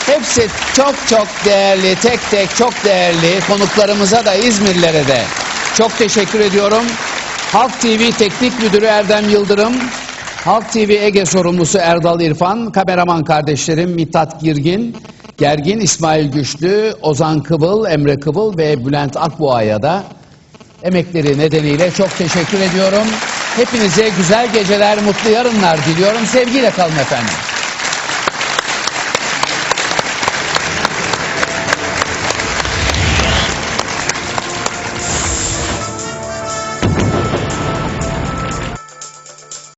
[0.07, 5.23] hepsi çok çok değerli, tek tek çok değerli konuklarımıza da İzmirlilere de
[5.79, 6.85] çok teşekkür ediyorum.
[7.53, 9.75] Halk TV Teknik Müdürü Erdem Yıldırım,
[10.45, 14.97] Halk TV Ege sorumlusu Erdal İrfan, kameraman kardeşlerim Mithat Girgin,
[15.37, 20.05] Gergin, İsmail Güçlü, Ozan Kıbıl, Emre Kıbıl ve Bülent Akboğa'ya da
[20.83, 23.07] emekleri nedeniyle çok teşekkür ediyorum.
[23.57, 26.27] Hepinize güzel geceler, mutlu yarınlar diliyorum.
[26.27, 27.35] Sevgiyle kalın efendim.